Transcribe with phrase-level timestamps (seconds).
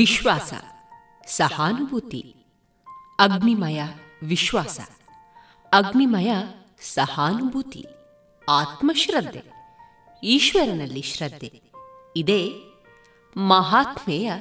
[0.00, 0.54] ವಿಶ್ವಾಸ,
[1.26, 2.36] ಸಹಾನುಭೂತಿ.
[3.18, 3.82] ಅಗ್ನಿಮಯ
[4.22, 4.80] ವಿಶ್ವಾಸ.
[5.72, 6.32] ಅಗ್ನಿಮಯ
[6.80, 7.86] ಸಹಾನುಭೂತಿ.
[8.48, 9.42] ಆತ್ಮಶ್ರದ್ಧೆ.
[10.22, 11.62] ಈಶ್ವರನಲ್ಲಿ ಶ್ರದ್ಧೆ.
[12.16, 12.52] ಇದೇ
[13.36, 14.32] ಮಹಾತ್ಮೆಯ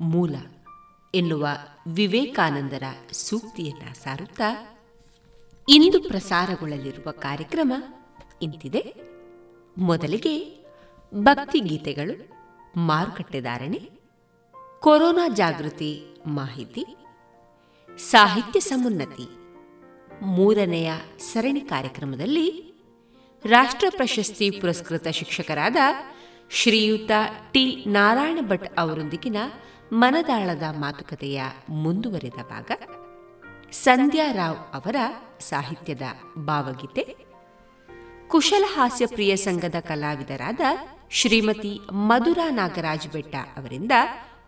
[0.00, 0.34] ಮೂಲ
[1.14, 1.48] ಎನ್ನುವ
[1.86, 2.82] ವಿವೇಕಾನಂದರ
[3.12, 4.78] ಸೂಕ್ತಿಯನ್ನ ಸಾರುತ್ತಾ
[5.68, 7.72] ಇಂದು ಪ್ರಸಾರಗೊಳ್ಳಲಿರುವ ಕಾರ್ಯಕ್ರಮ
[8.42, 8.94] ಇಂತಿದೆ.
[9.78, 10.64] ಮೊದಲಿಗೆ
[11.14, 12.28] ಭಕ್ತಿಗೀತೆಗಳು
[12.80, 14.01] ಮಾರುಕಟ್ಟೆದಾರಣೆ
[14.82, 16.84] ಕೊರೋನಾ ಜಾಗೃತಿ ಮಾಹಿತಿ.
[17.96, 19.28] ಸಾಹಿತ್ಯ ಸಮುನ್ನತಿ.
[20.22, 22.74] ಮೂರನೆಯ ಸರಣಿ ಕಾರ್ಯಕ್ರಮದಲ್ಲಿ
[23.44, 25.76] ರಾಷ್ಟ್ರ ಪ್ರಶಸ್ತಿ ಪುರಸ್ಕೃತ ಶಿಕ್ಷಕರಾದ
[26.50, 27.10] ಶ್ರೀಯುತ
[27.52, 29.36] ಟಿ ನಾರಾಯಣ ಭಟ್ ಅವರೊಂದಿಗಿನ
[29.92, 32.70] ಮನದಾಳದ ಮಾತುಕತೆಯ ಮುಂದುವರಿದ ಭಾಗ.
[33.72, 34.96] ಸಂಧ್ಯಾ ರಾವ್ ಅವರ
[35.40, 36.02] ಸಾಹಿತ್ಯದ
[36.38, 37.16] ಭಾವಗೀತೆ.
[38.28, 40.60] ಕುಶಲ ಹಾಸ್ಯ ಪ್ರಿಯ ಸಂಘದ ಕಲಾವಿದರಾದ
[41.10, 43.92] ಶ್ರೀಮತಿ ಮಧುರಾ ನಾಗರಾಜ್ ಬೆಟ್ಟ ಅವರಿಂದ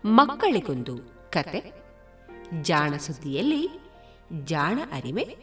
[0.05, 0.99] ಮಕ್ಕಳಿಗೊಂದು
[1.31, 1.85] ಕತೆ.
[2.63, 3.69] ಜಾಣ ಸುದ್ದಿಯಲ್ಲಿ
[4.45, 5.37] ಜಾಣ ಅರಿಮೆ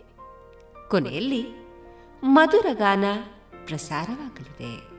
[0.89, 1.45] ಕೊನೆಯಲ್ಲಿ
[2.23, 3.03] ಮಧುರಗಾನ
[3.65, 4.91] ಪ್ರಸಾರವಾಗಲಿದೆ.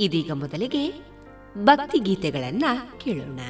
[0.00, 0.92] ಇದೀಗ ಮೊದಲಿಗೆ
[1.64, 2.64] ಭಕ್ತಿಗೀತೆಗಳನ್ನ
[2.98, 3.40] ಕೇಳೋಣ.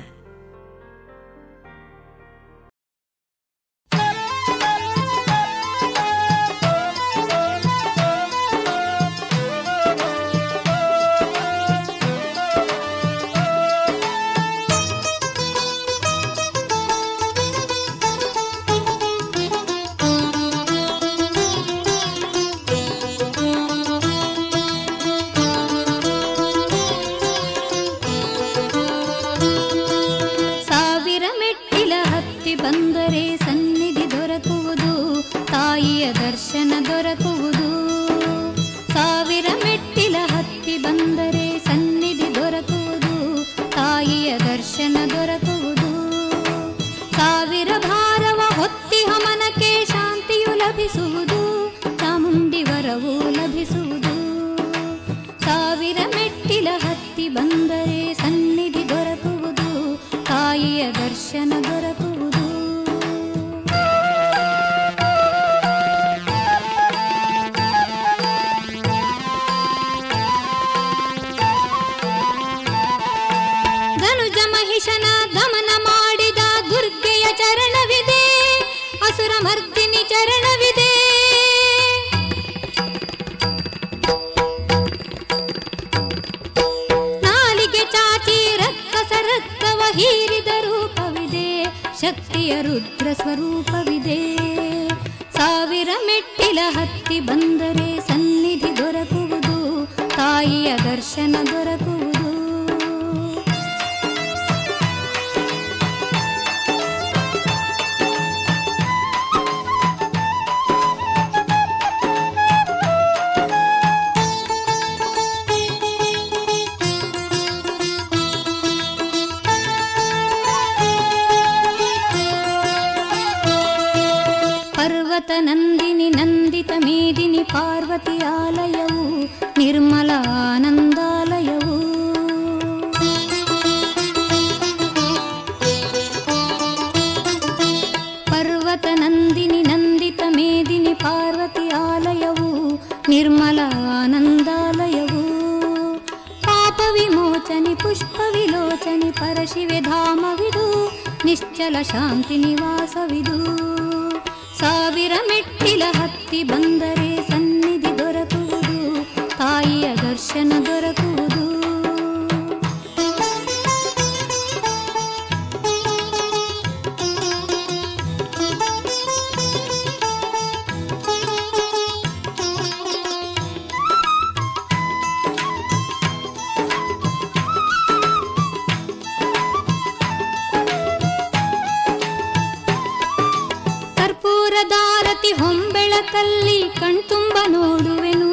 [186.85, 188.31] ಕಣ್ತುಂಬ ನೋಡುವೆನು,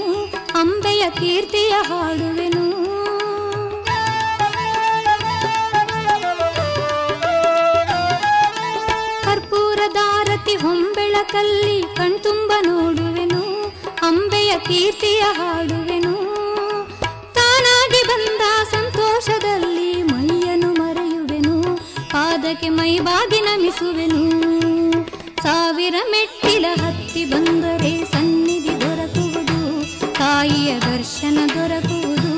[0.56, 2.64] ಅಂಬೆಯ ಕೀರ್ತಿಯ ಹಾಡುವೆನು.
[9.24, 13.42] ಕರ್ಪೂರದಾರತಿ ಹೊಂಬೆಳಕಲ್ಲಿ ಕಣ್ತುಂಬ ನೋಡುವೆನು,
[14.02, 16.16] ಅಂಬೆಯ ಕೀರ್ತಿಯ ಹಾಡುವೆನು.
[17.34, 18.42] ತಾನಾಗಿ ಬಂದ
[18.72, 21.78] ಸಂತೋಷದಲ್ಲಿ ಮೈಯನ್ನು ಮರೆಯುವೆನು,
[22.12, 24.24] ಪಾದಕ್ಕೆ ಮೈ ಬಾಗಿ ನಮಿಸುವೆನು.
[25.44, 28.31] ಸಾವಿರ ಮೆಟ್ಟಿಲ ಹತ್ತಿ ಬಂದರೆ ದೊರಕುವುದು
[30.42, 32.34] ತಾಯಿಯ ದರ್ಶನ ದೊರಕುವುದು.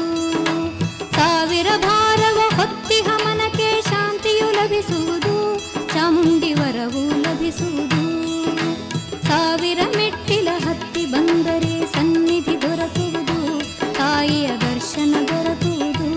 [1.16, 5.60] ಸಾವಿರ ಭಾರವ ಹೊತ್ತಿಹ ಮನಕ್ಕೆ ಶಾಂತಿಯು ಲಭಿಸುವುದು.
[5.94, 8.02] ಚಾಮುಂಡಿ ವರವು ಲಭಿಸುವುದು.
[9.28, 13.62] ಸಾವಿರ ಮೆಟ್ಟಿಲ ಹತ್ತಿ ಬಂದರೆ ಸನ್ನಿಧಿ ದೊರಕುವುದು.
[13.94, 16.10] ತಾಯಿಯ ದರ್ಶನ ದೊರಕುವುದು.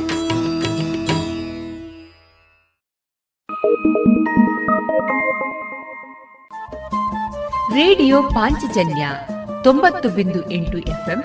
[7.75, 9.09] ರೇಡಿಯೋ ಪಾಂಚಜನ್ಯ
[9.65, 11.25] ತೊಂಬತ್ತು ಬಿಂದು ಎಂಟು ಎಫ್ಎಂ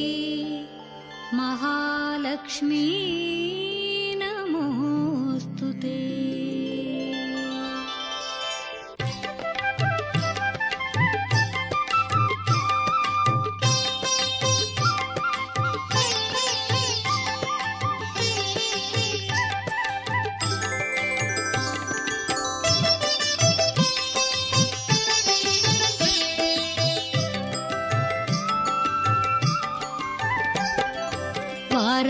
[1.34, 2.86] महालक्ष्मी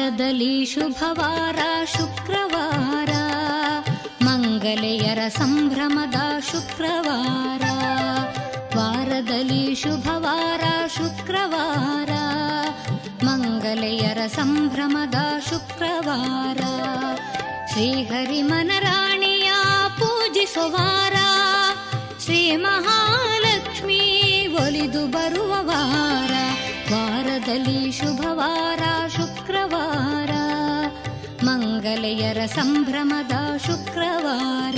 [0.06, 1.58] ವಾರದಲ್ಲಿ ಶುಭವಾರ,
[1.98, 3.10] ಶುಕ್ರವಾರ.
[4.24, 7.62] ಮಂಗಲೆಯರ ಸಂಭ್ರಮದ ಶುಕ್ರವಾರ.
[8.78, 10.62] ವಾರದಲ್ಲಿ ಶುಭವಾರ,
[10.98, 12.10] ಶುಕ್ರವಾರ.
[13.26, 15.16] ಮಂಗಲೆಯರ ಸಂಭ್ರಮದ
[15.50, 16.58] ಶುಕ್ರವಾರ.
[17.72, 19.52] ಶ್ರೀಹರಿ ಮನರಾಣಿಯ
[20.00, 21.14] ಪೂಜಿಸುವಾರ
[22.20, 24.02] ಶ್ರೀ ಮಹಾಲಕ್ಷ್ಮೀ
[24.48, 26.32] ಒಲಿದು ಬರುವ ವಾರ.
[26.94, 28.82] ವಾರದಲ್ಲಿ ಶುಭವಾರ
[29.74, 30.32] वार
[31.48, 33.34] मङ्गलयर संभ्रमद
[33.66, 34.78] शुक्रवार।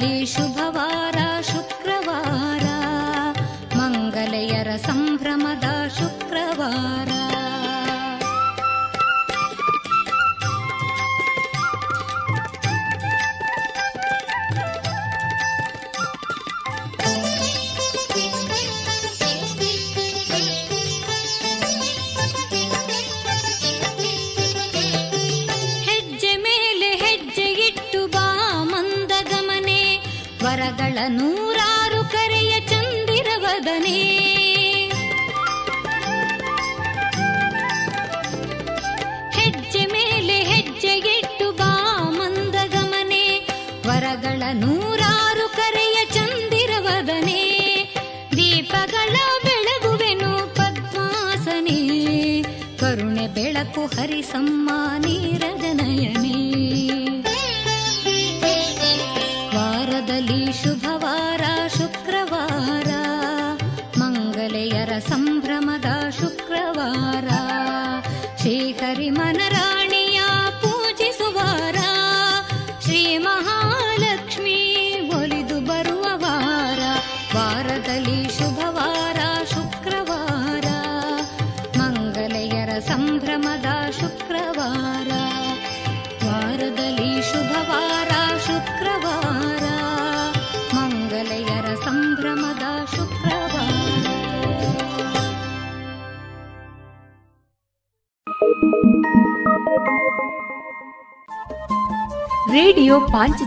[0.00, 2.64] शुभवार शुक्रवार।
[3.76, 7.11] मङ्गलयर सम्भ्रमदा शुक्रवा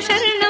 [0.00, 0.49] 生日。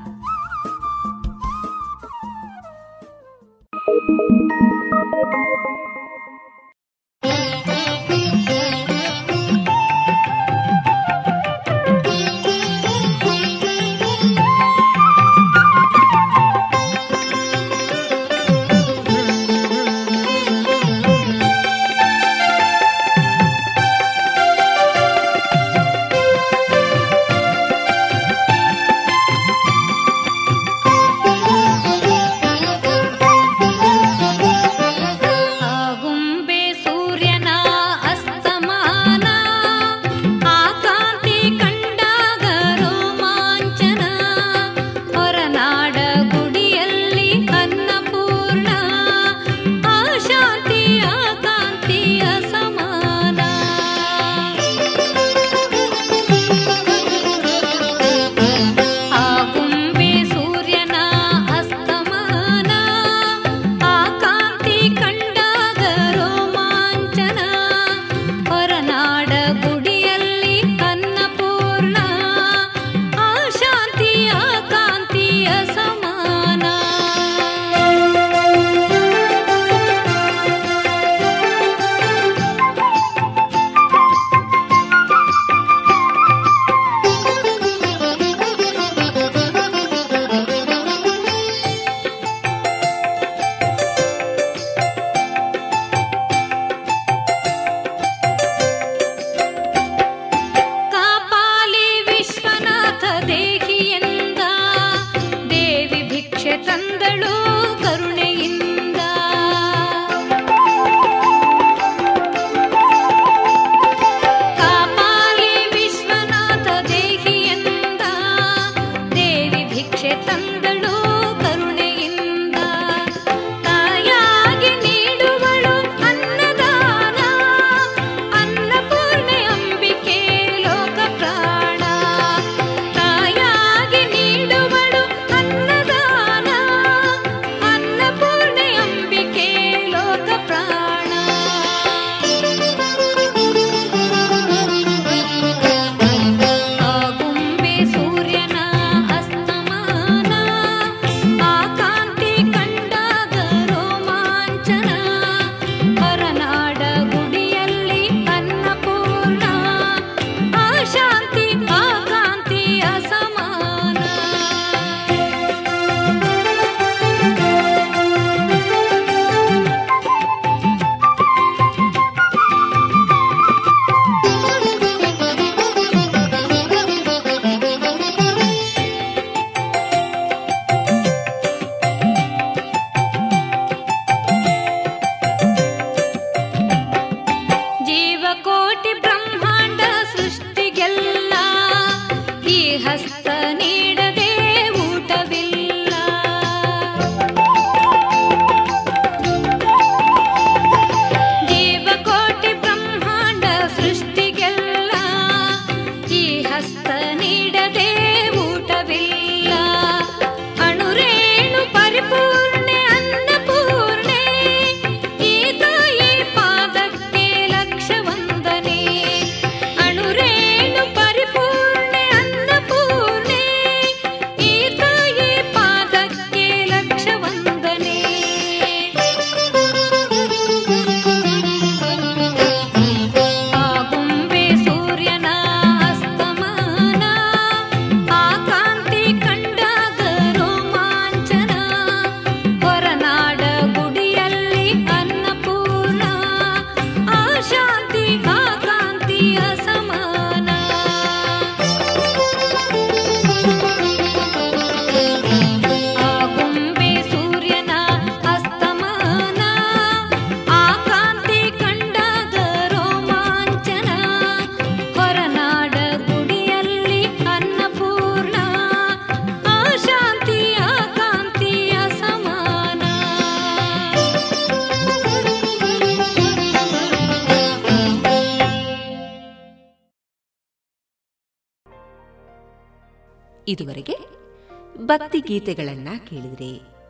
[285.11, 286.80] ಭಕ್ತಿ ಗೀತೆಗಳನ್ನ ಕೇಳಿದ್ರಿ.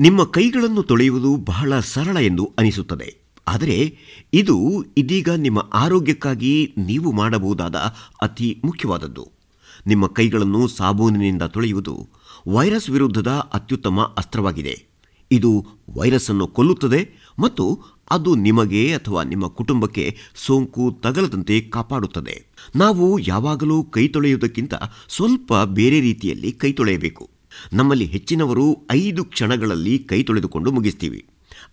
[0.00, 3.16] ನಿಮ್ಮ ಕೈಗಳನ್ನು ತೊಳೆಯುವುದು ಬಹಳ ಸರಳ ಎಂದು ಅನಿಸುತ್ತದೆ.
[3.48, 3.98] ಆದರೆ
[4.32, 7.76] ಇದು ಇದೀಗ ನಿಮ್ಮ ಆರೋಗ್ಯಕ್ಕಾಗಿ ನೀವು ಮಾಡಬಹುದಾದ
[8.22, 9.28] ಅತಿ ಮುಖ್ಯವಾದದ್ದು.
[9.86, 12.08] ನಿಮ್ಮ ಕೈಗಳನ್ನು ಸಾಬೂನಿನಿಂದ ತೊಳೆಯುವುದು
[12.48, 14.84] ವೈರಸ್ ವಿರುದ್ಧದ ಅತ್ಯುತ್ತಮ ಅಸ್ತ್ರವಾಗಿದೆ.
[15.30, 22.46] ಇದು ವೈರಸ್ ಅನ್ನು ಕೊಲ್ಲುತ್ತದೆ ಮತ್ತು ಅದು ನಿಮಗೆ ಅಥವಾ ನಿಮ್ಮ ಕುಟುಂಬಕ್ಕೆ ಸೋಂಕು ತಗಲದಂತೆ ಕಾಪಾಡುತ್ತದೆ.
[22.76, 24.74] ನಾವು ಯಾವಾಗಲೂ ಕೈ ತೊಳೆಯುವುದಕ್ಕಿಂತ
[25.08, 27.39] ಸ್ವಲ್ಪ ಬೇರೆ ರೀತಿಯಲ್ಲಿ ಕೈ ತೊಳೆಯಬೇಕು.
[27.72, 31.26] ನಮ್ಮಲ್ಲಿ ಹೆಚ್ಚಿನವರು ಐದು ಕ್ಷಣಗಳಲ್ಲಿ ಕೈ ತೊಳೆದುಕೊಂಡು ಮುಗಿಸ್ತೀವಿ.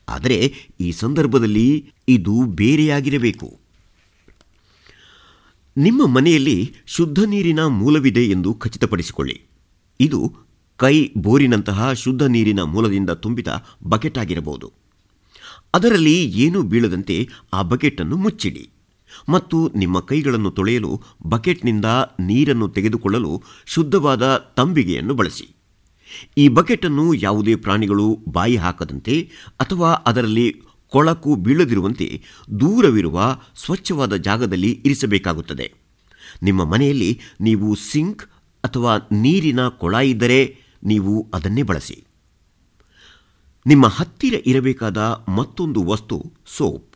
[0.09, 3.59] ಆದರೆ ಈ ಸಂದರ್ಭದಲ್ಲಿ ಇದು ಬೇರೆಯಾಗಿರಬೇಕು.
[5.77, 9.41] ನಿಮ್ಮ ಮನೆಯಲ್ಲಿ ಶುದ್ಧ ನೀರಿನ ಮೂಲವಿದೆ ಎಂದು ಖಚಿತಪಡಿಸಿಕೊಳ್ಳಿ.
[9.99, 10.33] ಇದು
[10.77, 13.47] ಕೈ ಬೋರಿನಂತಹ ಶುದ್ಧ ನೀರಿನ ಮೂಲದಿಂದ ತುಂಬಿದ
[13.87, 14.73] ಬಕೆಟ್ ಆಗಿರಬಹುದು.
[15.73, 18.69] ಅದರಲ್ಲಿ ಏನೂ ಬೀಳದಂತೆ ಆ ಬಕೆಟನ್ನು ಮುಚ್ಚಿಡಿ.
[19.29, 21.85] ಮತ್ತು ನಿಮ್ಮ ಕೈಗಳನ್ನು ತೊಳೆಯಲು ಬಕೆಟ್ನಿಂದ
[22.19, 25.56] ನೀರನ್ನು ತೆಗೆದುಕೊಳ್ಳಲು ಶುದ್ಧವಾದ ತಂಬಿಗೆಯನ್ನು ಬಳಸಿ.
[26.37, 32.21] ಈ ಬಕೆಟನ್ನು ಯಾವುದೇ ಪ್ರಾಣಿಗಳು ಬಾಯಿ ಹಾಕದಂತೆ ಅಥವಾ ಅದರಲ್ಲಿ ಕೊಳಕು ಬೀಳದಿರುವಂತೆ
[32.59, 35.73] ದೂರವಿರುವ ಸ್ವಚ್ಛವಾದ ಜಾಗದಲ್ಲಿ ಇರಿಸಬೇಕಾಗುತ್ತದೆ.
[36.43, 38.23] ನಿಮ್ಮ ಮನೆಯಲ್ಲಿ ನೀವು ಸಿಂಕ್
[38.63, 42.03] ಅಥವಾ ನೀರಿನ ಕೊಳ ಇದ್ದರೆ ನೀವು ಅದನ್ನೇ ಬಳಸಿ.
[43.65, 44.97] ನಿಮ್ಮ ಹತ್ತಿರ ಇರಬೇಕಾದ
[45.29, 46.95] ಮತ್ತೊಂದು ವಸ್ತು ಸೋಪ್.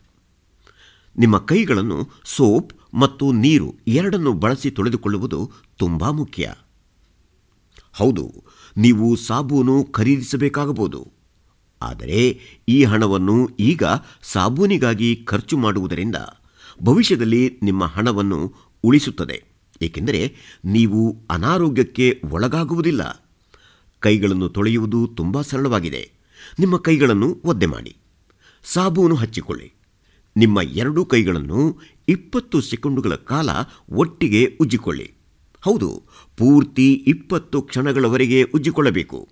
[1.18, 6.54] ನಿಮ್ಮ ಕೈಗಳನ್ನು ಸೋಪ್ ಮತ್ತು ನೀರು ಎರಡನ್ನು ಬಳಸಿ ತೊಳೆದುಕೊಳ್ಳುವುದು ತುಂಬ ಮುಖ್ಯ.
[7.92, 8.44] ಹೌದು
[8.76, 11.12] ನೀವು ಸಾಬೂನು ಖರೀದಿಸಬೇಕಾಗಬಹುದು.
[11.82, 13.82] ಆದರೆ ಈ ಹಣವನ್ನು ಈಗ
[14.22, 16.16] ಸಾಬೂನಿಗಾಗಿ ಖರ್ಚು ಮಾಡುವುದರಿಂದ
[16.82, 18.54] ಭವಿಷ್ಯದಲ್ಲಿ ನಿಮ್ಮ ಹಣವನ್ನು
[18.84, 19.44] ಉಳಿಸುತ್ತದೆ.
[19.82, 23.30] ಏಕೆಂದರೆ ನೀವು ಅನಾರೋಗ್ಯಕ್ಕೆ ಒಳಗಾಗುವುದಿಲ್ಲ.
[24.00, 26.12] ಕೈಗಳನ್ನು ತೊಳೆಯುವುದು ತುಂಬ ಸರಳವಾಗಿದೆ.
[26.58, 27.96] ನಿಮ್ಮ ಕೈಗಳನ್ನು ಒದ್ದೆ ಮಾಡಿ.
[28.64, 29.72] ಸಾಬೂನು ಹಚ್ಚಿಕೊಳ್ಳಿ.
[30.36, 33.50] ನಿಮ್ಮ ಎರಡೂ ಕೈಗಳನ್ನು ಇಪ್ಪತ್ತು ಸೆಕೆಂಡುಗಳ ಕಾಲ
[33.92, 35.12] ಒಟ್ಟಿಗೆ ಉಜ್ಜಿಕೊಳ್ಳಿ.
[35.60, 36.02] ಹೌದು
[36.36, 39.28] ಪೂರ್ತಿ ಇಪ್ಪತ್ತು ಕ್ಷಣಗಳವರೆಗೆ ಉಜ್ಜಿಕೊಳ್ಳಬೇಕು.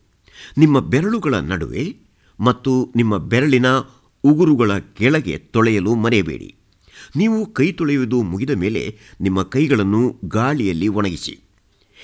[0.59, 1.97] ನಿಮ್ಮ ಬೆರಳುಗಳ ನಡುವೆ
[2.41, 3.67] ಮತ್ತು ನಿಮ್ಮ ಬೆರಳಿನ
[4.25, 6.55] ಉಗುರುಗಳ ಕೆಳಗೆ ತೊಳೆಯಲು ಮರೆಯಬೇಡಿ.
[7.17, 11.41] ನೀವು ಕೈ ತೊಳೆಯುವುದು ಮುಗಿದ ಮೇಲೆ ನಿಮ್ಮ ಕೈಗಳನ್ನು ಗಾಳಿಯಲ್ಲಿ ಒಣಗಿಸಿ.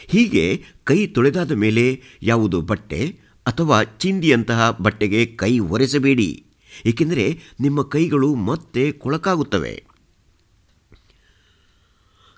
[0.06, 6.44] ಹೀಗೆ ಕೈ ತೊಳೆದಾದ ಮೇಲೆ ಯಾವುದು ಬಟ್ಟೆ ಅಥವಾ ಚಿಂದಿಯಂತಹ ಬಟ್ಟೆಗೆ ಕೈ ಒರೆಸಬೇಡಿ.
[6.86, 9.85] ಏಕೆಂದರೆ ನಿಮ್ಮ ಕೈಗಳು ಮತ್ತೆ ಕೊಳಕಾಗುತ್ತವೆ.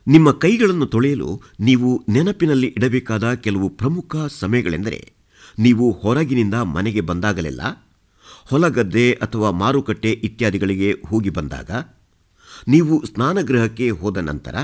[0.08, 5.12] ನಿಮ್ಮ ಕೈಗಳನ್ನು ತೊಳೆಯಲು ನೀವು ನೆನಪಿನಲ್ಲಿ ಇಡಬೇಕಾದ ಕೆಲವು ಪ್ರಮುಖ ಸಮಯಗಳೆಂದರೆ,
[5.58, 7.60] ನೀವು ಹೊರಗಿನಿಂದ ಮನೆಗೆ ಬಂದಾಗಲೆಲ್ಲ,
[8.46, 11.70] ಹೊಲಗದ್ದೆ ಅಥವಾ ಮಾರುಕಟ್ಟೆ ಇತ್ಯಾದಿಗಳಿಗೆ ಹೋಗಿ ಬಂದಾಗ,
[12.68, 14.56] ನೀವು ಸ್ನಾನಗೃಹಕ್ಕೆ ಹೋದ ನಂತರ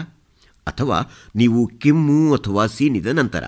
[0.67, 3.45] ಅಥವಾ ನೀವು ಕೆಮ್ಮು ಅಥವಾ ಸೀನಿದ ನಂತರ,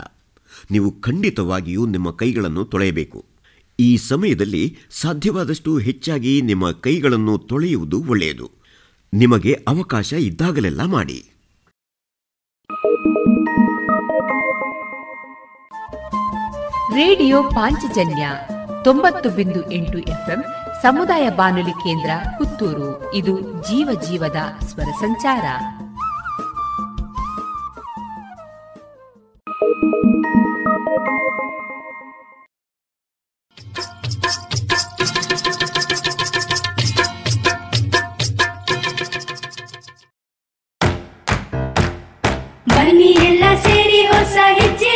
[0.70, 3.24] ನೀವು ಖಂಡಿತವಾಗಿಯೂ ನಿಮ್ಮ ಕೈಗಳನ್ನು ತೊಳೆಯಬೇಕು.
[3.80, 8.50] ಈ ಸಮಯದಲ್ಲಿ ಸಾಧ್ಯವಾದಷ್ಟು ಹೆಚ್ಚಾಗಿ ನಿಮ್ಮ ಕೈಗಳನ್ನು ತೊಳೆಯುವುದು ಒಳ್ಳೆಯದು.
[9.14, 11.35] ನಿಮಗೆ ಅವಕಾಶ ಇದ್ದಾಗಲೆಲ್ಲ ಮಾಡಿ.
[16.94, 18.28] ರೇಡಿಯೋ ಪಾಂಚಜನ್ಯ
[18.84, 20.44] ತೊಂಬತ್ತು ಬಿಂದು ಎಂಟು ಎಫ್ಎಂ
[20.82, 23.14] ಸಮುದಾಯ ಬಾನುಲಿ ಕೇಂದ್ರ ಪುತ್ತೂರು.
[23.14, 25.44] ಇದು ಜೀವ ಜೀವದ ಸ್ವರ ಸಂಚಾರ.
[42.68, 44.95] ಬನ್ನಿ ಎಲ್ಲ ಸೇರಿ ಹೊಸ ಹೆಜ್ಜೆ.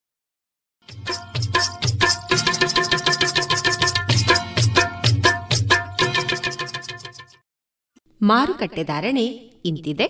[8.21, 9.25] ಮಾರುಕಟ್ಟೆ ಧಾರಣೆ
[9.65, 10.07] ಇಂತಿದೆ.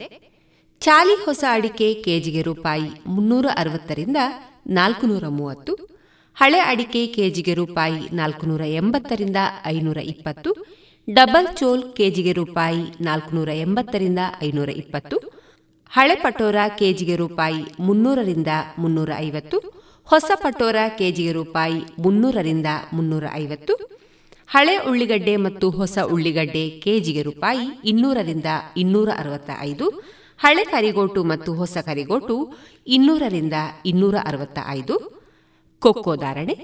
[0.82, 4.20] ಚಾಲಿ ಹೊಸ ಅಡಿಕೆ ಕೆಜಿಗೆ ರೂಪಾಯಿ ಮುನ್ನೂರ ಅರವತ್ತರಿಂದ
[4.70, 5.74] ನಾಲ್ಕುನೂರ ಮೂವತ್ತು
[6.38, 10.52] ಹಳೆ ಅಡಿಕೆ ಕೆಜಿಗೆ ರೂಪಾಯಿ ನಾಲ್ಕುನೂರ ಎಂಬತ್ತರಿಂದ ಐನೂರ ಇಪ್ಪತ್ತು
[11.08, 15.18] ಡಬಲ್ ಚೋಲ್ ಕೆಜಿಗೆ ರೂಪಾಯಿ ನಾಲ್ಕುನೂರ ಎಂಬತ್ತರಿಂದ ಐನೂರ ಇಪ್ಪತ್ತು
[15.92, 19.58] ಹಳೆ ಪಟೋರಾ ಕೆಜಿಗೆ ರೂಪಾಯಿ ಮುನ್ನೂರರಿಂದ ಮುನ್ನೂರ ಐವತ್ತು
[20.08, 23.74] ಹೊಸ ಪಟೋರಾ ಕೆಜಿಗೆ ರೂಪಾಯಿ ಮುನ್ನೂರರಿಂದ ಮುನ್ನೂರ ಐವತ್ತು
[24.52, 28.46] ಹಳೆ ಉಳ್ಳಿಗಡ್ಡೆ ಮತ್ತು ಹೊಸ ಉಳ್ಳಿಗಡ್ಡೆ ಕೆಜಿಗೆ ರೂಪಾಯಿ ಇನ್ನೂರರಿಂದ
[28.78, 29.86] ಇನ್ನೂರ ಅರವತ್ತ ಐದು
[30.40, 32.36] ಹಳೆ ಕರಿಗೋಟು ಮತ್ತು ಹೊಸ ಕರಿಗೋಟು
[32.88, 33.54] ಇನ್ನೂರರಿಂದ
[33.86, 34.96] ಇನ್ನೂರ ಅರವತ್ತ ಐದು
[35.82, 36.56] ಕೊಕ್ಕೋ ಧಾರಣೆ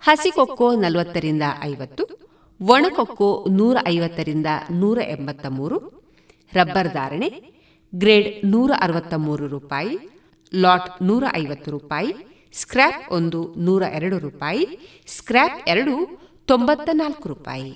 [0.00, 2.04] ಹಸಿ ಕೊಕ್ಕೋ ನಲವತ್ತರಿಂದ ಐವತ್ತು
[2.60, 5.76] ಒಣಕೊಕ್ಕೋ ನೂರ ಐವತ್ತರಿಂದ ನೂರ ಎಂಬತ್ತ ಮೂರು
[6.52, 7.28] ರಬ್ಬರ್ ಧಾರಣೆ
[7.94, 9.98] ಗ್ರೇಡ್ ನೂರ ಅರವತ್ತ ಮೂರು ರೂಪಾಯಿ,
[10.52, 12.10] ಲಾಟ್ ನೂರ ಐವತ್ತು ರೂಪಾಯಿ,
[12.52, 14.64] ಸ್ಕ್ರ್ಯಾಪ್ ಒಂದು ನೂರ ಎರಡು ರೂಪಾಯಿ,
[15.08, 15.94] ಸ್ಕ್ರ್ಯಾಪ್ ಎರಡು
[16.48, 17.72] ತೊಂಬತ್ತ ನಾಲ್ಕು ರೂಪಾಯಿ.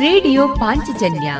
[0.00, 1.34] ರೇಡಿಯೋ ಪಾಂಚಜನ್ಯ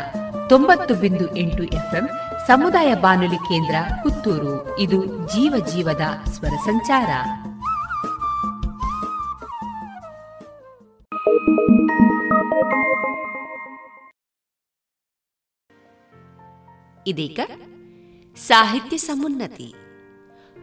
[0.49, 2.09] ತೊಂಬತ್ತು ಬಿಂದು ಎಂಟು ಎಫ್ಎಂ
[2.47, 4.79] ಸಮುದಾಯ ಬಾನುಲಿ ಕೇಂದ್ರ ಪುತ್ತೂರು.
[4.79, 7.09] ಇದು ಜೀವ ಜೀವದ ಸ್ವರ ಸಂಚಾರ.
[17.07, 17.41] ಇದೀಗ
[18.37, 19.75] ಸಾಹಿತ್ಯ ಸಮುನ್ನತಿ.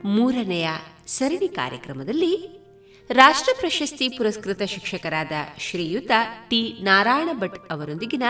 [0.04, 0.70] ಮೂರನೆಯ
[1.08, 2.64] ಸರಣಿ ಕಾರ್ಯಕ್ರಮದಲ್ಲಿ
[3.10, 6.12] ರಾಷ್ಟ್ರ ಪ್ರಶಸ್ತಿ ಪುರಸ್ಕೃತ ಶಿಕ್ಷಕರಾದ ಶ್ರೀಯುತ
[6.50, 8.24] ಟಿ ನಾರಾಯಣ ಭಟ್ ಅವರೊಂದಿಗಿನ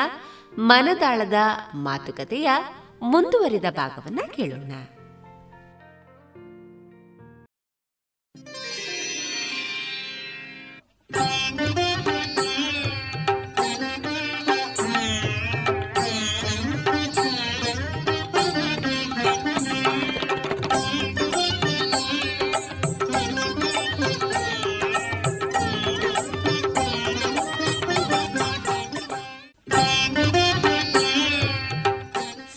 [0.57, 1.33] ಮನದಾಳದ
[1.73, 2.49] ಮಾತುಕತೆಯ
[3.01, 4.73] ಮುಂದುವರಿದ ಭಾಗವನ್ನ ಕೇಳೋಣ.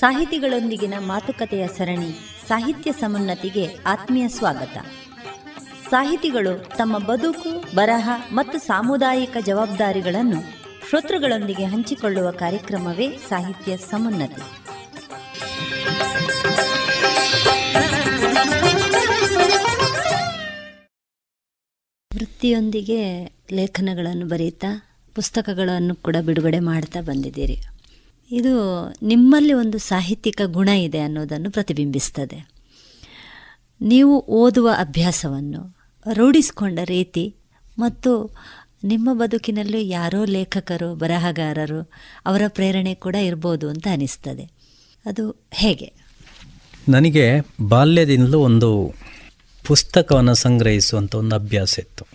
[0.06, 2.10] ಸಾಹಿತಿಗಳೊಂದಿಗಿನ ಮಾತುಕತೆಯ ಸರಣಿ
[2.48, 4.76] ಸಾಹಿತ್ಯ ಸಮುನ್ನತಿಗೆ ಆತ್ಮೀಯ ಸ್ವಾಗತ.
[5.90, 10.40] ಸಾಹಿತಿಗಳು ತಮ್ಮ ಬದುಕು, ಬರಹ ಮತ್ತು ಸಾಮುದಾಯಿಕ ಜವಾಬ್ದಾರಿಗಳನ್ನು
[10.88, 14.42] ಶ್ರೋತೃಗಳೊಂದಿಗೆ ಹಂಚಿಕೊಳ್ಳುವ ಕಾರ್ಯಕ್ರಮವೇ ಸಾಹಿತ್ಯ ಸಮುನ್ನತಿ.
[22.16, 27.75] ವೃತ್ತಿಯೊಂದಿಗೆ ಲೇಖನಗಳನ್ನು ಬರೀತಾ ಪುಸ್ತಕಗಳನ್ನು ಕೂಡ ಬಿಡುಗಡೆ ಮಾಡ್ತಾ ಬಂದಿದ್ದೀರಿ.
[28.30, 32.48] ಇದು ನಿಮ್ಮಲ್ಲಿ ಒಂದು ಸಾಹಿತ್ಯಿಕ ಗುಣ ಇದೆ ಅನ್ನೋದನ್ನು ಪ್ರತಿಬಿಂಬಿಸ್ತದೆ.
[33.80, 35.76] ನೀವು ಓದುವ ಅಭ್ಯಾಸವನ್ನು
[36.12, 37.34] ರೂಢಿಸಿಕೊಂಡ ರೀತಿ
[37.78, 38.36] ಮತ್ತು
[38.84, 41.90] ನಿಮ್ಮ ಬದುಕಿನಲ್ಲಿ ಯಾರೋ ಲೇಖಕರು ಬರಹಗಾರರು
[42.26, 44.44] ಅವರ ಪ್ರೇರಣೆ ಕೂಡ ಇರ್ಬೋದು ಅಂತ ಅನಿಸ್ತದೆ.
[45.06, 45.92] ಅದು ಹೇಗೆ?
[46.88, 48.94] ನನಗೆ ಬಾಲ್ಯದಿಂದಲೂ ಒಂದು
[49.66, 52.06] ಪುಸ್ತಕವನ್ನು ಸಂಗ್ರಹಿಸುವಂಥ ಒಂದು ಅಭ್ಯಾಸ ಇತ್ತು.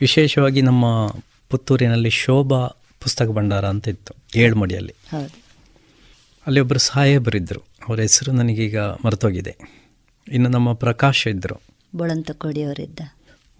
[0.00, 1.08] ವಿಶೇಷವಾಗಿ ನಮ್ಮ
[1.50, 2.68] ಪುತ್ತೂರಿನಲ್ಲಿ ಶೋಭಾ
[3.02, 4.94] ಪುಸ್ತಕ ಭಂಡಾರ ಅಂತ ಇತ್ತು ಏಳ್ಮಡಿಯಲ್ಲಿ.
[6.46, 9.56] ಅಲ್ಲಿ ಒಬ್ಬರು ಸಾಹೇಬರಿದ್ದರು ಅವರ ಹೆಸರು ನನಗೀಗ ಮರೆತೋಗಿದೆ.
[10.32, 11.60] ಇನ್ನು ನಮ್ಮ ಪ್ರಕಾಶ್ ಇದ್ದರು
[11.94, 13.00] ಬೋಳಂತಕೋಡಿಯವರಿದ್ದ.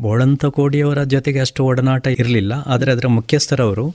[0.01, 3.87] ಬೋಳಂತಕೋಡಿಯವರ ಜೊತೆಗೆ ಅಷ್ಟು ಒಡನಾಟ ಇರಲಿಲ್ಲ ಆದರೆ ಅದರ ಮುಖ್ಯಸ್ಥರವರು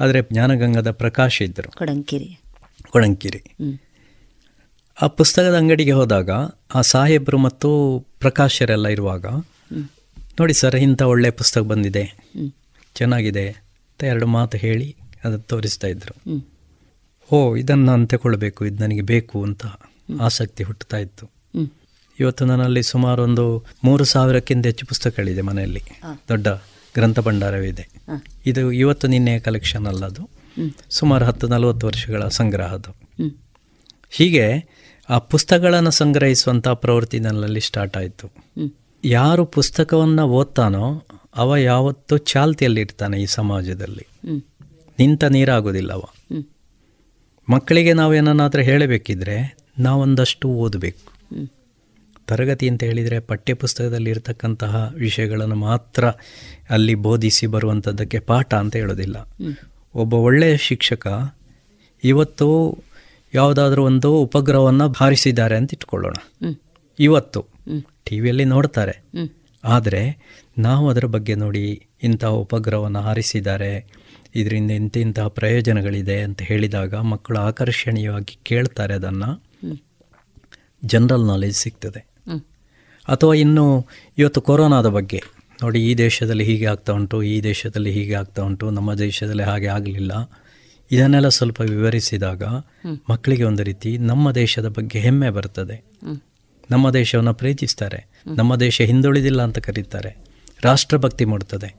[0.00, 2.30] ಆದರೆ ಜ್ಞಾನಗಂಗದ ಪ್ರಕಾಶ್ ಇದ್ದರು ಕೊಡಂಕಿರಿ.
[2.90, 3.42] ಕೊಡಂಕಿರಿ.
[5.02, 6.30] ಆ ಪುಸ್ತಕದ ಅಂಗಡಿಗೆ ಹೋದಾಗ
[6.74, 7.68] ಆ ಸಾಹೇಬರು ಮತ್ತು
[8.20, 9.26] ಪ್ರಕಾಶರೆಲ್ಲ ಇರುವಾಗ
[10.40, 12.04] ನೋಡಿ ಸರ್ ಇಂಥ ಒಳ್ಳೆಯ ಪುಸ್ತಕ ಬಂದಿದೆ.
[12.94, 13.63] ಚೆನ್ನಾಗಿದೆ.
[13.94, 16.44] ಅಂತ ಎರಡು ಮಾತು ಹೇಳಿ ಅದು ತೋರಿಸ್ತಾ ಇದ್ರು.
[17.32, 19.66] ಓ ಇದನ್ನು ನಾನು ತಗೊಳ್ಬೇಕು ಇದು ನನಗೆ ಬೇಕು ಅಂತ
[20.20, 21.30] ಆಸಕ್ತಿ ಹುಟ್ಟುತ್ತಾ ಇತ್ತು.
[22.20, 25.82] ಇವತ್ತು ನನ್ನಲ್ಲಿ ಸುಮಾರು ಒಂದು ಮೂರು ಸಾವಿರಕ್ಕಿಂತ ಹೆಚ್ಚು ಪುಸ್ತಕಗಳಿದೆ ಮನೆಯಲ್ಲಿ.
[26.28, 26.48] ದೊಡ್ಡ
[26.94, 27.88] ಗ್ರಂಥ ಭಂಡಾರವಿದೆ
[28.46, 28.72] ಇದು.
[28.72, 30.28] ಇವತ್ತು ನಿನ್ನೆ ಕಲೆಕ್ಷನ್ ಅಲ್ಲ ಅದು.
[30.90, 32.90] ಸುಮಾರು ಹತ್ತು ನಲವತ್ತು ವರ್ಷಗಳ ಸಂಗ್ರಹ ಅದು.
[34.10, 34.68] ಹೀಗೆ
[35.08, 38.30] ಆ ಪುಸ್ತಕಗಳನ್ನು ಸಂಗ್ರಹಿಸುವಂಥ ಪ್ರವೃತ್ತಿ ನನ್ನಲ್ಲಿ ಸ್ಟಾರ್ಟ್ ಆಯಿತು.
[39.04, 41.04] ಯಾರು ಪುಸ್ತಕವನ್ನು ಓದ್ತಾನೋ
[41.36, 44.06] ಅವ ಯಾವತ್ತೂ ಚಾಲ್ತಿಯಲ್ಲಿರ್ತಾನೆ ಈ ಸಮಾಜದಲ್ಲಿ.
[44.98, 46.04] ನಿಂತ ನೀರಾಗೋದಿಲ್ಲ ಅವ.
[47.48, 51.14] ಮಕ್ಕಳಿಗೆ ಏನನ್ನಾದರೂ ಹೇಳಬೇಕಿದ್ರೆ ನಾವೊಂದಷ್ಟು ಓದಬೇಕು.
[52.26, 56.04] ತರಗತಿ ಅಂತ ಹೇಳಿದರೆ ಪಠ್ಯಪುಸ್ತಕದಲ್ಲಿ ಇರತಕ್ಕಂತಹ ವಿಷಯಗಳನ್ನು ಮಾತ್ರ
[56.70, 59.16] ಅಲ್ಲಿ ಬೋಧಿಸಿ ಬರುವಂಥದ್ದಕ್ಕೆ ಪಾಠ ಅಂತ ಹೇಳೋದಿಲ್ಲ.
[59.94, 61.34] ಒಬ್ಬ ಒಳ್ಳೆಯ ಶಿಕ್ಷಕ
[62.04, 62.78] ಇವತ್ತು
[63.34, 66.16] ಯಾವುದಾದ್ರೂ ಒಂದು ಉಪಗ್ರಹವನ್ನು ಭಾರಿಸಿದ್ದಾರೆ ಅಂತ ಇಟ್ಕೊಳ್ಳೋಣ.
[66.98, 67.40] ಇವತ್ತು
[68.04, 69.04] ಟಿ ವಿಯಲ್ಲಿ ನೋಡ್ತಾರೆ.
[69.64, 70.02] ಆದರೆ
[70.58, 73.86] ನಾವು ಅದರ ಬಗ್ಗೆ ನೋಡಿ ಇಂತಹ ಉಪಗ್ರಹವನ್ನು ಹಾರಿಸಿದ್ದಾರೆ.
[74.34, 79.42] ಇದರಿಂದ ಇಂತಿಂತಹ ಪ್ರಯೋಜನಗಳಿದೆ ಅಂತ ಹೇಳಿದಾಗ ಮಕ್ಕಳು ಆಕರ್ಷಣೀಯವಾಗಿ ಕೇಳ್ತಾರೆ ಅದನ್ನು.
[80.84, 82.06] ಜನರಲ್ ನಾಲೆಜ್ ಸಿಗ್ತದೆ.
[83.08, 83.86] ಅಥವಾ ಇನ್ನು
[84.18, 85.22] ಇವತ್ತು ಕೊರೋನಾದ ಬಗ್ಗೆ.
[85.62, 90.30] ನೋಡಿ ಈ ದೇಶದಲ್ಲಿ ಹೀಗೆ ಆಗ್ತಾ ಉಂಟು ಈ ದೇಶದಲ್ಲಿ ಹೀಗೆ ಆಗ್ತಾ ಉಂಟು ನಮ್ಮ ದೇಶದಲ್ಲಿ ಹಾಗೆ ಆಗಲಿಲ್ಲ.
[90.92, 92.42] ಇದನ್ನೆಲ್ಲ ಸ್ವಲ್ಪ ವಿವರಿಸಿದಾಗ
[93.10, 95.84] ಮಕ್ಕಳಿಗೆ ಒಂದು ರೀತಿ ನಮ್ಮ ದೇಶದ ಬಗ್ಗೆ ಹೆಮ್ಮೆ ಬರ್ತದೆ.
[96.70, 98.06] ನಮ್ಮ ದೇಶವನ್ನು ಪ್ರೀತಿಸ್ತಾರೆ.
[98.36, 100.23] ನಮ್ಮ ದೇಶ ಹಿಂದುಳಿದಿಲ್ಲ ಅಂತ ಕರೀತಾರೆ.
[100.64, 101.74] ರಾಷ್ಟ್ರಭಕ್ತಿ ಮೂಡ್ತದೆ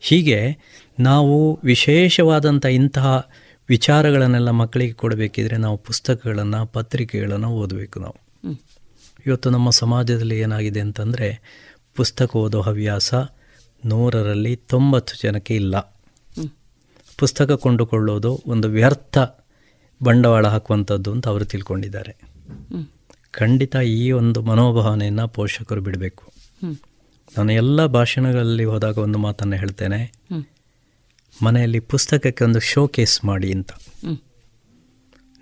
[0.00, 0.56] ಹೀಗೆ
[1.00, 3.28] ನಾವು ವಿಶೇಷವಾದಂಥ ಇಂತಹ
[3.68, 8.16] ವಿಚಾರಗಳನ್ನೆಲ್ಲ ಮಕ್ಕಳಿಗೆ ಕೊಡಬೇಕಿದ್ರೆ ನಾವು ಪುಸ್ತಕಗಳನ್ನು ಪತ್ರಿಕೆಗಳನ್ನು ಓದಬೇಕು ನಾವು.
[9.26, 11.28] ಇವತ್ತು ನಮ್ಮ ಸಮಾಜದಲ್ಲಿ ಏನಾಗಿದೆ ಅಂತಂದರೆ
[11.94, 13.14] ಪುಸ್ತಕ ಓದೋ ಹವ್ಯಾಸ
[13.84, 15.76] ನೂರರಲ್ಲಿ ತೊಂಬತ್ತು ಜನಕ್ಕೆ ಇಲ್ಲ.
[17.18, 19.18] ಪುಸ್ತಕ ಕೊಂಡುಕೊಳ್ಳೋದು ಒಂದು ವ್ಯರ್ಥ
[20.02, 22.16] ಬಂಡವಾಳ ಹಾಕುವಂಥದ್ದು ಅಂತ ಅವರು ತಿಳ್ಕೊಂಡಿದ್ದಾರೆ.
[23.30, 26.32] ಖಂಡಿತ ಈ ಒಂದು ಮನೋಭಾವನೆಯನ್ನು ಪೋಷಕರು ಬಿಡಬೇಕು.
[27.38, 30.12] ನಾನು ಎಲ್ಲ ಭಾಷಣಗಳಲ್ಲಿ ಹೋದಾಗ ಒಂದು ಮಾತನ್ನು ಹೇಳ್ತೇನೆ.
[31.42, 33.70] ಮನೆಯಲ್ಲಿ ಪುಸ್ತಕಕ್ಕೆ ಒಂದು ಶೋಕೇಸ್ ಮಾಡಿ ಅಂತ.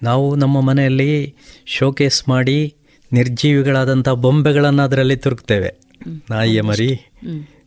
[0.02, 1.34] ನಾವು ನಮ್ಮ ಮನೆಯಲ್ಲಿ
[1.66, 2.74] ಶೋಕೇಸ್ ಮಾಡಿ
[3.12, 5.74] ನಿರ್ಜೀವಿಗಳಾದಂಥ ಬೊಂಬೆಗಳನ್ನು ಅದರಲ್ಲಿ ತುರುಕ್ತೇವೆ.
[6.30, 6.94] ನಾಯಿಯ ಮರಿ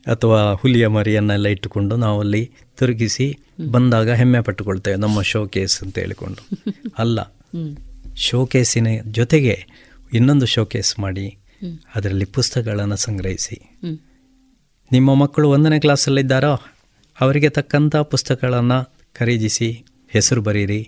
[0.07, 3.37] ಅಥವಾ ಹುಲಿಯ ಮರಿಯನ್ನೆಲ್ಲ ಇಟ್ಟುಕೊಂಡು ನಾವಲ್ಲಿ ತುರುಗಿಸಿ
[3.71, 6.49] ಬಂದಾಗ ಹೆಮ್ಮೆ ಪಟ್ಟುಕೊಳ್ತೇವೆ ನಮ್ಮ ಶೋ ಕೇಸ್ ಅಂತ ಹೇಳಿಕೊಂಡು.
[6.97, 7.19] ಅಲ್ಲ.
[8.15, 9.65] ಶೋಕೇಸಿನ ಜೊತೆಗೆ
[10.13, 11.37] ಇನ್ನೊಂದು ಶೋಕೇಸ್ ಮಾಡಿ
[11.95, 13.74] ಅದರಲ್ಲಿ ಪುಸ್ತಕಗಳನ್ನು ಸಂಗ್ರಹಿಸಿ.
[14.95, 16.53] ನಿಮ್ಮ ಮಕ್ಕಳು ಒಂದನೇ ಕ್ಲಾಸಲ್ಲಿದ್ದಾರೋ
[17.17, 18.79] ಅವರಿಗೆ ತಕ್ಕಂಥ ಪುಸ್ತಕಗಳನ್ನು
[19.15, 19.69] ಖರೀದಿಸಿ
[20.13, 20.81] ಹೆಸರು ಬರೀರಿ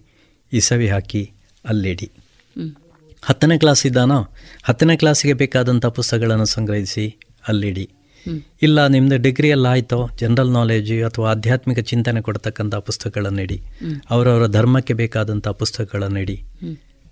[0.51, 1.21] ಇಸವಿ ಹಾಕಿ
[1.65, 2.07] ಅಲ್ಲಿಡಿ.
[3.23, 4.19] ಹತ್ತನೇ ಕ್ಲಾಸ್ ಇದ್ದಾನೋ
[4.63, 7.05] ಹತ್ತನೇ ಕ್ಲಾಸಿಗೆ ಬೇಕಾದಂಥ ಪುಸ್ತಕಗಳನ್ನು ಸಂಗ್ರಹಿಸಿ
[7.47, 7.85] ಅಲ್ಲಿಡಿ.
[8.61, 13.57] ಇಲ್ಲ ನಿಮ್ಮದು ಡಿಗ್ರಿಯಲ್ಲಿ ಆಯಿತೋ ಜನರಲ್ ನಾಲೆಜ್ ಅಥವಾ ಆಧ್ಯಾತ್ಮಿಕ ಚಿಂತನೆ ಕೊಡ್ತಕ್ಕಂಥ ಪುಸ್ತಕಗಳನ್ನಿಡಿ
[14.09, 16.35] ಅವರವರ ಧರ್ಮಕ್ಕೆ ಬೇಕಾದಂಥ ಪುಸ್ತಕಗಳನ್ನಿಡಿ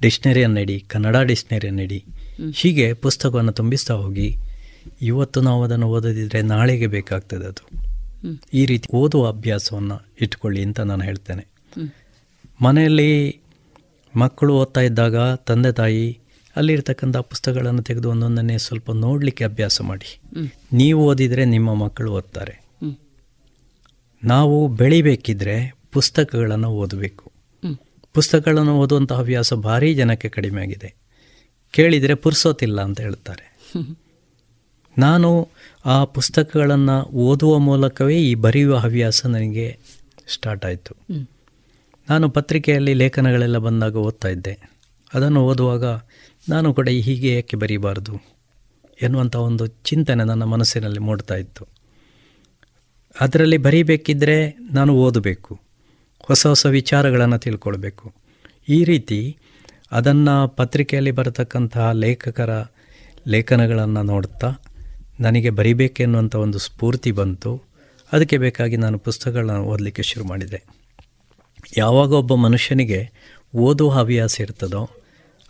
[0.01, 1.99] ಡಿಕ್ಷನರಿಯನ್ನಿಡಿ ಕನ್ನಡ ಡಿಕ್ಷನರಿಯನ್ನಿಡಿ
[2.53, 4.29] ಹೀಗೆ ಪುಸ್ತಕವನ್ನು ತುಂಬಿಸ್ತಾ ಹೋಗಿ
[5.01, 7.85] ಇವತ್ತು ನಾವು ಅದನ್ನು ಓದದಿದ್ದರೆ ನಾಳೆಗೆ ಬೇಕಾಗ್ತದೆ ಅದು.
[8.53, 11.47] ಈ ರೀತಿ ಓದುವ ಅಭ್ಯಾಸವನ್ನು ಇಟ್ಕೊಳ್ಳಿ ಅಂತ ನಾನು ಹೇಳ್ತೇನೆ.
[12.61, 13.39] ಮನೆಯಲ್ಲಿ
[14.15, 16.19] ಮಕ್ಕಳು ಓದ್ತಾ ಇದ್ದಾಗ ತಂದೆ ತಾಯಿ
[16.55, 20.19] ಅಲ್ಲಿರ್ತಕ್ಕಂಥ ಪುಸ್ತಕಗಳನ್ನು ತೆಗೆದು ಒಂದೊಂದನ್ನೇ ಸ್ವಲ್ಪ ನೋಡಲಿಕ್ಕೆ ಅಭ್ಯಾಸ ಮಾಡಿ.
[20.73, 22.65] ನೀವು ಓದಿದರೆ ನಿಮ್ಮ ಮಕ್ಕಳು ಓದ್ತಾರೆ.
[24.23, 27.31] ನಾವು ಬೆಳಿಬೇಕಿದ್ರೆ ಪುಸ್ತಕಗಳನ್ನು ಓದಬೇಕು.
[28.13, 30.95] ಪುಸ್ತಕಗಳನ್ನು ಓದುವಂಥ ಹವ್ಯಾಸ ಭಾರೀ ಜನಕ್ಕೆ ಕಡಿಮೆ ಆಗಿದೆ.
[31.71, 33.57] ಕೇಳಿದರೆ ಪುರ್ಸೋತಿಲ್ಲ ಅಂತ ಹೇಳ್ತಾರೆ.
[34.97, 35.49] ನಾನು
[35.85, 39.77] ಆ ಪುಸ್ತಕಗಳನ್ನು ಓದುವ ಮೂಲಕವೇ ಈ ಬರೆಯುವ ಹವ್ಯಾಸ ನನಗೆ
[40.27, 40.95] ಸ್ಟಾರ್ಟ್ ಆಯಿತು.
[42.09, 44.69] ನಾನು ಪತ್ರಿಕೆಯಲ್ಲಿ ಲೇಖನಗಳೆಲ್ಲ ಬಂದಾಗ ಓದ್ತಾ ಇದ್ದೆ.
[45.13, 45.85] ಅದನ್ನು ಓದುವಾಗ
[46.49, 48.21] ನಾನು ಕೂಡ ಹೀಗೆ ಯಾಕೆ ಬರೀಬಾರ್ದು
[49.01, 51.67] ಎನ್ನುವಂಥ ಒಂದು ಚಿಂತನೆ ನನ್ನ ಮನಸ್ಸಿನಲ್ಲಿ ಮೂಡ್ತಾ ಇತ್ತು.
[53.21, 55.59] ಅದರಲ್ಲಿ ಬರೀಬೇಕಿದ್ದರೆ ನಾನು ಓದಬೇಕು.
[56.19, 58.13] ಹೊಸ ಹೊಸ ವಿಚಾರಗಳನ್ನು ತಿಳ್ಕೊಳ್ಬೇಕು.
[58.69, 59.37] ಈ ರೀತಿ
[59.91, 62.65] ಅದನ್ನು ಪತ್ರಿಕೆಯಲ್ಲಿ ಬರತಕ್ಕಂತಹ ಲೇಖಕರ
[63.27, 64.53] ಲೇಖನಗಳನ್ನು ನೋಡ್ತಾ
[65.19, 67.63] ನನಗೆ ಬರಿಬೇಕೆನ್ನುವಂಥ ಒಂದು ಸ್ಫೂರ್ತಿ ಬಂತು.
[68.13, 70.63] ಅದಕ್ಕೆ ಬೇಕಾಗಿ ನಾನು ಪುಸ್ತಕಗಳನ್ನು ಓದಲಿಕ್ಕೆ ಶುರು ಮಾಡಿದೆ.
[71.77, 73.11] ಯಾವಾಗ ಒಬ್ಬ ಮನುಷ್ಯನಿಗೆ
[73.55, 74.89] ಓದುವ ಹವ್ಯಾಸ ಇರ್ತದೋ,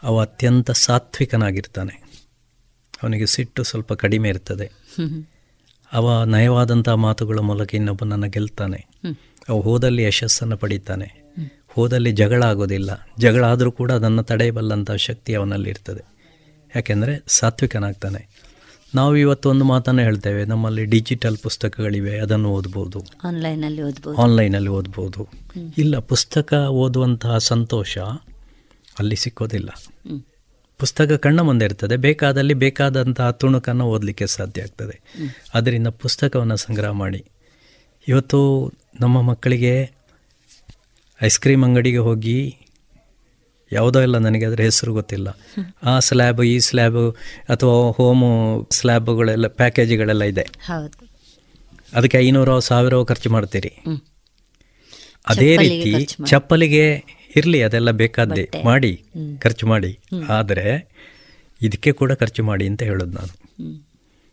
[0.03, 2.05] ಅವ ಅತ್ಯಂತ ಸಾತ್ವಿಕನಾಗಿರ್ತಾನೆ.
[3.03, 4.72] ಅವನಿಗೆ ಸಿಟ್ಟು ಸ್ವಲ್ಪ ಕಡಿಮೆ ಇರ್ತದೆ.
[5.93, 8.86] ಅವ ನಯವಾದಂಥ ಮಾತುಗಳ ಮೂಲಕ ಇನ್ನೊಬ್ಬನನ್ನು ಗೆಲ್ತಾನೆ.
[9.49, 11.34] ಅವ ಹೋದಲ್ಲಿ ಯಶಸ್ಸನ್ನು ಪಡೀತಾನೆ.
[11.68, 13.09] ಹೋದಲ್ಲಿ ಜಗಳ ಆಗೋದಿಲ್ಲ.
[13.20, 16.03] ಜಗಳ ಆದರೂ ಕೂಡ ಅದನ್ನು ತಡೆಯಬಲ್ಲಂಥ ಶಕ್ತಿ ಅವನಲ್ಲಿ ಇರ್ತದೆ
[16.76, 18.34] ಯಾಕೆಂದರೆ ಸಾತ್ವಿಕನಾಗ್ತಾನೆ.
[18.95, 20.45] ನಾವು ಇವತ್ತು ಒಂದು ಮಾತನ್ನು ಹೇಳ್ತೇವೆ.
[20.45, 22.19] ನಮ್ಮಲ್ಲಿ ಡಿಜಿಟಲ್ ಪುಸ್ತಕಗಳಿವೆ.
[22.19, 23.03] ಅದನ್ನು ಓದ್ಬೋದು.
[23.23, 24.21] ಆನ್ಲೈನಲ್ಲಿ ಓದ್ಬೋದು.
[24.21, 25.27] ಆನ್ಲೈನಲ್ಲಿ ಓದ್ಬೋದು.
[25.77, 27.97] ಇಲ್ಲ ಪುಸ್ತಕ ಓದುವಂತಹ ಸಂತೋಷ
[28.99, 29.69] ಅಲ್ಲಿ ಸಿಕ್ಕೋದಿಲ್ಲ.
[30.77, 31.97] ಪುಸ್ತಕ ಕಣ್ಣ ಮುಂದೆ ಇರ್ತದೆ.
[31.97, 35.01] ಬೇಕಾದಲ್ಲಿ ಬೇಕಾದಂತಹ ತುಣುಕನ್ನು ಓದಲಿಕ್ಕೆ ಸಾಧ್ಯ ಆಗ್ತದೆ.
[35.53, 37.25] ಅದರಿಂದ ಪುಸ್ತಕವನ್ನು ಸಂಗ್ರಹ ಮಾಡಿ.
[38.07, 39.91] ಇವತ್ತು ನಮ್ಮ ಮಕ್ಕಳಿಗೆ
[41.23, 42.57] ಐಸ್ ಕ್ರೀಮ್ ಅಂಗಡಿಗೆ ಹೋಗಿ
[43.76, 45.38] ಯಾವುದೋ ಇಲ್ಲ ನನಗೆ ಅದರ ಹೆಸರು ಗೊತ್ತಿಲ್ಲ.
[45.84, 47.15] ಆ ಸ್ಲ್ಯಾಬ್ ಈ ಸ್ಲ್ಯಾಬ್
[47.49, 50.47] ಅಥವಾ ಹೋಮು ಸ್ಲ್ಯಾಬ್ಗಳೆಲ್ಲ ಪ್ಯಾಕೇಜ್ಗಳೆಲ್ಲ ಇದೆ.
[51.93, 53.71] ಅದಕ್ಕೆ ಐನೂರೋ ಸಾವಿರ ಖರ್ಚು ಮಾಡ್ತೀರಿ.
[55.28, 57.03] ಅದೇ ರೀತಿ ಚಪ್ಪಲಿಗೆ
[57.36, 59.03] ಇರಲಿ ಅದೆಲ್ಲ ಬೇಕಾದ್ದೆ ಮಾಡಿ
[59.39, 59.99] ಖರ್ಚು ಮಾಡಿ.
[60.30, 60.91] ಆದರೆ
[61.61, 63.45] ಇದಕ್ಕೆ ಕೂಡ ಖರ್ಚು ಮಾಡಿ ಅಂತ ಹೇಳೋದು ನಾನು.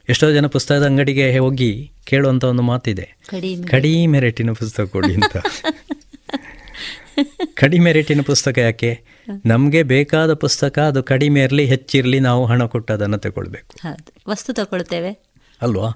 [0.08, 3.18] ಎಷ್ಟೋ ಜನ ಪುಸ್ತಕದ ಅಂಗಡಿಗೆ ಹೋಗಿ ಕೇಳುವಂಥ ಒಂದು ಮಾತಿದೆ.
[3.26, 5.36] ಕಡಿಮೆ ಕಡಿಮೆ ರೇಟಿನ ಪುಸ್ತಕ ಕೊಡಿ ಅಂತ.
[7.54, 9.11] ಕಡಿಮೆ ರೇಟಿನ ಪುಸ್ತಕ ಯಾಕೆ?
[9.46, 13.96] ನಮಗೆ ಬೇಕಾದ ಪುಸ್ತಕ ಅದು ಕಡಿಮೆ ಇರಲಿ ಹೆಚ್ಚಿರಲಿ ನಾವು ಹಣ ಕೊಟ್ಟು ಅದನ್ನು ತಗೊಳ್ಬೇಕು
[14.28, 15.22] ವಸ್ತು ತಗೊಳ್ತೇವೆ.
[15.62, 15.90] ಅಲ್ವಾ?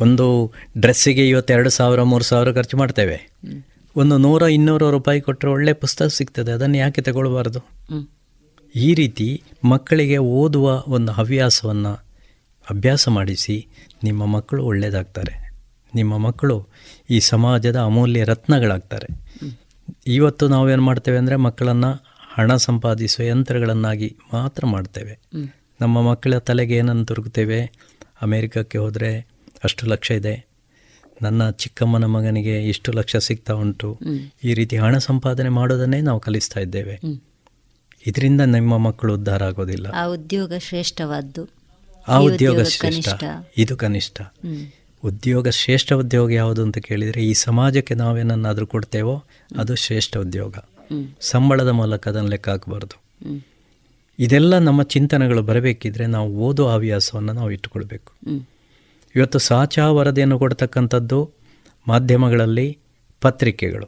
[0.00, 3.30] ಒಂದು ಡ್ರೆಸ್ಸಿಗೆ ಇವತ್ತೆರಡು ಸಾವಿರ ಮೂರು ಸಾವಿರ ಖರ್ಚು ಮಾಡ್ತೇವೆ.
[3.96, 6.52] ಒಂದು ನೂರ ಇನ್ನೂರು ರೂಪಾಯಿ ಕೊಟ್ಟರೆ ಒಳ್ಳೆ ಪುಸ್ತಕ ಸಿಗ್ತದೆ.
[6.52, 7.60] ಅದನ್ನು ಯಾಕೆ ತಗೊಳ್ಬಾರ್ದು?
[8.74, 11.92] ಈ ರೀತಿ ಮಕ್ಕಳಿಗೆ ಓದುವ ಒಂದು ಹವ್ಯಾಸವನ್ನು
[12.70, 13.68] ಅಭ್ಯಾಸ ಮಾಡಿಸಿ
[14.04, 15.48] ನಿಮ್ಮ ಮಕ್ಕಳು ಒಳ್ಳೆಯದಾಗ್ತಾರೆ
[15.94, 16.68] ನಿಮ್ಮ ಮಕ್ಕಳು
[17.10, 19.28] ಈ ಸಮಾಜದ ಅಮೂಲ್ಯ ರತ್ನಗಳಾಗ್ತಾರೆ.
[20.06, 22.07] ಇವತ್ತು ನಾವೇನು ಮಾಡ್ತೇವೆ ಅಂದರೆ ಮಕ್ಕಳನ್ನು
[22.38, 25.18] ಹಣ ಸಂಪಾದಿಸುವ ಯಂತ್ರಗಳನ್ನಾಗಿ ಮಾತ್ರ ಮಾಡ್ತೇವೆ.
[25.80, 27.70] ನಮ್ಮ ಮಕ್ಕಳ ತಲೆಗೆ ಏನನ್ನು ತುರುಗುತ್ತೇವೆ
[28.22, 29.28] ಅಮೇರಿಕಕ್ಕೆ ಹೋದರೆ
[29.64, 30.48] ಅಷ್ಟು ಲಕ್ಷ ಇದೆ.
[31.22, 33.98] ನನ್ನ ಚಿಕ್ಕಮ್ಮನ ಮಗನಿಗೆ ಇಷ್ಟು ಲಕ್ಷ ಸಿಗ್ತಾ ಉಂಟು.
[34.44, 37.00] ಈ ರೀತಿ ಹಣ ಸಂಪಾದನೆ ಮಾಡೋದನ್ನೇ ನಾವು ಕಲಿಸ್ತಾ ಇದ್ದೇವೆ.
[38.06, 39.86] ಇದರಿಂದ ನಿಮ್ಮ ಮಕ್ಕಳು ಉದ್ಧಾರ ಆಗೋದಿಲ್ಲ.
[39.86, 41.48] ಆ ಉದ್ಯೋಗ ಶ್ರೇಷ್ಠವಾದ್ದು.
[42.08, 43.24] ಆ ಉದ್ಯೋಗ ಶ್ರೇಷ್ಠ.
[43.56, 44.22] ಇದು ಕನಿಷ್ಠ.
[45.04, 49.24] ಉದ್ಯೋಗ ಶ್ರೇಷ್ಠ ಉದ್ಯೋಗ ಯಾವುದು ಅಂತ ಕೇಳಿದರೆ ಈ ಸಮಾಜಕ್ಕೆ ನಾವೇನನ್ನಾದರೂ ಕೊಡ್ತೇವೋ
[49.58, 50.54] ಅದು ಶ್ರೇಷ್ಠ ಉದ್ಯೋಗ.
[51.20, 53.02] ಸಂಬಳದ ಮೂಲಕ ಅದನ್ನು ಲೆಕ್ಕ ಹಾಕಬಾರ್ದು.
[54.18, 58.12] ಇದೆಲ್ಲ ನಮ್ಮ ಚಿಂತನೆಗಳು ಬರಬೇಕಿದ್ರೆ ನಾವು ಓದೋ ಹವ್ಯಾಸವನ್ನು ನಾವು ಇಟ್ಟುಕೊಳ್ಬೇಕು.
[59.16, 61.30] ಇವತ್ತು ಸಾಚಾ ವರದಿಯನ್ನು ಕೊಡ್ತಕ್ಕಂಥದ್ದು
[61.88, 62.78] ಮಾಧ್ಯಮಗಳಲ್ಲಿ
[63.20, 63.86] ಪತ್ರಿಕೆಗಳು.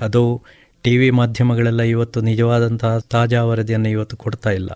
[0.00, 0.42] ಅದು
[0.82, 4.70] ಟಿ ವಿ ಮಾಧ್ಯಮಗಳೆಲ್ಲ ಇವತ್ತು ನಿಜವಾದಂತಹ ತಾಜಾ ವರದಿಯನ್ನು ಇವತ್ತು ಕೊಡ್ತಾ ಇಲ್ಲ.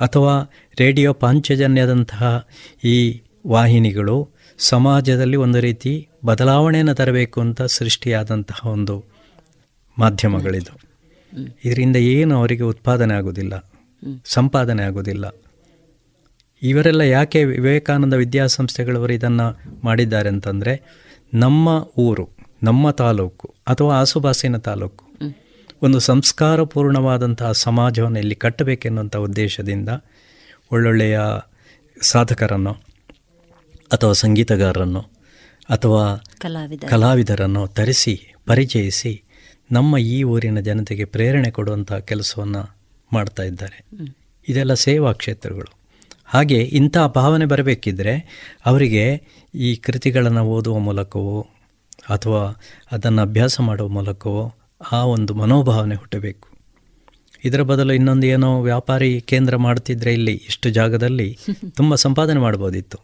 [0.00, 2.46] ಅಥವಾ ರೇಡಿಯೋ ಪಾಂಚಜನ್ಯದಂತಹ
[2.84, 9.04] ಈ ವಾಹಿನಿಗಳು ಸಮಾಜದಲ್ಲಿ ಒಂದು ರೀತಿ ಬದಲಾವಣೆಯನ್ನು ತರಬೇಕು ಅಂತ ಸೃಷ್ಟಿಯಾದಂತಹ ಒಂದು
[9.98, 10.72] ಮಾಧ್ಯಮಗಳಿದು.
[11.64, 13.54] ಇದರಿಂದ ಏನು ಅವರಿಗೆ ಉತ್ಪಾದನೆ ಆಗೋದಿಲ್ಲ,
[14.24, 15.26] ಸಂಪಾದನೆ ಆಗೋದಿಲ್ಲ.
[16.62, 19.46] ಇವರೆಲ್ಲ ಯಾಕೆ ವಿವೇಕಾನಂದ ವಿದ್ಯಾಸಂಸ್ಥೆಗಳವರು ಇದನ್ನು
[19.84, 20.74] ಮಾಡಿದ್ದಾರೆ ಅಂತಂದರೆ,
[21.34, 21.68] ನಮ್ಮ
[21.98, 22.28] ಊರು,
[22.62, 25.04] ನಮ್ಮ ತಾಲೂಕು ಅಥವಾ ಆಸುಬಾಸಿನ ತಾಲೂಕು
[25.82, 29.88] ಒಂದು ಸಂಸ್ಕಾರಪೂರ್ಣವಾದಂತಹ ಸಮಾಜವನ್ನು ಇಲ್ಲಿ ಕಟ್ಟಬೇಕೆನ್ನುವಂಥ ಉದ್ದೇಶದಿಂದ
[30.72, 31.18] ಒಳ್ಳೊಳ್ಳೆಯ
[32.02, 32.72] ಸಾಧಕರನ್ನು
[33.92, 35.02] ಅಥವಾ ಸಂಗೀತಗಾರರನ್ನು
[35.70, 39.22] ಅಥವಾ ಕಲಾವಿದ ಕಲಾವಿದರನ್ನು ತರಿಸಿ ಪರಿಚಯಿಸಿ
[39.72, 42.76] ನಮ್ಮ ಈ ಊರಿನ ಜನತೆಗೆ ಪ್ರೇರಣೆ ಕೊಡುವಂತಹ ಕೆಲಸವನ್ನು
[43.12, 43.86] ಮಾಡ್ತಾ ಇದ್ದಾರೆ.
[44.48, 45.74] ಇದೆಲ್ಲ ಸೇವಾ ಕ್ಷೇತ್ರಗಳು.
[46.24, 48.14] ಹಾಗೆ ಇಂಥ ಭಾವನೆ ಬರಬೇಕಿದ್ರೆ
[48.66, 49.22] ಅವರಿಗೆ
[49.54, 51.46] ಈ ಕೃತಿಗಳನ್ನು ಓದುವ ಮೂಲಕವೋ
[52.10, 52.62] ಅಥವಾ
[52.92, 54.54] ಅದನ್ನು ಅಭ್ಯಾಸ ಮಾಡುವ ಮೂಲಕವೋ
[54.92, 56.48] ಆ ಒಂದು ಮನೋಭಾವನೆ ಹುಟ್ಟಬೇಕು.
[57.44, 61.38] ಇದರ ಬದಲು ಇನ್ನೊಂದು ಏನೋ ವ್ಯಾಪಾರಿ ಕೇಂದ್ರ ಮಾಡ್ತಿದ್ರೆ ಇಲ್ಲಿ ಇಷ್ಟು ಜಾಗದಲ್ಲಿ
[61.76, 62.98] ತುಂಬ ಸಂಪಾದನೆ ಮಾಡ್ಬೋದಿತ್ತು.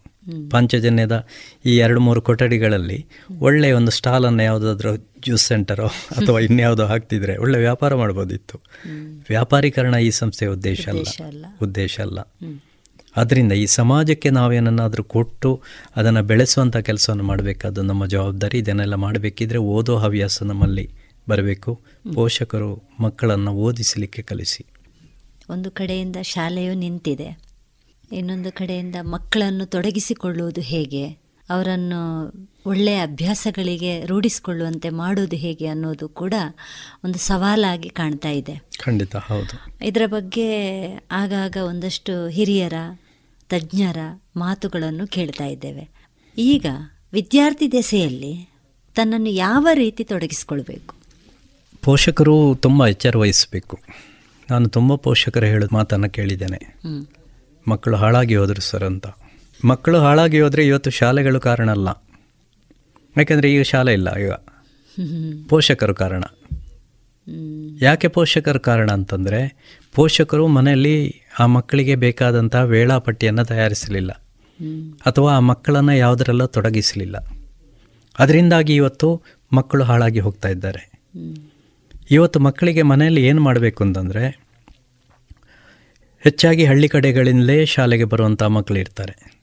[0.50, 1.26] ಪಾಂಚಜನ್ಯದ
[1.64, 3.06] ಈ ಎರಡು ಮೂರು ಕೊಠಡಿಗಳಲ್ಲಿ
[3.40, 8.60] ಒಳ್ಳೆಯ ಒಂದು ಸ್ಟಾಲನ್ನು ಯಾವುದಾದ್ರೂ ಜ್ಯೂಸ್ ಸೆಂಟರೋ ಅಥವಾ ಇನ್ಯಾವುದೋ ಹಾಕ್ತಿದ್ರೆ ಒಳ್ಳೆ ವ್ಯಾಪಾರ ಮಾಡ್ಬೋದಿತ್ತು.
[9.28, 11.02] ವ್ಯಾಪಾರೀಕರಣ ಈ ಸಂಸ್ಥೆಯ ಉದ್ದೇಶ ಅಲ್ಲ.
[11.62, 12.18] ಉದ್ದೇಶ ಅಲ್ಲ.
[13.16, 15.62] ಆದ್ದರಿಂದ ಈ ಸಮಾಜಕ್ಕೆ ನಾವೇನನ್ನಾದರೂ ಕೊಟ್ಟು
[15.96, 18.58] ಅದನ್ನು ಬೆಳೆಸುವಂಥ ಕೆಲಸವನ್ನು ಮಾಡಬೇಕಾದ್ದು ನಮ್ಮ ಜವಾಬ್ದಾರಿ.
[18.58, 20.90] ಇದನ್ನೆಲ್ಲ ಮಾಡಬೇಕಿದ್ರೆ ಓದೋ ಹವ್ಯಾಸ ನಮ್ಮಲ್ಲಿ
[21.28, 21.80] ಬರಬೇಕು.
[22.14, 24.66] ಪೋಷಕರು ಮಕ್ಕಳನ್ನು ಓದಿಸಲಿಕ್ಕೆ ಕಲಿಸಿ.
[25.50, 27.45] ಒಂದು ಕಡೆಯಿಂದ ಶಾಲೆಯು ನಿಂತಿದೆ.
[28.12, 31.26] ಇನ್ನೊಂದು ಕಡೆಯಿಂದ ಮಕ್ಕಳನ್ನು ತೊಡಗಿಸಿಕೊಳ್ಳುವುದು ಹೇಗೆ?
[31.50, 32.32] ಅವರನ್ನು
[32.66, 36.34] ಒಳ್ಳೆಯ ಅಭ್ಯಾಸಗಳಿಗೆ ರೂಢಿಸಿಕೊಳ್ಳುವಂತೆ ಮಾಡೋದು ಹೇಗೆ ಅನ್ನೋದು ಕೂಡ
[37.04, 38.62] ಒಂದು ಸವಾಲಾಗಿ ಕಾಣ್ತಾ ಇದೆ.
[38.78, 39.86] ಖಂಡಿತ ಹೌದು.
[39.86, 40.56] ಇದರ ಬಗ್ಗೆ
[41.10, 42.72] ಆಗಾಗ ಒಂದಷ್ಟು ಹಿರಿಯರ
[43.48, 43.98] ತಜ್ಞರ
[44.36, 45.88] ಮಾತುಗಳನ್ನು ಕೇಳ್ತಾ ಇದ್ದೇವೆ.
[46.38, 46.66] ಈಗ
[47.12, 48.48] ವಿದ್ಯಾರ್ಥಿ ದೆಸೆಯಲ್ಲಿ
[48.94, 50.94] ತನ್ನನ್ನು ಯಾವ ರೀತಿ ತೊಡಗಿಸಿಕೊಳ್ಬೇಕು?
[51.82, 53.78] ಪೋಷಕರು ತುಂಬ ಎಚ್ಚರ ವಹಿಸಬೇಕು.
[54.50, 56.76] ನಾನು ತುಂಬ ಪೋಷಕರು ಹೇಳೋ ಮಾತನ್ನು ಕೇಳಿದ್ದೇನೆ.
[57.68, 59.06] ಮಕ್ಕಳು ಹಾಳಾಗಿ ಹೋದರು ಸರ್ ಅಂತ.
[59.64, 61.88] ಮಕ್ಕಳು ಹಾಳಾಗಿ ಹೋದರೆ ಇವತ್ತು ಶಾಲೆಗಳು ಕಾರಣ ಅಲ್ಲ.
[63.16, 64.30] ಯಾಕೆಂದರೆ ಈಗ ಶಾಲೆ ಇಲ್ಲ ಈಗ
[65.48, 66.24] ಪೋಷಕರು ಕಾರಣ.
[67.82, 69.56] ಯಾಕೆ ಪೋಷಕರು ಕಾರಣ ಅಂತಂದರೆ
[69.94, 74.22] ಪೋಷಕರು ಮನೆಯಲ್ಲಿ ಆ ಮಕ್ಕಳಿಗೆ ಬೇಕಾದಂಥ ವೇಳಾಪಟ್ಟಿಯನ್ನು ತಯಾರಿಸಲಿಲ್ಲ.
[75.06, 77.16] ಅಥವಾ ಆ ಮಕ್ಕಳನ್ನು ಯಾವುದರಲ್ಲ ತೊಡಗಿಸಲಿಲ್ಲ.
[78.18, 80.92] ಅದರಿಂದಾಗಿ ಇವತ್ತು ಮಕ್ಕಳು ಹಾಳಾಗಿ ಹೋಗ್ತಾ ಇದ್ದಾರೆ.
[82.10, 84.45] ಇವತ್ತು ಮಕ್ಕಳಿಗೆ ಮನೆಯಲ್ಲಿ ಏನು ಮಾಡಬೇಕು ಅಂತಂದರೆ
[86.26, 89.42] ಹೆಚ್ಚಾಗಿ ಹಳ್ಳಿ ಕಡೆಗಳಿಂದಲೇ ಶಾಲೆಗೆ ಬರುವಂಥ ಮಕ್ಕಳು ಇರ್ತಾರೆ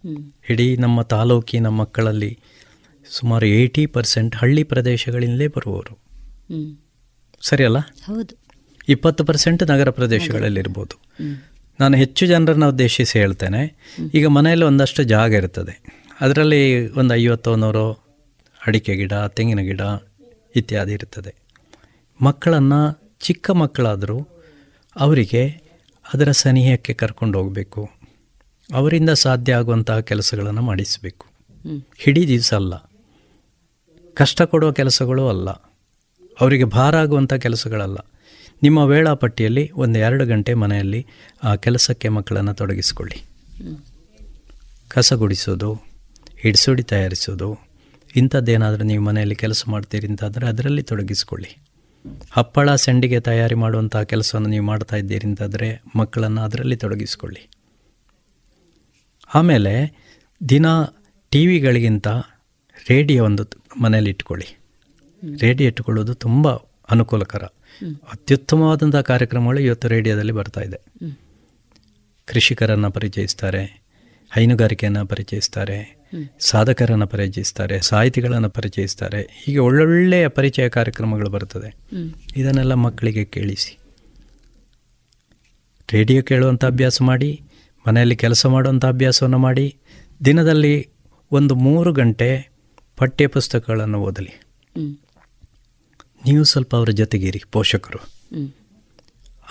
[0.50, 2.40] ಇಡೀ ನಮ್ಮ ತಾಲೂಕಿನ ಮಕ್ಕಳಲ್ಲಿ
[3.10, 6.00] ಸುಮಾರು ಏಯ್ಟಿ ಪರ್ಸೆಂಟ್ ಹಳ್ಳಿ ಪ್ರದೇಶಗಳಿಂದಲೇ ಬರುವವರು.
[7.42, 7.80] ಸರಿಯಲ್ಲ?
[7.80, 8.38] ಸರಿ ಹೌದು.
[8.90, 11.00] ಇಪ್ಪತ್ತು ಪರ್ಸೆಂಟ್ ನಗರ ಪ್ರದೇಶಗಳಲ್ಲಿರ್ಬೋದು.
[11.80, 13.76] ನಾನು ಹೆಚ್ಚು ಜನರನ್ನು ಉದ್ದೇಶಿಸಿ ಹೇಳ್ತೇನೆ.
[14.14, 15.84] ಈಗ ಮನೆಯಲ್ಲಿ ಒಂದಷ್ಟು ಜಾಗ ಇರ್ತದೆ.
[16.22, 17.92] ಅದರಲ್ಲಿ ಒಂದು ಐವತ್ತು ನೂರು
[18.68, 19.82] ಅಡಿಕೆ ಗಿಡ ತೆಂಗಿನ ಗಿಡ
[20.56, 21.36] ಇತ್ಯಾದಿ ಇರ್ತದೆ.
[22.22, 24.28] ಮಕ್ಕಳನ್ನು ಚಿಕ್ಕ ಮಕ್ಕಳಾದರೂ
[24.96, 25.62] ಅವರಿಗೆ
[26.14, 27.89] ಅದರ ಸನಿಹಕ್ಕೆ ಕರ್ಕೊಂಡು ಹೋಗಬೇಕು.
[28.74, 31.26] ಅವರಿಂದ ಸಾಧ್ಯ ಆಗುವಂತಹ ಕೆಲಸಗಳನ್ನು ಮಾಡಿಸಬೇಕು.
[31.97, 32.74] ಹಿಡೀ ದಿವಸ ಅಲ್ಲ.
[34.14, 35.49] ಕಷ್ಟ ಕೊಡುವ ಕೆಲಸಗಳು ಅಲ್ಲ.
[36.41, 37.97] ಅವರಿಗೆ ಭಾರ ಆಗುವಂಥ ಕೆಲಸಗಳಲ್ಲ.
[38.64, 41.06] ನಿಮ್ಮ ವೇಳಾಪಟ್ಟಿಯಲ್ಲಿ ಒಂದು ಎರಡು ಗಂಟೆ ಮನೆಯಲ್ಲಿ
[41.43, 43.24] ಆ ಕೆಲಸಕ್ಕೆ ಮಕ್ಕಳನ್ನು ತೊಡಗಿಸಿಕೊಳ್ಳಿ.
[44.88, 45.74] ಕಸ ಗುಡಿಸೋದು
[46.38, 47.58] ಹಿಡಿಸುಡಿ ತಯಾರಿಸೋದು
[48.16, 51.73] ಇಂಥದ್ದೇನಾದರೂ ನೀವು ಮನೆಯಲ್ಲಿ ಕೆಲಸ ಮಾಡ್ತೀರಿ ಅಂತಾದರೆ ಅದರಲ್ಲಿ ತೊಡಗಿಸಿಕೊಳ್ಳಿ.
[52.32, 57.49] ಹಪ್ಪಳ ಸಂಡಿಗೆ ತಯಾರಿ ಮಾಡುವಂಥ ಕೆಲಸವನ್ನು ನೀವು ಮಾಡ್ತಾ ಇದ್ದೀರಿ ಅಂತಾದರೆ ಮಕ್ಕಳನ್ನು ಅದರಲ್ಲಿ ತೊಡಗಿಸ್ಕೊಳ್ಳಿ.
[59.36, 60.04] ಆಮೇಲೆ
[60.49, 60.66] ದಿನ
[61.30, 62.08] ಟಿ ವಿಗಳಿಗಿಂತ
[62.89, 63.43] ರೇಡಿಯೋ ಒಂದು
[63.82, 64.58] ಮನೇಲಿ ಇಟ್ಕೊಳ್ಳಿ.
[65.41, 66.47] ರೇಡಿಯೋ ಇಟ್ಕೊಳ್ಳೋದು ತುಂಬ
[66.89, 67.43] ಅನುಕೂಲಕರ.
[68.12, 70.80] ಅತ್ಯುತ್ತಮವಾದಂಥ ಕಾರ್ಯಕ್ರಮಗಳು ಇವತ್ತು ರೇಡಿಯೋದಲ್ಲಿ ಬರ್ತಾ ಇದೆ.
[72.26, 73.83] ಕೃಷಿಕರನ್ನು ಪರಿಚಯಿಸ್ತಾರೆ.
[74.36, 76.04] ಹೈನುಗಾರಿಕೆಯನ್ನು ಪರಿಚಯಿಸ್ತಾರೆ
[76.40, 79.30] ಸಾಧಕರನ್ನು ಪರಿಚಯಿಸ್ತಾರೆ ಸಾಹಿತಿಗಳನ್ನು ಪರಿಚಯಿಸ್ತಾರೆ.
[79.44, 81.76] ಹೀಗೆ ಒಳ್ಳೊಳ್ಳೆಯ ಪರಿಚಯ ಕಾರ್ಯಕ್ರಮಗಳು ಬರ್ತದೆ.
[82.36, 83.78] ಇದನ್ನೆಲ್ಲ ಮಕ್ಕಳಿಗೆ ಕೇಳಿಸಿ.
[85.92, 87.42] ರೇಡಿಯೋ ಕೇಳುವಂಥ ಅಭ್ಯಾಸ ಮಾಡಿ
[87.88, 89.76] ಮನೆಯಲ್ಲಿ ಕೆಲಸ ಮಾಡುವಂಥ ಅಭ್ಯಾಸವನ್ನು ಮಾಡಿ
[90.26, 90.90] ದಿನದಲ್ಲಿ
[91.32, 92.52] ಒಂದು ಮೂರು ಗಂಟೆ
[92.98, 94.42] ಪಠ್ಯ ಪುಸ್ತಕಗಳನ್ನು ಓದಲಿ
[96.26, 98.00] ನೀವು ಸ್ವಲ್ಪ ಅವರ ಜೊತೆಗಿರಿ ಪೋಷಕರು.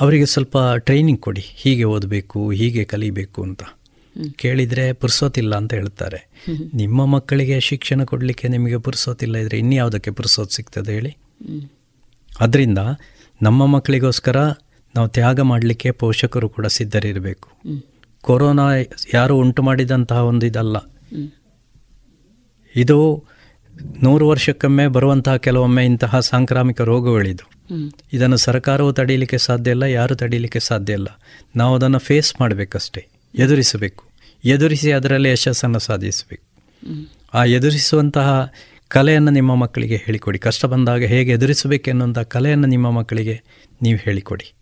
[0.00, 3.62] ಅವರಿಗೆ ಸ್ವಲ್ಪ ಟ್ರೈನಿಂಗ್ ಕೊಡಿ ಹೀಗೆ ಓದಬೇಕು ಹೀಗೆ ಕಲಿಬೇಕು ಅಂತ.
[4.36, 6.28] ಕೇಳಿದರೆ ಪುರ್ಸೋತಿಲ್ಲ ಅಂತ ಹೇಳ್ತಾರೆ.
[6.74, 11.16] ನಿಮ್ಮ ಮಕ್ಕಳಿಗೆ ಶಿಕ್ಷಣ ಕೊಡಲಿಕ್ಕೆ ನಿಮಗೆ ಪುರ್ಸೋತಿಲ್ಲ ಇದ್ರೆ ಇನ್ಯಾವುದಕ್ಕೆ ಪುರ್ಸೋತ್ ಸಿಗ್ತದೆ ಹೇಳಿ?
[12.40, 12.78] ಅದರಿಂದ
[13.42, 14.36] ನಮ್ಮ ಮಕ್ಕಳಿಗೋಸ್ಕರ
[14.94, 17.48] ನಾವು ತ್ಯಾಗ ಮಾಡಲಿಕ್ಕೆ ಪೋಷಕರು ಕೂಡ ಸಿದ್ಧರಿರಬೇಕು.
[18.20, 18.68] ಕೊರೋನಾ
[19.14, 20.76] ಯಾರು ಉಂಟು ಮಾಡಿದಂತಹ ಒಂದು ಇದಲ್ಲ.
[22.76, 23.24] ಇದು
[24.02, 27.50] ನೂರು ವರ್ಷಕ್ಕೊಮ್ಮೆ ಬರುವಂತಹ ಕೆಲವೊಮ್ಮೆ ಇಂತಹ ಸಾಂಕ್ರಾಮಿಕ ರೋಗಗಳಿದು.
[28.12, 31.20] ಇದನ್ನು ಸರ್ಕಾರವು ತಡೀಲಿಕ್ಕೆ ಸಾಧ್ಯ ಇಲ್ಲ, ಯಾರು ತಡೀಲಿಕ್ಕೆ ಸಾಧ್ಯ ಇಲ್ಲ.
[31.56, 33.08] ನಾವು ಅದನ್ನು ಫೇಸ್ ಮಾಡಬೇಕಷ್ಟೇ.
[33.34, 34.04] ಎದುರಿಸಬೇಕು.
[34.44, 36.42] ಎದುರಿಸಿ ಅದರಲ್ಲಿ ಯಶಸ್ಸನ್ನು ಸಾಧಿಸಬೇಕು.
[37.34, 38.52] ಆ ಎದುರಿಸುವಂತಹ
[38.88, 40.38] ಕಲೆಯನ್ನು ನಿಮ್ಮ ಮಕ್ಕಳಿಗೆ ಹೇಳಿಕೊಡಿ.
[40.38, 43.42] ಕಷ್ಟ ಬಂದಾಗ ಹೇಗೆ ಎದುರಿಸಬೇಕೆನ್ನುವಂಥ ಕಲೆಯನ್ನು ನಿಮ್ಮ ಮಕ್ಕಳಿಗೆ
[43.82, 44.52] ನೀವು ಹೇಳಿಕೊಡಿ.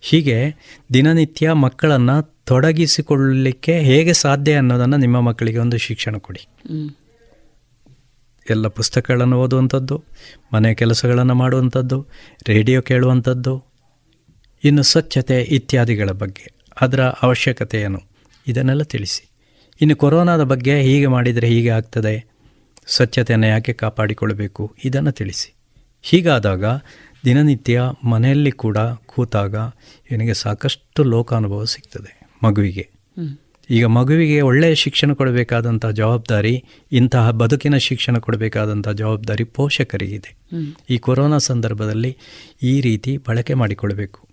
[0.00, 0.54] ಹೀಗೆ
[0.94, 6.46] ದಿನನಿತ್ಯ ಮಕ್ಕಳನ್ನು ತೊಡಗಿಸಿಕೊಳ್ಳಲಿಕ್ಕೆ ಹೇಗೆ ಸಾಧ್ಯ ಅನ್ನೋದನ್ನು ನಿಮ್ಮ ಮಕ್ಕಳಿಗೆ ಒಂದು ಶಿಕ್ಷಣ ಕೊಡಿ.
[8.50, 10.04] ಎಲ್ಲ ಪುಸ್ತಕಗಳನ್ನು ಓದುವಂಥದ್ದು,
[10.54, 12.06] ಮನೆ ಕೆಲಸಗಳನ್ನು ಮಾಡುವಂಥದ್ದು,
[12.46, 13.64] ರೇಡಿಯೋ ಕೇಳುವಂಥದ್ದು,
[14.64, 16.61] ಇನ್ನು ಸ್ವಚ್ಛತೆ ಇತ್ಯಾದಿಗಳ ಬಗ್ಗೆ.
[16.82, 18.00] ಅದರ ಅವಶ್ಯಕತೆ ಏನು
[18.46, 19.22] ಇದನ್ನೆಲ್ಲ ತಿಳಿಸಿ.
[19.80, 22.14] ಇನ್ನು ಕೊರೋನಾದ ಬಗ್ಗೆ ಹೀಗೆ ಮಾಡಿದರೆ ಹೀಗೆ ಆಗ್ತದೆ.
[22.86, 24.76] ಸ್ವಚ್ಛತೆಯನ್ನು ಯಾಕೆ ಕಾಪಾಡಿಕೊಳ್ಳಬೇಕು?
[24.84, 25.48] ಇದನ್ನು ತಿಳಿಸಿ.
[26.02, 26.64] ಹೀಗಾದಾಗ
[27.24, 29.54] ದಿನನಿತ್ಯ ಮನೆಯಲ್ಲಿ ಕೂಡ ಕೂತಾಗ
[30.10, 32.12] ಇವನಿಗೆ ಸಾಕಷ್ಟು ಲೋಕಾನುಭವ ಸಿಗ್ತದೆ
[32.42, 32.84] ಮಗುವಿಗೆ.
[33.70, 40.30] ಈಗ ಮಗುವಿಗೆ ಒಳ್ಳೆಯ ಶಿಕ್ಷಣ ಕೊಡಬೇಕಾದಂಥ ಜವಾಬ್ದಾರಿ ಇಂತಹ ಬದುಕಿನ ಶಿಕ್ಷಣ ಕೊಡಬೇಕಾದಂಥ ಜವಾಬ್ದಾರಿ ಪೋಷಕರಿಗಿದೆ.
[40.90, 42.16] ಈ ಕೊರೋನಾ ಸಂದರ್ಭದಲ್ಲಿ
[42.62, 44.28] ಈ ರೀತಿ ಬಳಕೆ ಮಾಡಿಕೊಳ್ಬೇಕು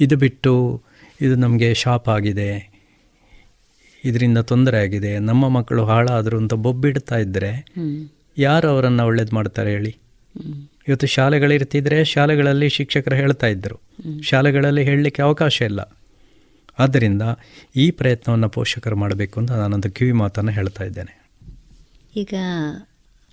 [0.00, 0.82] ಇದು ಬಿಟ್ಟು
[1.20, 2.78] ಇದು ನಮಗೆ ಶಾಪ್ ಆಗಿದೆ.
[4.04, 5.18] ಇದರಿಂದ ತೊಂದರೆ ಆಗಿದೆ.
[5.18, 7.66] ನಮ್ಮ ಮಕ್ಕಳು ಹಾಳಾದರು ಅಂತ ಬೊಬ್ಬಿಡ್ತಾ ಇದ್ದರೆ
[8.38, 9.96] ಯಾರು ಅವರನ್ನು ಒಳ್ಳೇದು ಮಾಡ್ತಾರೆ ಹೇಳಿ?
[10.88, 13.80] ಇವತ್ತು ಶಾಲೆಗಳಿರ್ತಿದ್ರೆ ಶಾಲೆಗಳಲ್ಲಿ ಶಿಕ್ಷಕರು ಹೇಳ್ತಾ ಇದ್ದರು
[14.22, 15.80] ಶಾಲೆಗಳಲ್ಲಿ ಹೇಳಲಿಕ್ಕೆ ಅವಕಾಶ ಇಲ್ಲ.
[16.78, 17.22] ಆದ್ದರಿಂದ
[17.76, 21.12] ಈ ಪ್ರಯತ್ನವನ್ನು ಪೋಷಕರು ಮಾಡಬೇಕು ಅಂತ ನಾನೊಂದು ಕಿವಿ ಮಾತನ್ನು ಹೇಳ್ತಾ ಇದ್ದೇನೆ.
[22.16, 22.34] ಈಗ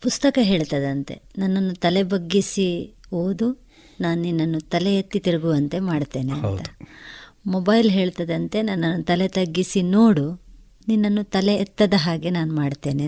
[0.01, 3.65] ಪುಸ್ತಕ ಹೇಳ್ತದಂತೆ ನನ್ನನ್ನು ತಲೆ ಬಗ್ಗಿಸಿ ಓದು
[4.01, 6.41] ನಾನು ನಿನ್ನನ್ನು ತಲೆ ಎತ್ತಿ ತಿರುಗುವಂತೆ ಮಾಡ್ತೇನೆ ಅಂತ.
[6.41, 6.87] ಹೌದು.
[7.47, 10.41] ಮೊಬೈಲ್ ಹೇಳ್ತದಂತೆ ನನ್ನನ್ನು ತಲೆ ತಗ್ಗಿಸಿ ನೋಡು
[10.87, 13.07] ನಿನ್ನನ್ನು ತಲೆ ಎತ್ತದ ಹಾಗೆ ನಾನು ಮಾಡ್ತೇನೆ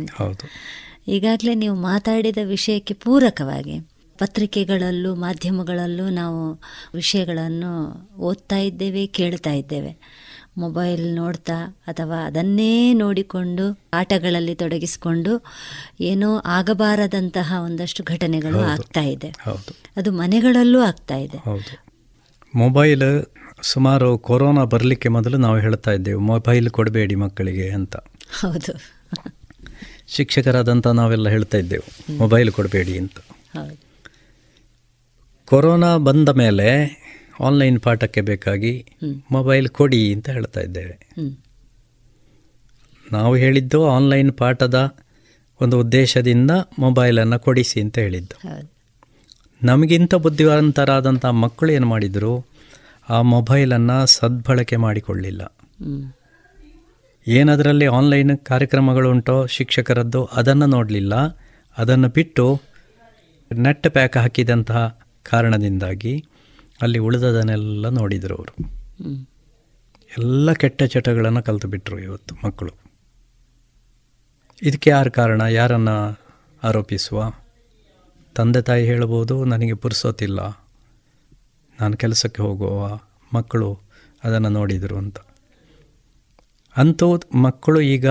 [1.08, 3.80] ಈಗಾಗಲೇ ನೀವು ಮಾತಾಡಿದ ವಿಷಯಕ್ಕೆ ಪೂರಕವಾಗಿ
[4.18, 6.62] ಪತ್ರಿಕೆಗಳಲ್ಲೂ ಮಾಧ್ಯಮಗಳಲ್ಲೂ ನಾವು
[6.94, 7.72] ವಿಷಯಗಳನ್ನು
[8.18, 9.98] ಓದ್ತಾ ಇದ್ದೇವೆ ಕೇಳ್ತಾ ಇದ್ದೇವೆ.
[10.58, 15.44] ಮೊಬೈಲ್ ನೋಡ್ತಾ ಅಥವಾ ಅದನ್ನೇ ನೋಡಿಕೊಂಡು ಆಟಗಳಲ್ಲಿ ತೊಡಗಿಸಿಕೊಂಡು
[16.02, 19.34] ಏನೋ ಆಗಬಾರದಂತಹ ಒಂದಷ್ಟು ಘಟನೆಗಳು ಆಗ್ತಾ ಇದೆ.
[19.98, 21.38] ಅದು ಮನೆಗಳಲ್ಲೂ ಆಗ್ತಾ ಇದೆ.
[22.56, 23.24] ಮೊಬೈಲ್
[23.62, 27.95] ಸುಮಾರು ಕೊರೋನಾ ಬರಲಿಕ್ಕೆ ಮೊದಲು ನಾವು ಹೇಳ್ತಾ ಇದ್ದೇವೆ ಮೊಬೈಲ್ ಕೊಡಬೇಡಿ ಮಕ್ಕಳಿಗೆ ಅಂತ.
[28.41, 28.80] ಹೌದು.
[30.08, 33.18] ಶಿಕ್ಷಕರಾದಂಥ ನಾವೆಲ್ಲ ಹೇಳ್ತಾ ಇದ್ದೆವು ಮೊಬೈಲ್ ಕೊಡಬೇಡಿ ಅಂತ.
[35.45, 36.97] ಕೊರೋನಾ ಬಂದ ಮೇಲೆ
[37.39, 38.86] ಆನ್ಲೈನ್ ಪಾಠಕ್ಕೆ ಬೇಕಾಗಿ
[39.32, 41.10] ಮೊಬೈಲ್ ಕೊಡಿ ಅಂತ ಹೇಳ್ತಾ ಇದ್ದೇವೆ.
[43.12, 44.95] ನಾವು ಹೇಳಿದ್ದು ಆನ್ಲೈನ್ ಪಾಠದ
[45.62, 48.66] ಒಂದು ಉದ್ದೇಶದಿಂದ ಮೊಬೈಲನ್ನು ಕೊಡಿಸಿ ಅಂತ ಹೇಳಿದ್ದು.
[49.64, 52.57] ನಮಗಿಂತ ಬುದ್ಧಿವಂತರಾದಂಥ ಮಕ್ಕಳು ಏನು ಮಾಡಿದರು
[53.10, 55.55] ಆ ಮೊಬೈಲನ್ನು ಸದ್ಬಳಕೆ ಮಾಡಿಕೊಳ್ಳಿಲ್ಲ.
[57.28, 61.14] ಏನದರಲ್ಲಿ ಆನ್ಲೈನ್ ಕಾರ್ಯಕ್ರಮಗಳುಂಟೋ ಶಿಕ್ಷಕರದ್ದು ಅದನ್ನು ನೋಡಲಿಲ್ಲ.
[61.78, 62.62] ಅದನ್ನು ಬಿಟ್ಟು
[63.55, 66.26] ನೆಟ್ ಪ್ಯಾಕ್ ಹಾಕಿದಂತಹ ಕಾರಣದಿಂದಾಗಿ
[66.82, 68.53] ಅಲ್ಲಿ ಉಳಿದದನ್ನೆಲ್ಲ ನೋಡಿದರು ಅವರು.
[70.18, 72.72] ಎಲ್ಲ ಕೆಟ್ಟ ಚಟಗಳನ್ನು ಕಲಿತು ಬಿಟ್ಟರು ಇವತ್ತು ಮಕ್ಕಳು.
[74.64, 75.41] ಇದಕ್ಕೆ ಯಾರು ಕಾರಣ?
[75.41, 76.20] ಯಾರನ್ನು
[76.64, 77.32] ಆರೋಪಿಸುವ?
[78.36, 80.66] ತಂದೆ ತಾಯಿ ಹೇಳ್ಬೋದು, ನನಗೆ ಪುರ್ಸೋತಿಲ್ಲ
[81.80, 82.99] ನಾನು ಕೆಲಸಕ್ಕೆ ಹೋಗುವ
[83.34, 83.80] ಮಕ್ಕಳು
[84.23, 85.17] ಅದನ್ನು ನೋಡಿದರು ಅಂತ.
[86.78, 88.05] ಅಂಥವು ಮಕ್ಕಳು ಈಗ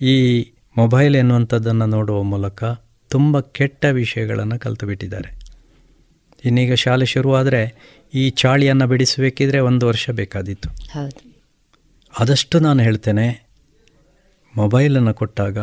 [0.00, 0.46] ಈ
[0.76, 2.64] ಮೊಬೈಲ್ ಎನ್ನುವಂಥದ್ದನ್ನು ನೋಡುವ ಮೂಲಕ
[3.08, 5.38] ತುಂಬ ಕೆಟ್ಟ ವಿಷಯಗಳನ್ನು ಕಲಿತು ಬಿಟ್ಟಿದ್ದಾರೆ
[6.44, 7.76] ಇನ್ನೀಗ ಶಾಲೆ ಶುರುವಾದರೆ
[8.14, 10.68] ಈ ಚಾಳಿಯನ್ನು ಬಿಡಿಸಬೇಕಿದ್ರೆ ಒಂದು ವರ್ಷ ಬೇಕಾದೀತು.
[10.68, 11.34] ಹೌದು.
[12.20, 13.48] ಆದಷ್ಟು ನಾನು ಹೇಳ್ತೇನೆ
[14.56, 15.58] ಮೊಬೈಲನ್ನು ಕೊಟ್ಟಾಗ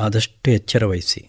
[0.00, 1.28] ಆದಷ್ಟು ಎಚ್ಚರ ವಹಿಸಿ.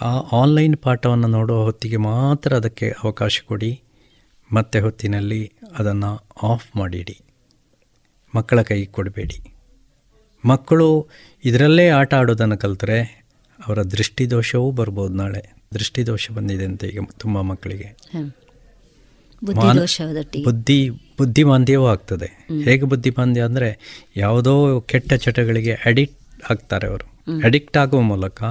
[0.00, 3.82] ಆ ಆನ್ಲೈನ್ ಪಾಠವನ್ನು ನೋಡುವ ಹೊತ್ತಿಗೆ ಮಾತ್ರ ಅದಕ್ಕೆ ಅವಕಾಶ ಕೊಡಿ.
[4.52, 7.20] ಮತ್ತೆ ಹೊತ್ತಿನಲ್ಲಿ ಅದನ್ನು ಆಫ್ ಮಾಡಿಡಿ.
[8.34, 9.54] ಮಕ್ಕಳ ಕೈಗೆ ಕೊಡಬೇಡಿ.
[10.44, 11.08] ಮಕ್ಕಳು
[11.44, 13.26] ಇದರಲ್ಲೇ ಆಟ ಆಡೋದನ್ನು ಕಲಿತರೆ
[13.66, 15.54] ಅವರ ದೃಷ್ಟಿದೋಷವೂ ಬರ್ಬೋದು ನಾಳೆ.
[15.74, 17.96] ದೃಷ್ಟಿದೋಷ ಬಂದಿದೆ ಅಂತ ಈಗ ತುಂಬ ಮಕ್ಕಳಿಗೆ.
[20.44, 22.46] ಬುದ್ಧಿ ಬುದ್ಧಿಮಾಂದ್ಯವೂ ಆಗ್ತದೆ.
[22.64, 23.70] ಹೇಗೆ ಬುದ್ಧಿಮಾಂದ್ಯ ಅಂದರೆ
[24.16, 27.06] ಯಾವುದೋ ಕೆಟ್ಟ ಚಟಗಳಿಗೆ ಅಡಿಕ್ಟ್ ಆಗ್ತಾರೆ ಅವರು.
[27.44, 28.42] ಅಡಿಕ್ಟ್ ಆಗುವ ಮೂಲಕ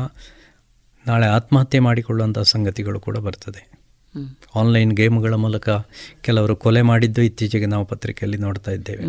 [1.08, 3.72] ನಾಳೆ ಆತ್ಮಹತ್ಯೆ ಮಾಡಿಕೊಳ್ಳುವಂಥ ಸಂಗತಿಗಳು ಕೂಡ ಬರ್ತದೆ.
[4.56, 5.70] ಆನ್ಲೈನ್ ಗೇಮ್ಗಳ ಮೂಲಕ
[6.22, 9.04] ಕೆಲವರು ಕೊಲೆ ಮಾಡಿದ್ದು ಇತ್ತೀಚೆಗೆ ನಾವು ಪತ್ರಿಕೆಯಲ್ಲಿ ನೋಡ್ತಾ ಇದ್ದೇವೆ.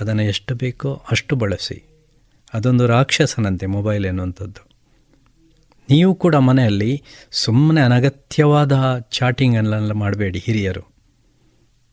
[0.00, 1.84] ಅದನ್ನು ಎಷ್ಟು ಬೇಕೋ ಅಷ್ಟು ಬಳಸಿ
[2.54, 4.68] ಅದೊಂದು ರಾಕ್ಷಸನಂತೆ ಮೊಬೈಲ್ ಎನ್ನುವಂಥದ್ದು
[5.90, 10.98] ನೀವು ಕೂಡ ಮನೆಯಲ್ಲಿ ಸುಮ್ಮನೆ ಅನಗತ್ಯವಾದ ಚಾಟಿಂಗ್ ಚಾಟಿಂಗನ್ನೆಲ್ಲ ಮಾಡಬೇಡಿ ಹಿರಿಯರು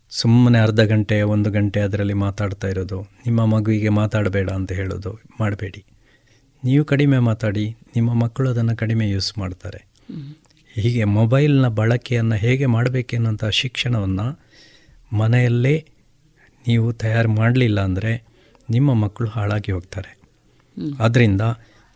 [0.09, 5.85] ಸುಮ್ಮನೆ ಅರ್ಧ ಗಂಟೆ, ಒಂದು ಗಂಟೆ ಅದರಲ್ಲಿ ಮಾತಾಡ್ತಾ ಇರೋದು, ನಿಮ್ಮ ಮಗುವಿಗೆ ಮಾತಾಡಬೇಡ ಅಂತ ಹೇಳೋದು ಮಾಡಬೇಡಿ
[6.65, 9.87] ನೀವು ಕಡಿಮೆ ಮಾತಾಡಿ ನಿಮ್ಮ ಮಕ್ಕಳು ಅದನ್ನು ಕಡಿಮೆ ಯೂಸ್ ಮಾಡ್ತಾರೆ.
[10.73, 14.39] ಹೀಗೆ ಮೊಬೈಲ್ನ ಬಳಕೆಯನ್ನು ಹೇಗೆ ಮಾಡಬೇಕೆನ್ನುವಂಥ ಶಿಕ್ಷಣವನ್ನು
[15.13, 15.85] ಮನೆಯಲ್ಲೇ
[16.67, 18.23] ನೀವು ತಯಾರು ಮಾಡಲಿಲ್ಲ ಅಂದರೆ
[18.69, 20.17] ನಿಮ್ಮ ಮಕ್ಕಳು ಹಾಳಾಗಿ ಹೋಗ್ತಾರೆ.
[20.99, 21.41] ಆದ್ದರಿಂದ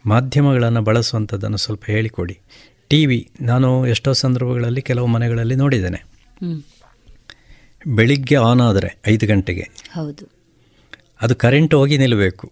[0.05, 2.39] ಮಾಧ್ಯಮಗಳನ್ನು ಬಳಸುವಂಥದ್ದನ್ನು ಸ್ವಲ್ಪ ಹೇಳಿಕೊಡಿ.
[2.89, 6.05] ಟಿ ವಿ ನಾನು ಎಷ್ಟೋ ಸಂದರ್ಭಗಳಲ್ಲಿ ಕೆಲವು ಮನೆಗಳಲ್ಲಿ ನೋಡಿದ್ದೇನೆ.
[7.88, 9.67] ಬೆಳಿಗ್ಗೆ ಆನ್ ಆದರೆ ಐದು ಗಂಟೆಗೆ.
[9.91, 10.30] ಹೌದು.
[11.22, 12.51] ಅದು ಕರೆಂಟ್ ಹೋಗಿ ನಿಲ್ಲಬೇಕು.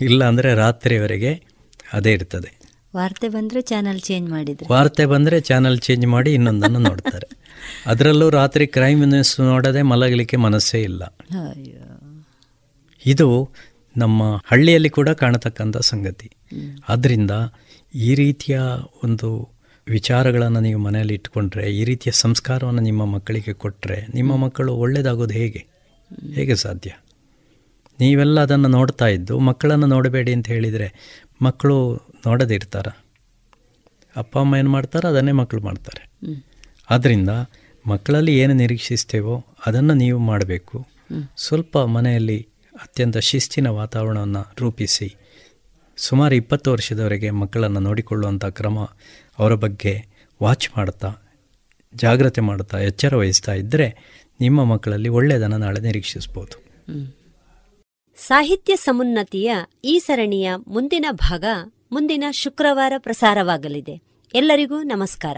[0.00, 1.45] ಇಲ್ಲ ಅಂದರೆ ರಾತ್ರಿಯವರೆಗೆ
[1.92, 2.58] ಅದೇ ಇರ್ತದೆ.
[2.96, 4.72] ವಾರ್ತೆ ಬಂದರೆ ಚಾನಲ್ ಚೇಂಜ್ ಮಾಡಿದ್ರೆ.
[4.72, 7.28] ವಾರ್ತೆ ಬಂದರೆ ಚಾನಲ್ ಚೇಂಜ್ ಮಾಡಿ ಇನ್ನೊಂದನ್ನು ನೋಡ್ತಾರೆ.
[7.86, 11.02] ಅದರಲ್ಲೂ ರಾತ್ರಿ ಕ್ರೈಮ್ ನ್ಯೂಸ್ ನೋಡದೆ ಮಲಗಲಿಕ್ಕೆ ಮನಸ್ಸೇ ಇಲ್ಲ.
[13.06, 13.50] ಇದು
[13.96, 16.30] ನಮ್ಮ ಹಳ್ಳಿಯಲ್ಲಿ ಕೂಡ ಕಾಣತಕ್ಕಂಥ ಸಂಗತಿ.
[16.88, 17.30] ಆದ್ದರಿಂದ
[17.94, 18.60] ಈ ರೀತಿಯ
[19.04, 19.56] ಒಂದು
[19.88, 25.66] ವಿಚಾರಗಳನ್ನು ನೀವು ಮನೆಯಲ್ಲಿ ಇಟ್ಕೊಂಡ್ರೆ ಈ ರೀತಿಯ ಸಂಸ್ಕಾರವನ್ನು ನಿಮ್ಮ ಮಕ್ಕಳಿಗೆ ಕೊಟ್ಟರೆ ನಿಮ್ಮ ಮಕ್ಕಳು ಒಳ್ಳೆಯದಾಗೋದು ಹೇಗೆ?
[26.32, 26.90] ಹೇಗೆ ಸಾಧ್ಯ?
[28.00, 30.94] ನೀವೆಲ್ಲ ಅದನ್ನು ನೋಡ್ತಾ ಇದ್ದು ಮಕ್ಕಳನ್ನು ನೋಡಬೇಡಿ ಅಂತ ಹೇಳಿದರೆ
[31.42, 31.94] ಮಕ್ಕಳು
[32.26, 32.88] ನೋಡದಿರ್ತಾರ
[34.16, 35.08] ಅಪ್ಪ ಅಮ್ಮ ಏನು ಮಾಡ್ತಾರೆ?
[35.08, 36.10] ಅದನ್ನೇ ಮಕ್ಕಳು ಮಾಡ್ತಾರೆ.
[36.90, 37.28] ಆದ್ದರಿಂದ
[37.86, 40.88] ಮಕ್ಕಳಲ್ಲಿ ಏನು ನಿರೀಕ್ಷಿಸ್ತೇವೋ ಅದನ್ನು ನೀವು ಮಾಡಬೇಕು.
[41.36, 42.46] ಸ್ವಲ್ಪ ಮನೆಯಲ್ಲಿ
[42.82, 45.16] ಅತ್ಯಂತ ಶಿಸ್ತಿನ ವಾತಾವರಣವನ್ನು ರೂಪಿಸಿ.
[45.96, 48.78] ಸುಮಾರು ಇಪ್ಪತ್ತು ವರ್ಷದವರೆಗೆ ಮಕ್ಕಳನ್ನು ನೋಡಿಕೊಳ್ಳುವಂಥ ಕ್ರಮ
[49.38, 49.94] ಅವರ ಬಗ್ಗೆ
[50.42, 51.14] ವಾಚ್ ಮಾಡ್ತಾ
[51.94, 53.86] ಜಾಗ್ರತೆ ಮಾಡ್ತಾ ಎಚ್ಚರ ವಹಿಸ್ತಾ ಇದ್ದರೆ
[54.40, 56.64] ನಿಮ್ಮ ಮಕ್ಕಳಲ್ಲಿ ಒಳ್ಳೆಯದನ್ನು ನಾಳೆ ನಿರೀಕ್ಷಿಸ್ಬೋದು.
[58.16, 59.54] ಸಾಹಿತ್ಯ ಸಮುನ್ನತಿಯ
[59.84, 61.44] ಈ ಸರಣಿಯ ಮುಂದಿನ ಭಾಗ
[61.92, 64.02] ಮುಂದಿನ ಶುಕ್ರವಾರ ಪ್ರಸಾರವಾಗಲಿದೆ.
[64.34, 65.36] ಎಲ್ಲರಿಗೂ ನಮಸ್ಕಾರ.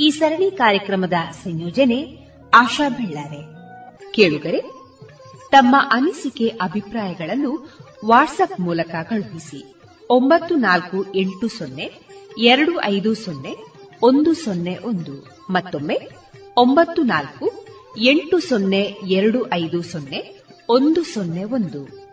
[0.00, 1.12] ಈ ಸರಣಿ ಕಾರ್ಯಕ್ರಮದ
[1.44, 3.54] ಸಂಯೋಜನೆ ಆಶಾ ಬೆಳ್ಳಾರೆ.
[4.12, 4.60] ಕೇಳುಗರೆ,
[5.50, 9.74] ತಮ್ಮ ಅನಿಸಿಕೆ ಅಭಿಪ್ರಾಯಗಳನ್ನು ವಾಟ್ಸ್ಆಪ್ ಮೂಲಕ ಕಳುಹಿಸಿ.
[10.10, 11.90] ಒಂಬತ್ತು ನಾಲ್ಕು ಎಂಟು ಸೊನ್ನೆ,
[12.38, 13.54] ಎರಡು ಐದು ಸೊನ್ನೆ,
[14.02, 15.42] ಒಂದು ಸೊನ್ನೆ ಒಂದು.
[15.50, 16.00] ಮತ್ತೊಮ್ಮೆ,
[16.56, 17.66] ಒಂಬತ್ತು ನಾಲ್ಕು
[17.98, 22.04] ಎಂಟು ಸೊನ್ನೆ, ಎರಡು ಐದು ಸೊನ್ನೆ ಒಂದು ಸೊನ್ನೆ ಒಂದು.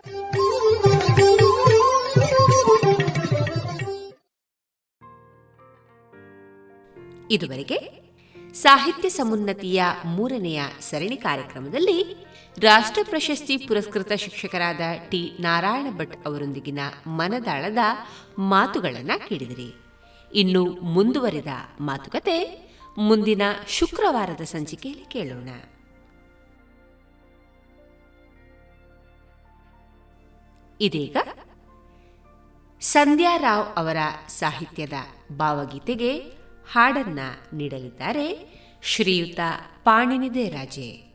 [7.30, 7.78] ಇದುವರೆಗೆ
[8.54, 12.26] ಸಾಹಿತ್ಯ ಸಮುನ್ನತಿಯ ಮೂರನೆಯ ಸರಣಿ ಕಾರ್ಯಕ್ರಮದಲ್ಲಿ
[12.58, 14.80] ರಾಷ್ಟ್ರ ಪ್ರಶಸ್ತಿ ಪುರಸ್ಕೃತ ಶಿಕ್ಷಕರಾದ
[15.10, 17.78] ಟಿ ನಾರಾಯಣ ಭಟ್ ಅವರೊಂದಿಗಿನ ಮನದಾಳದ
[18.38, 19.74] ಮಾತುಗಳನ್ನು ಕೇಳಿದಿರಿ.
[20.34, 21.46] ಇನ್ನು ಮುಂದುವರಿದ
[21.80, 25.48] ಮಾತುಕತೆ ಮುಂದಿನ ಶುಕ್ರವಾರದ ಸಂಚಿಕೆಯಲ್ಲಿ ಕೇಳೋಣ.
[30.82, 31.16] ಇದೀಗ
[32.80, 33.96] ಸಂಧ್ಯಾ ರಾವ್ ಅವರ
[34.28, 34.92] ಸಾಹಿತ್ಯದ
[35.36, 36.18] ಭಾವಗೀತೆಗೆ
[36.72, 37.20] ಹಾಡನ್ನ
[37.52, 38.26] ನೀಡಲಿದ್ದಾರೆ
[38.82, 39.40] ಶ್ರೀಯುತ
[39.84, 41.11] ಪಾಣಿನಿದೆ ರಾಜೆ.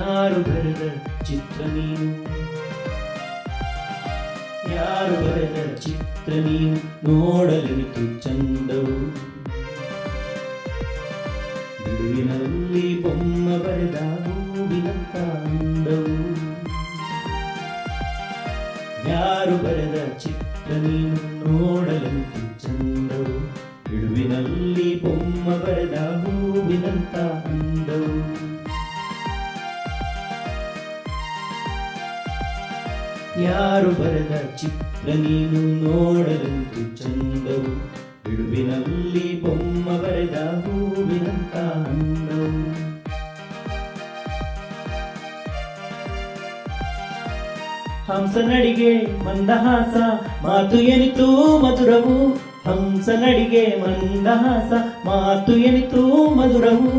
[0.00, 0.82] ಯಾರು ಬರೆದ
[1.22, 2.24] ಚಿತ್ರ ನೀನು?
[4.74, 6.76] ಯಾರು ಬರೆದ ಚಿತ್ರ ನೀನು?
[7.10, 9.10] ನೋಡಲಿತು ಚಂದವು.
[11.84, 15.16] ಬಿಡುವಿನಲ್ಲಿ ಬೊಮ್ಮ ಬರೆದ ಹೂವಿನಂತ
[19.08, 21.48] ಯಾರು ಬರೆದ ಚಿತ್ರ ನೀನು?
[21.50, 23.40] ನೋಡಲಿತು ಚಂದವು.
[23.90, 27.16] ಬಿಡುವಿನಲ್ಲಿ ಬೊಮ್ಮ ಬರೆದ ಹೂವಿನಂತ
[33.44, 37.72] ಯಾರು ಬರೆದ ಚಿತ್ರ ನೀನು ನೋಡಲಂತು ಚಂದವು.
[38.24, 41.56] ಬಿಡುವಿನಲ್ಲಿ ಬೊಮ್ಮ ಬರೆದ ಹೂವಿನಂತ
[48.10, 48.92] ಹಂಸ ನಡಿಗೆ
[49.24, 49.96] ಮಂದಹಾಸ,
[50.44, 52.28] ಮಾತು ಎನಿತು ಮಧುರವು.
[52.64, 54.72] ಹಂಸ ನಡಿಗೆ ಮಂದಹಾಸ,
[55.06, 56.90] ಮಾತು ಎನಿತು ಮಧುರವು.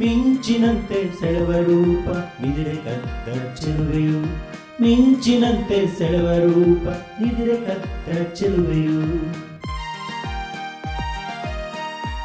[0.00, 2.08] ಮಿಂಚಿನಂತೆ ಸೆಳೆವ ರೂಪ
[2.42, 3.28] ಬಿದಿರೆ ಕತ್ತ
[3.60, 4.47] ಚೆಲುವೆಯು.
[4.80, 9.00] ಮಿಂಚಿನಂತೆ ಸೆಳೆವ ರೂಪ ನಿದಿರೆ ಕತ್ತ ಚೆಲುವೆಯು.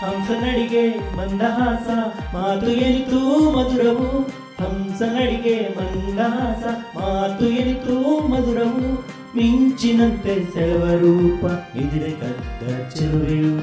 [0.01, 1.87] ಹಂಸ ನಡಿಗೆ ಮಂದಹಾಸ,
[2.35, 3.19] ಮಾತು ಎನಿತು
[3.51, 4.21] ಮಧುರವು.
[4.59, 6.63] ಹಂಸ ನಡಿಗೆ ಮಂದಹಾಸ,
[6.97, 8.93] ಮಾತು ಎನಿತು ಮಧುರವು.
[9.35, 13.55] ಮಿಂಚಿನಂತೆ ಸೆಳೆವ ರೂಪ ನಿದಿರೆ ಕತ್ತ ಚೆಲುವೆಯು.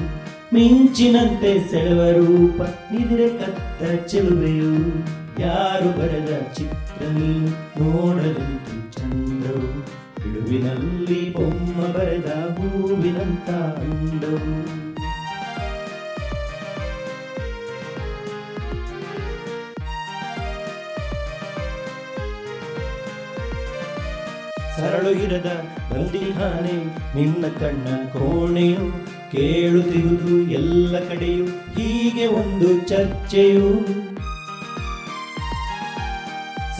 [0.53, 4.75] ಮಿಂಚಿನಂತೆ ಸೆಳೆವ ರೂಪ ನಿದಿರೆ ಕತ್ತ ಚೆಲುವೆಯು.
[5.39, 9.69] ಯಾರು ಬರೆದ ಚಿತ್ರ ನೀನು ನೋಡಲಿತು ಚಂದ್ರವು
[10.21, 13.49] ಬಿಡುವಿನಲ್ಲಿ ಬೊಮ್ಮ ಬರೆದ ಹೂವಿನಂತ
[13.83, 14.55] ಅಂದವು
[24.77, 25.49] ಸರಳು ಇರದ
[25.91, 26.75] ಬಂದಿಹಾನೆ
[27.15, 28.85] ನಿನ್ನ ಕಣ್ಣ ಕೋಣೆಯು
[29.31, 33.67] ಕೇಳುತ್ತಿರುವುದು ಎಲ್ಲ ಕಡೆಯು ಹೀಗೆ ಒಂದು ಚರ್ಚೆಯು.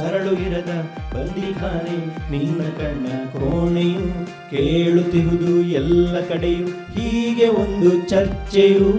[0.02, 0.72] ಸರಳು ಇರದ
[1.14, 1.98] ಬಂದಿಖಾನೆ,
[2.32, 4.06] ನಿನ್ನ ಕಣ್ಣ ಕೋಣೆಯು
[4.52, 8.92] ಕೇಳುತ್ತಿರುವುದು ಎಲ್ಲ ಕಡೆಯು ಹೀಗೆ ಒಂದು ಚರ್ಚೆಯು.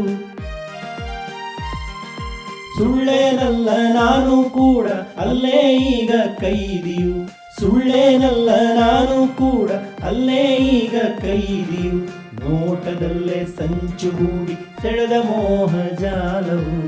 [2.76, 4.86] ಸುಳ್ಳೇನಲ್ಲ, ನಾನು ಕೂಡ
[5.24, 5.61] ಅಲ್ಲೇ
[5.96, 7.14] ಈಗ ಕೈದಿಯು.
[7.59, 8.50] ಸುಳ್ಳೇನಲ್ಲ,
[8.80, 9.70] ನಾನು ಕೂಡ
[10.11, 10.44] ಅಲ್ಲೇ
[10.78, 11.98] ಈಗ ಕೈದಿಯು.
[12.42, 16.78] ನೋಟದಲ್ಲೇ ಸಂಚು ಹೂಡಿ ಸೆಳೆದ ಮೋಹ ಜಾಲವು.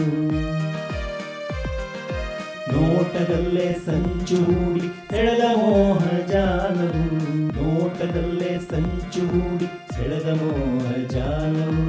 [2.85, 7.05] ನೋಟದಲ್ಲೇ ಸಂಚೂಡಿ ಸೆಳೆದ ಮೋಹ ಜಾಲವು.
[7.53, 11.85] ನೋಟದಲ್ಲೇ ಸಂಚೂಡಿ ಸೆಳೆದ ಮೋಹ ಜಾಲವು.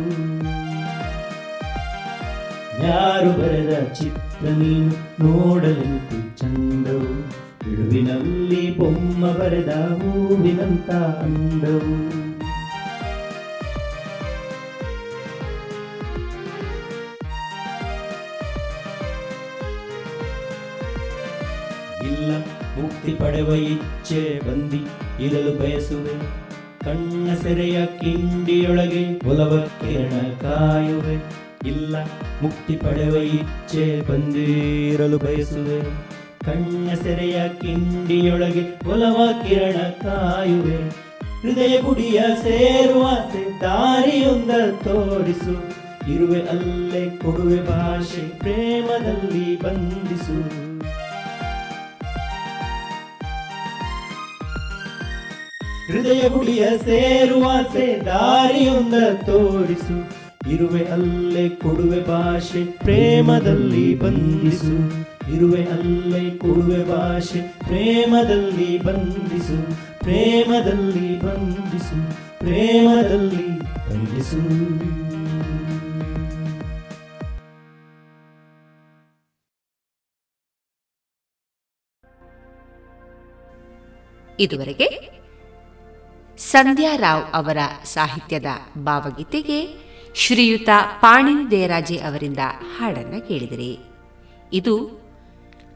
[2.88, 4.91] ಯಾರು ಬರೆದ ಚಿತ್ರ ನೀನು
[5.26, 7.46] ನೋಡಲೆಂತು ಚಂದವು.
[7.66, 12.24] ಬಿಡುವಿನಲ್ಲಿ ಬೊಮ್ಮ ಬರೆದ ಹೂವಿನಂತ ಅಂದವು.
[23.06, 24.82] ಮುಕ್ತಿ ಪಡೆವ ಇಚ್ಛೆ ಬಂದಿ
[25.26, 26.14] ಇರಲು ಬಯಸುವೆ.
[26.86, 31.14] ಕಣ್ಣ ಸೆರೆಯ ಕಿಂಡಿಯೊಳಗೆ ಒಲವ ಕಿರಣ ಕಾಯುವೆ.
[31.68, 31.95] ಇಲ್ಲ,
[32.41, 35.82] ಮುಕ್ತಿ ಪಡೆವ ಇಚ್ಛೆ ಬಂದಿರಲು ಬಯಸುವೆ.
[36.45, 40.89] ಕಣ್ಣ ಸೆರೆಯ ಕಿಂಡಿಯೊಳಗೆ ಒಲವ ಕಿರಣ ಕಾಯುವೆ.
[41.41, 43.03] ಹೃದಯ ಗುಡಿಯ ಸೇರುವ
[43.62, 45.76] ದಾರಿಯೊಂದ ತೋರಿಸು.
[46.14, 50.64] ಇರುವೆ ಅಲ್ಲೇ ಕೊಡುವೆ ಭಾಷೆ ಪ್ರೇಮದಲ್ಲಿ ಬಂಧಿಸು.
[55.88, 58.94] ಹೃದಯ ಗುಡಿಯ ಸೇರುವಾಸೆ ದಾರಿಯೊಂದ
[59.26, 60.26] ತೋರಿಸು.
[60.52, 65.06] ಇರುವೆ ಅಲ್ಲೇ, ಕೊಡುವೆ ಭಾಷೆ ಪ್ರೇಮದಲ್ಲಿ ಬಂಧಿಸು.
[65.36, 69.68] ಇರುವೆ ಅಲ್ಲೇ, ಕೊಡುವೆ ಭಾಷೆ ಪ್ರೇಮದಲ್ಲಿ ಬಂಧಿಸು.
[70.00, 74.96] ಪ್ರೇಮದಲ್ಲಿ ಬಂಧಿಸು ಪ್ರೇಮದಲ್ಲಿ ಬಂಧಿಸು.
[84.40, 85.16] ಇದುವರೆಗೆ
[86.38, 88.46] ಸಂಧ್ಯಾ ರಾವ್ ಅವರ ಸಾಹಿತ್ಯದ
[88.78, 89.68] ಭಾವಗೀತೆಗೆ
[90.16, 90.70] ಶ್ರೀಯುತ
[91.02, 92.38] ಪಾಣಿನಿ ದೇರಾಜೆ ಅವರಿಂದ
[92.78, 93.80] ಹಾಡನ್ನ ಕೇಳಿದಿರಿ.
[94.54, 95.06] ಇದು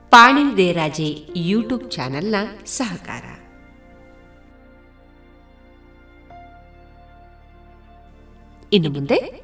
[0.09, 2.35] ಪಾಣಿನಿ ದೇರಾಜೆ ಯೂಟ್ಯೂಬ್ ಚಾನೆಲ್ನ
[2.65, 3.23] ಸಹಕಾರ.
[8.73, 9.41] ಇನ್ನು ಮುಂದೆ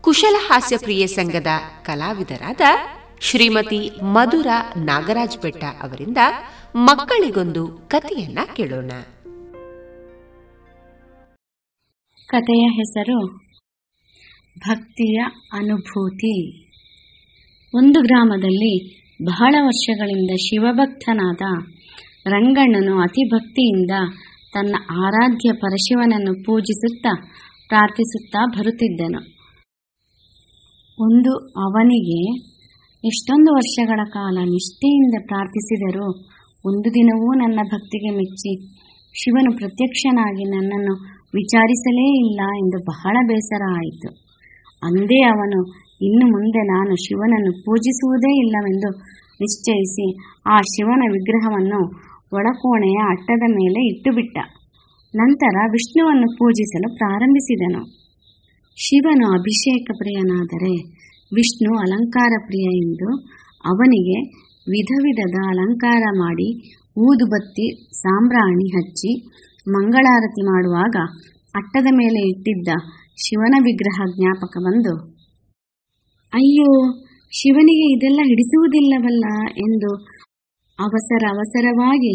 [0.00, 1.46] ಕುಶಲ ಹಾಸ್ಯ ಪ್ರಿಯ ಸಂಘದ
[1.82, 2.60] ಕಲಾವಿದರಾದ
[3.20, 4.46] ಶ್ರೀಮತಿ ಮಧುರ
[4.76, 6.18] ನಾಗರಾಜ್ ಬೆಟ್ಟ ಅವರಿಂದ
[6.76, 8.92] ಮಕ್ಕಳಿಗೊಂದು ಕಥೆಯನ್ನ ಕೇಳೋಣ.
[12.30, 13.18] ಕಥೆಯ ಹೆಸರು
[14.58, 15.18] ಭಕ್ತಿಯ
[15.52, 16.34] ಅನುಭೂತಿ.
[17.74, 18.74] ಒಂದು ಗ್ರಾಮದಲ್ಲಿ
[19.24, 21.42] ಬಹಳ ವರ್ಷಗಳಿಂದ ಶಿವಭಕ್ತನಾದ
[22.26, 23.90] ರಂಗಣ್ಣನು ಅತಿ ಭಕ್ತಿಯಿಂದ
[24.54, 24.74] ತನ್ನ
[25.04, 27.12] ಆರಾಧ್ಯ ಪರಶಿವನನ್ನು ಪೂಜಿಸುತ್ತಾ
[27.68, 29.20] ಪ್ರಾರ್ಥಿಸುತ್ತಾ ಬರುತ್ತಿದ್ದನು.
[30.98, 32.20] ಒಂದು ಅವನಿಗೆ
[33.04, 36.08] ಎಷ್ಟೊಂದು ವರ್ಷಗಳ ಕಾಲ ನಿಷ್ಠೆಯಿಂದ ಪ್ರಾರ್ಥಿಸಿದರೂ
[36.64, 38.52] ಒಂದು ದಿನವೂ ನನ್ನ ಭಕ್ತಿಗೆ ಮೆಚ್ಚಿ
[39.14, 40.94] ಶಿವನು ಪ್ರತ್ಯಕ್ಷನಾಗಿ ನನ್ನನ್ನು
[41.34, 44.08] ವಿಚಾರಿಸಲೇ ಇಲ್ಲ ಎಂದು ಬಹಳ ಬೇಸರ ಆಯಿತು.
[44.82, 45.60] ಅಂದೇ ಅವನು,
[46.02, 48.98] ಇನ್ನು ಮುಂದೆ ನಾನು ಶಿವನನ್ನು ಪೂಜಿಸುವುದೇ ಇಲ್ಲವೆಂದು
[49.40, 50.16] ನಿಶ್ಚಯಿಸಿ
[50.46, 54.38] ಆ ಶಿವನ ವಿಗ್ರಹವನ್ನು ಒಳಕೋಣೆಯ ಅಟ್ಟದ ಮೇಲೆ ಇಟ್ಟುಬಿಟ್ಟ.
[55.16, 57.82] ನಂತರ ವಿಷ್ಣುವನ್ನು ಪೂಜಿಸಲು ಪ್ರಾರಂಭಿಸಿದನು.
[58.70, 60.74] ಶಿವನು ಅಭಿಷೇಕ ಪ್ರಿಯನಾದರೆ
[61.34, 63.16] ವಿಷ್ಣು ಅಲಂಕಾರ ಪ್ರಿಯ ಎಂದು
[63.64, 64.28] ಅವನಿಗೆ
[64.70, 69.28] ವಿಧ ವಿಧದ ಅಲಂಕಾರ ಮಾಡಿ, ಊದುಬತ್ತಿ, ಸಾಂಬ್ರಾಣಿ ಹಚ್ಚಿ
[69.66, 70.96] ಮಂಗಳಾರತಿ ಮಾಡುವಾಗ
[71.54, 72.68] ಅಟ್ಟದ ಮೇಲೆ ಇಟ್ಟಿದ್ದ
[73.24, 74.94] ಶಿವನ ವಿಗ್ರಹ ಜ್ಞಾಪಕ ಬಂದು,
[76.32, 76.70] ಅಯ್ಯೋ,
[77.32, 79.26] ಶಿವನಿಗೆ ಇದೆಲ್ಲ ಹಿಡಿಸುವುದಿಲ್ಲವಲ್ಲ
[79.58, 79.90] ಎಂದು
[80.78, 82.14] ಅವಸರ ಅವಸರವಾಗಿ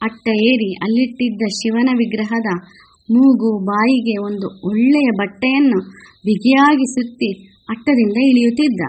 [0.00, 2.50] ಅಟ್ಟ ಏರಿ ಅಲ್ಲಿಟ್ಟಿದ್ದ ಶಿವನ ವಿಗ್ರಹದ
[3.10, 5.78] ಮೂಗು ಬಾಯಿಗೆ ಒಂದು ಒಳ್ಳೆಯ ಬಟ್ಟೆಯನ್ನು
[6.26, 7.30] ಬಿಗಿಯಾಗಿ ಸುತ್ತಿ
[7.68, 8.82] ಅಟ್ಟದಿಂದ ಇಳಿಯುತ್ತಿದ್ದ.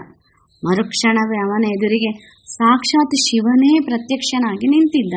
[0.62, 2.10] ಮರುಕ್ಷಣವೇ ಅವನ ಎದುರಿಗೆ
[2.50, 5.14] ಸಾಕ್ಷಾತ್ ಶಿವನೇ ಪ್ರತ್ಯಕ್ಷನಾಗಿ ನಿಂತಿದ್ದ.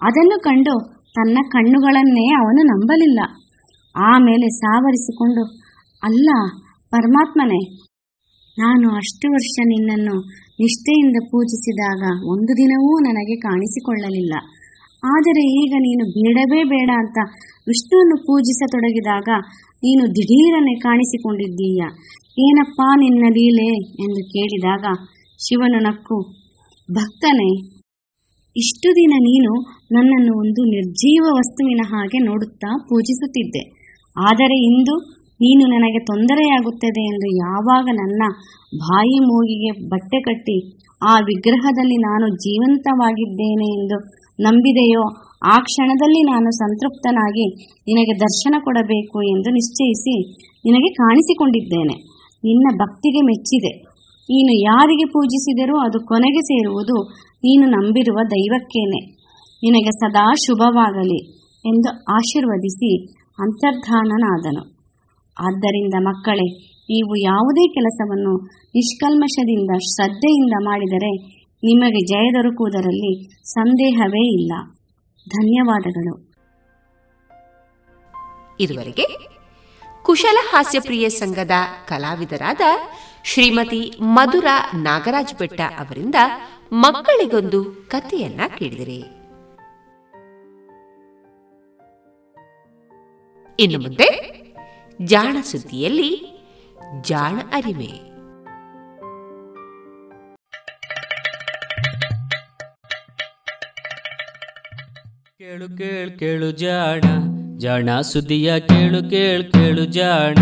[0.00, 0.74] ಅದನ್ನು ಕಂಡು
[1.14, 3.20] ತನ್ನ ಕಣ್ಣುಗಳನ್ನೇ ಅವನು ನಂಬಲಿಲ್ಲ.
[3.96, 5.44] ಆಮೇಲೆ ಸಾವರಿಸಿಕೊಂಡು,
[6.02, 6.30] ಅಲ್ಲ,
[6.90, 7.76] ಪರಮಾತ್ಮನೇ,
[8.58, 10.16] ನಾನು ಅಷ್ಟು ವರ್ಷ ನಿನ್ನನ್ನು
[10.60, 14.34] ನಿಷ್ಠೆಯಿಂದ ಪೂಜಿಸಿದಾಗ ಒಂದು ದಿನವೂ ನನಗೆ ಕಾಣಿಸಿಕೊಳ್ಳಲಿಲ್ಲ.
[15.04, 17.18] ಆದರೆ ಈಗ ನೀನು ಬೇಡವೇ ಬೇಡ ಅಂತ
[17.68, 19.28] ವಿಷ್ಣುವನ್ನು ಪೂಜಿಸತೊಡಗಿದಾಗ
[19.76, 21.82] ನೀನು ದಿಢೀರನೆ ಕಾಣಿಸಿಕೊಂಡಿದ್ದೀಯ?
[22.38, 23.92] ಏನಪ್ಪಾ ನಿನ್ನ ಲೀಲೆ?
[24.02, 24.84] ಎಂದು ಕೇಳಿದಾಗ
[25.38, 26.20] ಶಿವನು ನಕ್ಕು,
[26.92, 27.79] ಭಕ್ತನೇ
[28.56, 29.52] ಇಷ್ಟು ದಿನ ನೀನು
[29.92, 33.62] ನನ್ನನ್ನು ಒಂದು ನಿರ್ಜೀವ ವಸ್ತುವಿನ ಹಾಗೆ ನೋಡುತ್ತಾ ಪೂಜಿಸುತ್ತಿದ್ದೆ.
[34.16, 34.94] ಆದರೆ ಇಂದು
[35.40, 38.22] ನೀನು ನನಗೆ ತೊಂದರೆಯಾಗುತ್ತದೆ ಎಂದು ಯಾವಾಗ ನನ್ನ
[38.76, 43.98] ಬಾಯಿ ಮೂಗಿಗೆ ಬಟ್ಟೆ ಕಟ್ಟಿ ಆ ವಿಗ್ರಹದಲ್ಲಿ ನಾನು ಜೀವಂತವಾಗಿದ್ದೇನೆ ಎಂದು
[44.40, 45.04] ನಂಬಿದೆಯೋ,
[45.44, 47.46] ಆ ಕ್ಷಣದಲ್ಲಿ ನಾನು ಸಂತೃಪ್ತನಾಗಿ
[47.78, 50.16] ನಿನಗೆ ದರ್ಶನ ಕೊಡಬೇಕು ಎಂದು ನಿಶ್ಚಯಿಸಿ
[50.64, 51.96] ನಿನಗೆ ಕಾಣಿಸಿಕೊಂಡಿದ್ದೇನೆ.
[52.44, 53.90] ನಿನ್ನ ಭಕ್ತಿಗೆ ಮೆಚ್ಚಿದೆ.
[54.28, 59.12] ನೀನು ಯಾರಿಗೆ ಪೂಜಿಸಿದರೂ ಅದು ಕೊನೆಗೆ ಸೇರುವುದು ನೀನು ನಂಬಿರುವ ದೈವಕ್ಕೇನೆ.
[59.62, 64.80] ನಿನಗೆ ಸದಾ ಶುಭವಾಗಲಿ ಎಂದು ಆಶೀರ್ವದಿಸಿ ಅಂತರ್ಧಾನನಾದನು.
[65.48, 74.52] ಆದ್ದರಿಂದ ಮಕ್ಕಳೇ, ನೀವು ಯಾವುದೇ ಕೆಲಸವನ್ನು ನಿಷ್ಕಲ್ಮಶದಿಂದ, ಶ್ರದ್ಧೆಯಿಂದ ಮಾಡಿದರೆ ನಿಮಗೆ ಜಯ ದೊರಕುವುದರಲ್ಲಿ ಸಂದೇಹವೇ ಇಲ್ಲ.
[75.28, 76.30] ಧನ್ಯವಾದಗಳು.
[78.60, 79.06] ಇದುವರೆಗೆ
[80.02, 81.50] ಕುಶಲ ಹಾಸ್ಯಪ್ರಿಯ ಸಂಘದ
[81.88, 82.60] ಕಲಾವಿದರಾದ
[83.24, 84.44] ಶ್ರೀಮತಿ ಮಧುರ
[84.74, 86.14] ನಾಗರಾಜ್ ಬೆಟ್ಟ ಅವರಿಂದ
[86.72, 89.04] ಮಕ್ಕಳಿಗೊಂದು ಕಥೆಯನ್ನ ಕೇಳಿದಿರಿ.
[93.60, 94.30] ಇನ್ನು ಮುಂದೆ
[95.04, 96.40] ಜಾಣ ಸುದ್ದಿಯಲ್ಲಿ
[97.00, 98.10] ಜಾಣ ಅರಿಮೆ
[105.38, 107.00] ಕೇಳು ಕೇಳು ಕೇಳು ಜಾಣ
[107.58, 110.34] ಜಾಣ ಸುದ್ದಿಯ ಕೇಳು ಕೇಳು ಕೇಳು ಜಾಣ.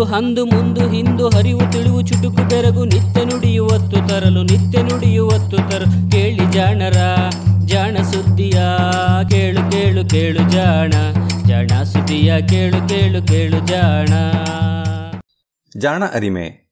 [0.00, 6.52] ಇಂದು ಹಂದು ಮುಂದು ಹಿಂದು ಹರಿವು ತಿಳಿವು ಚುಟುಕು ಬೆರಗು ನಿತ್ಯ ನುಡಿಯುವತ್ತು ತರಲು ನಿತ್ಯ ನುಡಿಯುವತ್ತು ತರಲು ಕೇಳಿ
[6.52, 6.96] ಜಾಣರ
[7.64, 8.52] ಜಾಣ ಸುದ್ದಿಯ
[9.30, 10.92] ಕೇಳು ಕೇಳು ಕೇಳು ಜಾಣ.
[11.46, 14.08] ಜಾಣ ಸುದ್ದಿಯ ಕೇಳು ಕೇಳು ಕೇಳು ಜಾಣ.
[15.78, 16.70] ಜಾಣ ಅರಿಮೆ.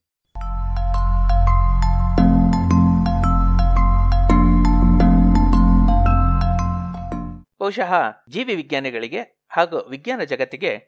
[7.60, 7.94] ಬಹುಶಃ
[8.30, 10.87] ಜೀವಿ ವಿಜ್ಞಾನಿಗಳಿಗೆ ಹಾಗೂ ವಿಜ್ಞಾನ ಜಗತ್ತಿಗೆ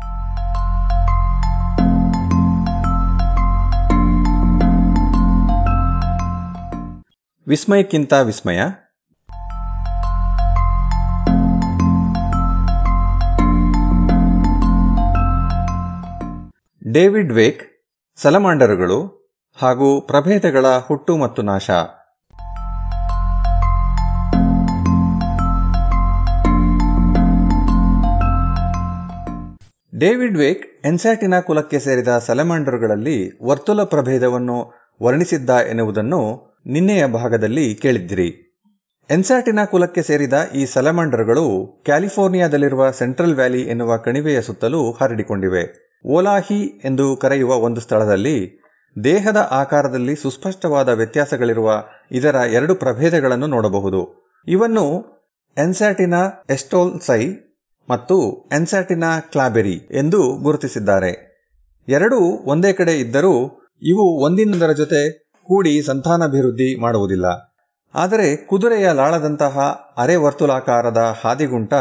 [7.47, 8.61] ವಿಸ್ಮಯಕ್ಕಿಂತ ವಿಸ್ಮಯ.
[16.91, 17.63] ಡೇವಿಡ್ ವೇಕ್,
[18.15, 19.31] ಸಲಮಾಂಡರುಗಳು
[19.61, 21.69] ಹಾಗೂ ಪ್ರಭೇದಗಳ ಹುಟ್ಟು ಮತ್ತು ನಾಶ.
[29.99, 34.73] ಡೇವಿಡ್ ವೇಕ್ ಎನ್ಸ್ಯಾಟಿನಾ ಕುಲಕ್ಕೆ ಸೇರಿದ ಸಲಮಾಂಡರುಗಳಲ್ಲಿ ವರ್ತುಲ ಪ್ರಭೇದವನ್ನು
[35.03, 38.57] ವರ್ಣಿಸಿದ್ದ ಎನ್ನುವುದನ್ನು ನಿನ್ನೆಯ ಭಾಗದಲ್ಲಿ ಕೇಳಿದ್ದಿರಿ.
[39.09, 45.91] ಎನ್ಸಾಟಿನ ಕುಲಕ್ಕೆ ಸೇರಿದ ಈ ಸಲಮಂಡರ್ಗಳು ಕ್ಯಾಲಿಫೋರ್ನಿಯಾದಲ್ಲಿರುವ ಸೆಂಟ್ರಲ್ ವ್ಯಾಲಿ ಎನ್ನುವ ಕಣಿವೆಯ ಸುತ್ತಲೂ ಹರಡಿಕೊಂಡಿವೆ.
[46.07, 48.61] ಓಲಾಹಿ ಎಂದು ಕರೆಯುವ ಒಂದು ಸ್ಥಳದಲ್ಲಿ
[49.03, 54.31] ದೇಹದ ಆಕಾರದಲ್ಲಿ ಸುಸ್ಪಷ್ಟವಾದ ವ್ಯತ್ಯಾಸಗಳಿರುವ ಇದರ ಎರಡು ಪ್ರಭೇದಗಳನ್ನು ನೋಡಬಹುದು.
[54.47, 54.85] ಇವನ್ನು
[55.57, 56.13] ಎನ್ಸ್ಯಾಟಿನ
[56.49, 57.27] ಎಸ್ಟೋಲ್ಸೈ
[57.89, 61.31] ಮತ್ತು ಎನ್ಸ್ಯಾಟಿನಾ ಕ್ಲಾಬೆರಿ ಎಂದು ಗುರುತಿಸಿದ್ದಾರೆ.
[61.87, 63.33] ಎರಡೂ ಒಂದೇ ಕಡೆ ಇದ್ದರೂ
[63.81, 67.25] ಇವು ಒಂದಿನೊಂದರ ಜೊತೆ ಕೂಡಿ ಸಂತಾನಾಭಿವೃದ್ಧಿ ಮಾಡುವುದಿಲ್ಲ.
[67.95, 69.59] ಆದರೆ ಕುದುರೆಯ ಲಾಳದಂತಹ
[69.97, 71.73] ಅರೆ ವರ್ತುಲಾಕಾರದ ಹಾದಿಗುಂಟ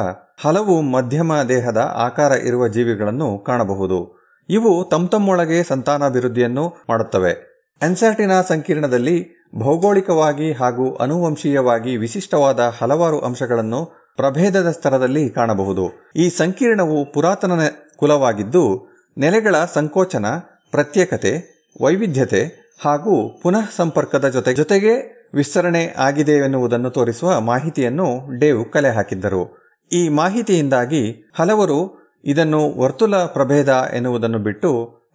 [0.45, 4.20] ಹಲವು ಮಧ್ಯಮ ದೇಹದ ಆಕಾರ ಇರುವ ಜೀವಿಗಳನ್ನು ಕಾಣಬಹುದು.
[4.49, 7.51] ಇವು ತಮ್ತಮ್ಮೊಳಗೆ ಸಂತಾನಾಭಿವೃದ್ಧಿಯನ್ನು ಮಾಡುತ್ತವೆ.
[7.82, 16.12] ಎನ್ಸರ್ಟಿನಾ ಸಂಕೀರ್ಣದಲ್ಲಿ ಭೌಗೋಳಿಕವಾಗಿ ಹಾಗೂ ಅನುವಂಶೀಯವಾಗಿ ವಿಶಿಷ್ಟವಾದ ಹಲವಾರು ಅಂಶಗಳನ್ನು ಪ್ರಭೇದದ ಸ್ತರದಲ್ಲಿ ಕಾಣಬಹುದು.
[16.16, 17.61] ಈ ಸಂಕೀರ್ಣವು ಪುರಾತನ
[17.97, 18.89] ಕುಲವಾಗಿದ್ದು
[19.19, 20.27] ನೆಲೆಗಳ ಸಂಕೋಚನ,
[20.70, 24.93] ಪ್ರತ್ಯೇಕತೆ, ವೈವಿಧ್ಯತೆ ಹಾಗೂ ಪುನಃ ಸಂಪರ್ಕದ ಜೊತೆ ಜೊತೆಗೆ
[25.35, 28.07] ವಿಸ್ತರಣೆ ಆಗಿದೆ ಎನ್ನುವುದನ್ನು ತೋರಿಸುವ ಮಾಹಿತಿಯನ್ನು
[28.39, 29.43] ಡೇವ್ ಕಲೆ ಹಾಕಿದ್ದರು.
[29.90, 31.02] ಈ ಮಾಹಿತಿಯಿಂದಾಗಿ
[31.39, 31.78] ಹಲವರು
[32.24, 34.70] ಇದನ್ನು ವರ್ತುಲ ಪ್ರಭೇದ ಎನ್ನುವುದನ್ನು ಬಿಟ್ಟು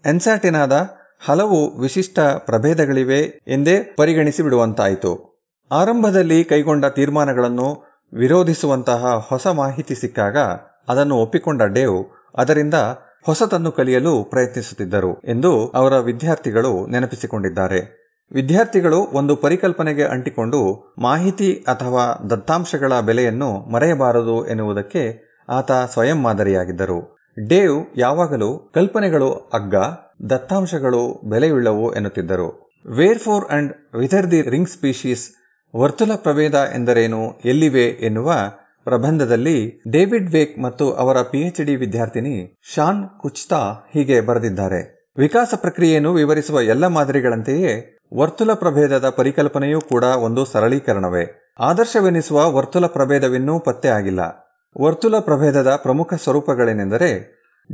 [0.06, 0.76] ಎನ್ಸಾಟಿನಾದ
[1.28, 5.12] ಹಲವು ವಿಶಿಷ್ಟ ಪ್ರಭೇದಗಳಿವೆ ಎಂದೇ ಪರಿಗಣಿಸಿ ಬಿಡುವಂತಾಯಿತು
[5.72, 7.68] ಆರಂಭದಲ್ಲಿ ಕೈಗೊಂಡ ತೀರ್ಮಾನಗಳನ್ನು
[8.14, 10.38] ವಿರೋಧಿಸುವಂತಹ ಹೊಸ ಮಾಹಿತಿ ಸಿಕ್ಕಾಗ
[10.88, 11.98] ಅದನ್ನು ಒಪ್ಪಿಕೊಂಡ ಡೇವ್
[12.36, 12.78] ಅದರಿಂದ
[13.26, 18.06] ಹೊಸತನ್ನು ಕಲಿಯಲು ಪ್ರಯತ್ನಿಸುತ್ತಿದ್ದರು ಎಂದು ಅವರ ವಿದ್ಯಾರ್ಥಿಗಳು ನೆನಪಿಸಿಕೊಂಡಿದ್ದಾರೆ.
[18.32, 25.04] ವಿದ್ಯಾರ್ಥಿಗಳು ಒಂದು ಪರಿಕಲ್ಪನೆಗೆ ಅಂಟಿಕೊಂಡು ಮಾಹಿತಿ ಅಥವಾ ದತ್ತಾಂಶಗಳ ಬೆಲೆಯನ್ನು ಮರೆಯಬಾರದು ಎನ್ನುವುದಕ್ಕೆ
[25.50, 27.18] ಆತ ಸ್ವಯಂ ಮಾದರಿಯಾಗಿದ್ದರು.
[27.48, 29.76] ಡೇವ್ ಯಾವಾಗಲೂ ಕಲ್ಪನೆಗಳು ಅಗ್ಗ,
[30.30, 32.74] ದತ್ತಾಂಶಗಳು ಬೆಲೆಯುಳ್ಳವು ಎನ್ನುತ್ತಿದ್ದರು.
[33.20, 35.32] Wherefore and whither the ring species
[35.76, 38.34] ವರ್ತುಲ ಪ್ರಭೇದ ಎಂದರೇನು, ಎಲ್ಲಿವೆ ಎನ್ನುವ
[38.86, 45.12] ಪ್ರಬಂಧದಲ್ಲಿ ಡೇವಿಡ್ ವೇಕ್ ಮತ್ತು ಅವರ ಪಿಎಚ್ಡಿ ವಿದ್ಯಾರ್ಥಿನಿ ಶಾನ್ ಕುಚ್ತಾ ಹೀಗೆ ಬರೆದಿದ್ದಾರೆ.
[45.18, 47.74] ವಿಕಾಸ ಪ್ರಕ್ರಿಯೆಯನ್ನು ವಿವರಿಸುವ ಎಲ್ಲ ಮಾದರಿಗಳಂತೆಯೇ
[48.18, 51.56] ವರ್ತುಲ ಪ್ರಭೇದದ ಪರಿಕಲ್ಪನೆಯೂ ಕೂಡ ಒಂದು ಸರಳೀಕರಣವೇ.
[51.60, 54.20] ಆದರ್ಶವೆನಿಸುವ ವರ್ತುಲ ಪ್ರಭೇದವಿನ್ನೂ ಪತ್ತೆ ಆಗಿಲ್ಲ.
[54.82, 57.10] ವರ್ತುಲ ಪ್ರಭೇದದ ಪ್ರಮುಖ ಸ್ವರೂಪಗಳೇನೆಂದರೆ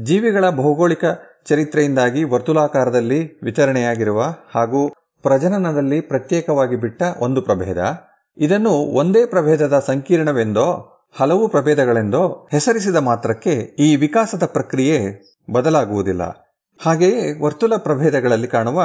[0.04, 1.06] ಜೀವಿಗಳ ಭೌಗೋಳಿಕ
[1.50, 4.22] ಚರಿತ್ರೆಯಿಂದಾಗಿ ವರ್ತುಲಾಕಾರದಲ್ಲಿ ವಿತರಣೆಯಾಗಿರುವ
[4.56, 4.88] ಹಾಗೂ
[5.24, 7.78] ಪ್ರಜನನದಲ್ಲಿ ಪ್ರತ್ಯೇಕವಾಗಿ ಬಿಟ್ಟ ಒಂದು ಪ್ರಭೇದ.
[8.38, 10.68] ಇದನ್ನು ಒಂದೇ ಪ್ರಭೇದದ ಸಂಕೀರ್ಣವೆಂದೋ
[11.16, 14.98] ಹಲವು ಪ್ರಭೇದಗಳೆಂದೋ ಹೆಸರಿಸಿದ ಮಾತ್ರಕ್ಕೆ ಈ ವಿಕಾಸದ ಪ್ರಕ್ರಿಯೆ
[15.50, 16.24] ಬದಲಾಗುವುದಿಲ್ಲ.
[16.80, 18.80] ಹಾಗೆಯೇ ವರ್ತುಲ ಪ್ರಭೇದಗಳಲ್ಲಿ ಕಾಣುವ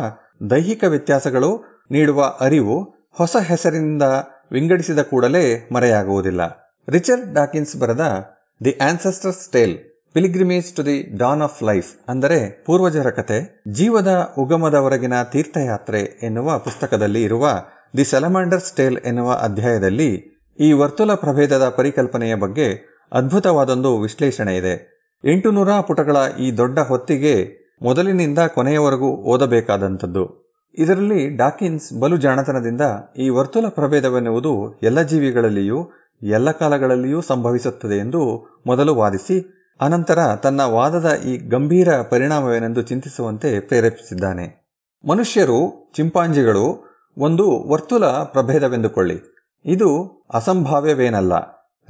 [0.50, 1.50] ದೈಹಿಕ ವ್ಯತ್ಯಾಸಗಳು
[1.90, 2.76] ನೀಡುವ ಅರಿವು
[3.18, 4.06] ಹೊಸ ಹೆಸರಿನಿಂದ
[4.52, 6.42] ವಿಂಗಡಿಸಿದ ಕೂಡಲೇ ಮರೆಯಾಗುವುದಿಲ್ಲ.
[6.88, 8.04] ರಿಚರ್ಡ್ ಡಾಕಿನ್ಸ್ ಬರೆದ
[8.64, 9.74] the ancestor's tale,
[10.14, 13.38] pilgrimage to the dawn of life ಅಂದರೆ ಪೂರ್ವಜರ ಕತೆ
[13.72, 17.46] ಜೀವದ ಉಗಮದವರೆಗಿನ ತೀರ್ಥಯಾತ್ರೆ ಎನ್ನುವ ಪುಸ್ತಕದಲ್ಲಿ ಇರುವ
[17.96, 20.10] ದಿ ಸೆಲಮಾಂಡರ್ಸ್ ಟೇಲ್ ಎನ್ನುವ ಅಧ್ಯಾಯದಲ್ಲಿ
[20.60, 24.96] ಈ ವರ್ತುಲ ಪ್ರಭೇದದ ಪರಿಕಲ್ಪನೆಯ ಬಗ್ಗೆ ಅದ್ಭುತವಾದೊಂದು ವಿಶ್ಲೇಷಣೆ ಇದೆ.
[25.24, 30.46] ಎಂಟು ನೂರ ಪುಟಗಳ ಈ ದೊಡ್ಡ ಹೊತ್ತಿಗೆ ಮೊದಲಿನಿಂದ ಕೊನೆಯವರೆಗೂ ಓದಬೇಕಾದಂಥದ್ದು.
[30.78, 32.80] ಇದರಲ್ಲಿ ಡಾಕಿನ್ಸ್ ಬಲು ಜಾಣತನದಿಂದ
[33.18, 35.90] ಈ ವರ್ತುಲ ಪ್ರಭೇದವೆನ್ನುವುದು ಎಲ್ಲ ಜೀವಿಗಳಲ್ಲಿಯೂ,
[36.22, 44.66] ಎಲ್ಲ ಕಾಲಗಳಲ್ಲಿಯೂ ಸಂಭವಿಸುತ್ತದೆ ಎಂದು ಮೊದಲು ವಾದಿಸಿ, ಅನಂತರ ತನ್ನ ವಾದದ ಈ ಗಂಭೀರ ಪರಿಣಾಮವೇನೆಂದು ಚಿಂತಿಸುವಂತೆ ಪ್ರೇರೇಪಿಸಿದ್ದಾನೆ.
[45.08, 46.84] ಮನುಷ್ಯರು, ಚಿಂಪಾಂಜಿಗಳು,
[47.18, 49.35] ಒಂದು ವರ್ತುಲ ಪ್ರಭೇದವೆಂದುಕೊಳ್ಳಿ.
[49.64, 51.32] ಇದು ಅಸಂಭಾವ್ಯವೇನಲ್ಲ.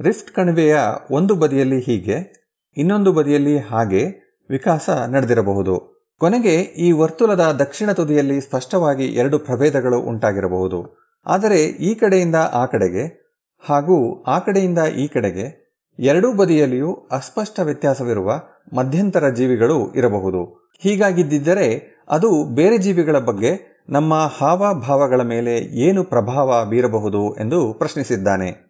[0.01, 0.77] ರಿಫ್ಟ್ ಕಣಿವೆಯ
[1.11, 4.05] ಒಂದು ಬದಿಯಲ್ಲಿ ಹೀಗೆ, ಇನ್ನೊಂದು ಬದಿಯಲ್ಲಿ ಹಾಗೆ
[4.49, 5.97] ವಿಕಾಸ ನಡೆದಿರಬಹುದು.
[6.19, 11.07] ಕೊನೆಗೆ ಈ ವರ್ತುಲದ ದಕ್ಷಿಣ ತುದಿಯಲ್ಲಿ ಸ್ಪಷ್ಟವಾಗಿ ಎರಡು ಪ್ರಭೇದಗಳು ಉಂಟಾಗಿರಬಹುದು.
[11.25, 13.27] ಆದರೆ ಈ ಕಡೆಯಿಂದ ಆ ಕಡೆಗೆ
[13.69, 15.67] ಹಾಗೂ ಆ ಕಡೆಯಿಂದ ಈ ಕಡೆಗೆ
[15.99, 18.33] ಎರಡೂ ಬದಿಯಲ್ಲಿಯೂ ಅಸ್ಪಷ್ಟ ವ್ಯತ್ಯಾಸವಿರುವ
[18.73, 20.71] ಮಧ್ಯಂತರ ಜೀವಿಗಳು ಇರಬಹುದು.
[20.79, 28.67] ಹೀಗಾಗಿದ್ದರೆ ಅದು ಬೇರೆ ಜೀವಿಗಳ ಬಗ್ಗೆ ನಮ್ಮ ಹಾವಭಾವಗಳ ಮೇಲೆ ಏನು ಪ್ರಭಾವ ಬೀರಬಹುದು ಎಂದು ಪ್ರಶ್ನಿಸಿದ್ದಾನೆ.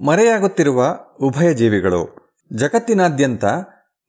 [0.00, 0.86] ಮರೆಯಾಗುತ್ತಿರುವ
[1.22, 2.32] ಉಭಯ ಜೀವಿಗಳು.
[2.52, 3.44] ಜಗತ್ತಿನಾದ್ಯಂತ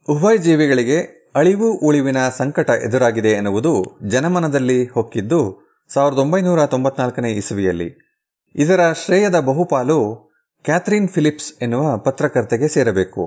[0.09, 8.05] ಉಭಯ ಜೀವಿಗಳಿಗೆ ಅಳಿವು ಉಳಿವಿನ ಸಂಕಟ ಎದುರಾಗಿದೆ ಎನ್ನುವುದು ಜನಮನದಲ್ಲಿ ಹೊಕ್ಕಿದ್ದು ಸಾವಿರದ ಒಂಬೈನೂರ ತೊಂಬತ್ನಾಲ್ಕನೇ ಇಸವಿಯಲ್ಲಿ.
[8.55, 10.24] ಇದರ ಶ್ರೇಯದ ಬಹುಪಾಲು
[10.65, 13.23] ಕ್ಯಾಥರಿನ್ ಫಿಲಿಪ್ಸ್ ಎನ್ನುವ ಪತ್ರಕರ್ತೆಗೆ ಸೇರಬೇಕು.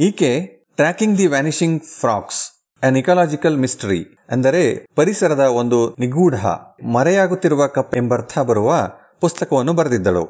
[0.00, 0.30] ಈಕೆ
[0.76, 2.40] tracking the vanishing frogs
[2.82, 6.46] an ecological mystery ಅಂದರೆ ಪರಿಸರದ ಒಂದು ನಿಗೂಢ,
[6.92, 8.74] ಮರೆಯಾಗುತ್ತಿರುವ ಕಪ್ ಎಂಬರ್ಥ ಬರುವ
[9.20, 10.24] ಪುಸ್ತಕವನ್ನು ಬರೆದಿದ್ದಳು.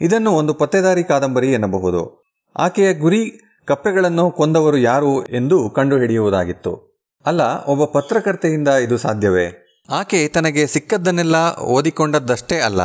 [0.00, 2.22] ಇದನ್ನು ಒಂದು ಪತ್ತೆದಾರಿ ಕಾದಂಬರಿ ಎನ್ನಬಹುದು.
[2.56, 7.02] ಆಕೆಯ ಗುರಿ ಕಪ್ಪೆಗಳನ್ನು ಕೊಂದವರು ಯಾರು ಎಂದು ಕಂಡುಹಿಡಿಯುವುದಾಗಿತ್ತು.
[7.26, 9.46] ಅಲ್ಲ, ಒಬ್ಬ ಪತ್ರಕರ್ತೆಯಿಂದ ಇದು ಸಾಧ್ಯವೇ?
[9.90, 12.80] ಆಕೆ ತನಗೆ ಸಿಕ್ಕದ್ದನ್ನೆಲ್ಲ ಓದಿಕೊಂಡದ್ದಷ್ಟೇ ಅಲ್ಲ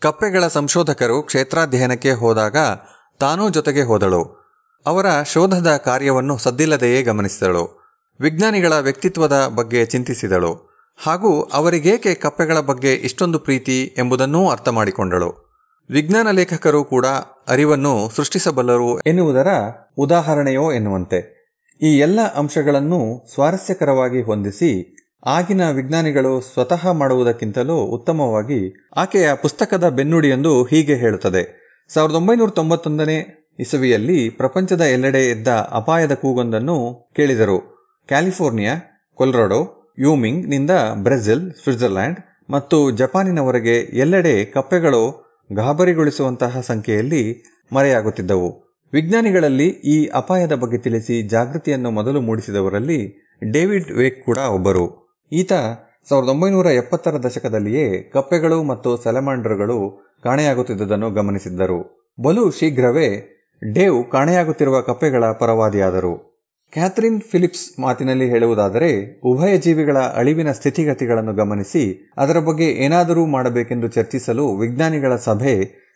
[0.00, 2.56] ಕಪ್ಪೆಗಳ ಸಂಶೋಧಕರು ಕ್ಷೇತ್ರಾಧ್ಯಯನಕ್ಕೆ ಹೋದಾಗ
[3.18, 4.22] ತಾನೂ ಜೊತೆಗೆ ಹೋದಳು.
[4.86, 7.80] ಅವರ ಶೋಧದ ಕಾರ್ಯವನ್ನು ಸದ್ದಿಲ್ಲದೆಯೇ ಗಮನಿಸಿದಳು.
[8.20, 10.70] ವಿಜ್ಞಾನಿಗಳ ವ್ಯಕ್ತಿತ್ವದ ಬಗ್ಗೆ ಚಿಂತಿಸಿದಳು.
[10.98, 15.50] ಹಾಗೂ ಅವರಿಗೇಕೆ ಕಪ್ಪೆಗಳ ಬಗ್ಗೆ ಇಷ್ಟೊಂದು ಪ್ರೀತಿ ಎಂಬುದನ್ನೂ ಅರ್ಥ ಮಾಡಿಕೊಂಡಳು
[15.90, 17.06] ವಿಜ್ಞಾನ ಲೇಖಕರು ಕೂಡ
[17.48, 19.48] ಅರಿವನ್ನು ಸೃಷ್ಟಿಸಬಲ್ಲರು ಎನ್ನುವುದರ
[19.98, 21.40] ಉದಾಹರಣೆಯೋ ಎನ್ನುವಂತೆ.
[21.82, 31.60] ಈ ಎಲ್ಲ ಅಂಶಗಳನ್ನು ಸ್ವಾರಸ್ಯಕರವಾಗಿ ಹೊಂದಿಸಿ ಆಗಿನ ವಿಜ್ಞಾನಿಗಳು ಸ್ವತಃ ಮಾಡುವುದಕ್ಕಿಂತಲೂ ಉತ್ತಮವಾಗಿ ಆಕೆಯ ಪುಸ್ತಕದ ಬೆನ್ನುಡಿಯೊಂದು ಹೀಗೆ ಹೇಳುತ್ತದೆ.
[31.88, 37.80] ಸಾವಿರದ ಒಂಬೈನೂರ ತೊಂಬತ್ತೊಂದನೇ ಇಸವಿಯಲ್ಲಿ ಪ್ರಪಂಚದ ಎಲ್ಲೆಡೆ ಎದ್ದ ಅಪಾಯದ ಕೂಗೊಂದನ್ನು ಕೇಳಿದರು.
[38.06, 38.74] ಕ್ಯಾಲಿಫೋರ್ನಿಯಾ,
[39.14, 48.80] ಕೊಲ್ರಾಡೋ, ಯೂಮಿಂಗ್ನಿಂದ ಬ್ರೆಜಿಲ್, ಸ್ವಿಟ್ಜರ್ಲ್ಯಾಂಡ್ ಮತ್ತು ಜಪಾನಿನವರೆಗೆ ಎಲ್ಲೆಡೆ ಕಪ್ಪೆಗಳು ಗಾಬರಿಗೊಳಿಸುವಂತಹ ಸಂಖ್ಯೆಯಲ್ಲಿ ಮರೆಯಾಗುತ್ತಿದ್ದವು.
[48.92, 54.99] ವಿಜ್ಞಾನಿಗಳಲ್ಲಿ ಈ ಅಪಾಯದ ಬಗ್ಗೆ ತಿಳಿಸಿ ಜಾಗೃತಿಯನ್ನು ಮೊದಲು ಮೂಡಿಸಿದವರಲ್ಲಿ ಡೇವಿಡ್ ವೇಕ್ ಕೂಡ ಒಬ್ಬರು.
[55.32, 55.52] ಈತ
[56.08, 62.08] ಸಾವಿರದ ಒಂಬೈನೂರ ಎಪ್ಪತ್ತರ ದಶಕದಲ್ಲಿಯೇ ಕಪ್ಪೆಗಳು ಮತ್ತು ಸೆಲಮಾಂಡರ್ಗಳು ಕಾಣೆಯಾಗುತ್ತಿದ್ದುದನ್ನು ಗಮನಿಸಿದ್ದರು.
[62.22, 63.08] ಬಲು ಶೀಘ್ರವೇ
[63.72, 66.30] ಡೇವ್ ಕಾಣೆಯಾಗುತ್ತಿರುವ ಕಪ್ಪೆಗಳ ಪರವಾದಿಯಾದರು.
[66.72, 75.16] ಕ್ಯಾಥರಿನ್ ಫಿಲಿಪ್ಸ್ ಮಾತಿನಲ್ಲಿ ಹೇಳುವುದಾದರೆ, ಉಭಯ ಜೀವಿಗಳ ಅಳಿವಿನ ಸ್ಥಿತಿಗತಿಗಳನ್ನು ಗಮನಿಸಿ, ಅದರ ಬಗ್ಗೆ ಏನಾದರೂ ಮಾಡಬೇಕೆಂದು ಚರ್ಚಿಸಲು ವಿಜ್ಞಾನಿಗಳ
[75.16, 75.54] ಸಭೆ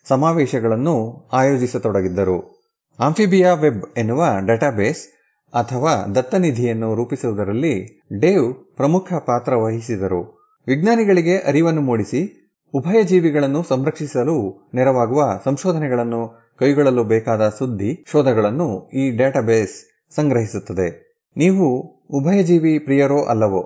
[0.09, 2.69] ಸಮಾವೇಶಗಳನ್ನು ಆಯೋಜಿಸತೊಡಗಿದ್ದರು.
[3.01, 5.13] ಆಂಫಿಬಿಯಾ ವೆಬ್ ಎನ್ನುವ ಡಾಟಾಬೇಸ್
[5.55, 10.51] ಅಥವಾ ದತ್ತನಿಧಿಯನ್ನು ರೂಪಿಸುವುದರಲ್ಲಿ ಡೇವ್ ಪ್ರಮುಖ ಪಾತ್ರ ವಹಿಸಿದರು.
[10.66, 19.76] ವಿಜ್ಞಾನಿಗಳಿಗೆ ಅರಿವನ್ನು ಮೂಡಿಸಿ ಉಭಯ ಜೀವಿಗಳನ್ನು ಸಂರಕ್ಷಿಸಲು ನೆರವಾಗುವ ಸಂಶೋಧನೆಗಳನ್ನು ಕೈಗೊಳ್ಳಲು ಬೇಕಾದ ಸುದ್ದಿ, ಶೋಧಗಳನ್ನು ಈ ಡೇಟಾಬೇಸ್
[20.14, 21.20] ಸಂಗ್ರಹಿಸುತ್ತದೆ.
[21.36, 23.62] ನೀವು ಉಭಯಜೀವಿ ಪ್ರಿಯರೋ ಅಲ್ಲವೋ,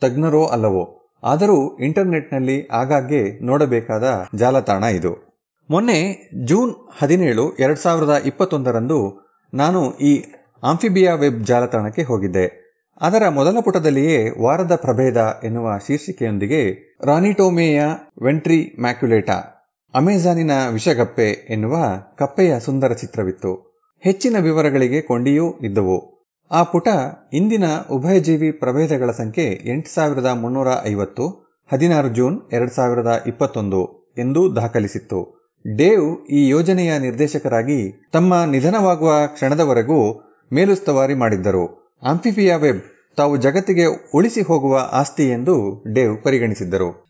[0.00, 5.42] ತಜ್ಞರೋ ಅಲ್ಲವೋ, ಆದರೂ ಇಂಟರ್ನೆಟ್ನಲ್ಲಿ ಆಗಾಗ್ಗೆ ನೋಡಬೇಕಾದ ಜಾಲತಾಣ ಇದು.
[5.70, 10.24] ಮೊನ್ನೆ ಜೂನ್ ಹದಿನೇಳು, ಎರಡು ಸಾವಿರದ ಇಪ್ಪತ್ತೊಂದರಂದು ನಾನು ಈ
[10.62, 12.68] ಆಂಫಿಬಿಯಾ ವೆಬ್ ಜಾಲತಾಣಕ್ಕೆ ಹೋಗಿದ್ದೆ.
[13.00, 17.82] ಅದರ ಮೊದಲ ಪುಟದಲ್ಲಿಯೇ ವಾರದ ಪ್ರಭೇದ ಎನ್ನುವ ಶೀರ್ಷಿಕೆಯೊಂದಿಗೆ ರಾನಿಟೋಮೇಯ
[18.22, 21.76] ವೆಂಟ್ರಿ ಮ್ಯಾಕ್ಯುಲೇಟಾ, ಅಮೆಜಾನಿನ ವಿಷಗಪ್ಪೆ ಎನ್ನುವ
[22.16, 23.52] ಕಪ್ಪೆಯ ಸುಂದರ ಚಿತ್ರವಿತ್ತು.
[24.00, 26.26] ಹೆಚ್ಚಿನ ವಿವರಗಳಿಗೆ ಕೊಂಡಿಯೂ ಇದ್ದವು.
[26.50, 26.88] ಆ ಪುಟ
[27.32, 35.38] ಇಂದಿನ ಉಭಯಜೀವಿ ಪ್ರಭೇದಗಳ ಸಂಖ್ಯೆ ಎಂಟು ಸಾವಿರದ ಮುನ್ನೂರ ಐವತ್ತು, ಹದಿನಾರು ಜೂನ್ ಎರಡು ಸಾವಿರದ ಇಪ್ಪತ್ತೊಂದು ಎಂದು ದಾಖಲಿಸಿತ್ತು.
[35.76, 41.96] ಡೇವ್ ಈ ಯೋಜನೆಯ ನಿರ್ದೇಶಕರಾಗಿ ತಮ್ಮ ನಿಧನವಾಗುವ ಕ್ಷಣದವರೆಗೂ ಮೇಲುಸ್ತುವಾರಿ ಮಾಡಿದ್ದರು.
[42.02, 42.80] ಆಂಫಿಫಿಯಾ ವೆಬ್
[43.16, 47.08] ತಾವು ಜಗತ್ತಿಗೆ ಉಳಿಸಿ ಹೋಗುವ ಆಸ್ತಿ ಎಂದು ಡೇವ್ ಪರಿಗಣಿಸಿದ್ದರು.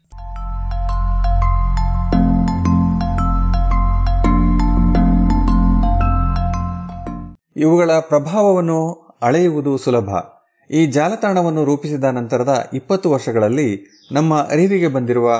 [7.56, 10.08] ಇವುಗಳ ಪ್ರಭಾವವನ್ನು ಅಳೆಯುವುದು ಸುಲಭ.
[10.70, 15.30] ಈ ಜಾಲತಾಣವನ್ನು ರೂಪಿಸಿದ ನಂತರದ ಇಪ್ಪತ್ತು ವರ್ಷಗಳಲ್ಲಿ ನಮ್ಮ ಅರಿವಿಗೆ ಬಂದಿರುವ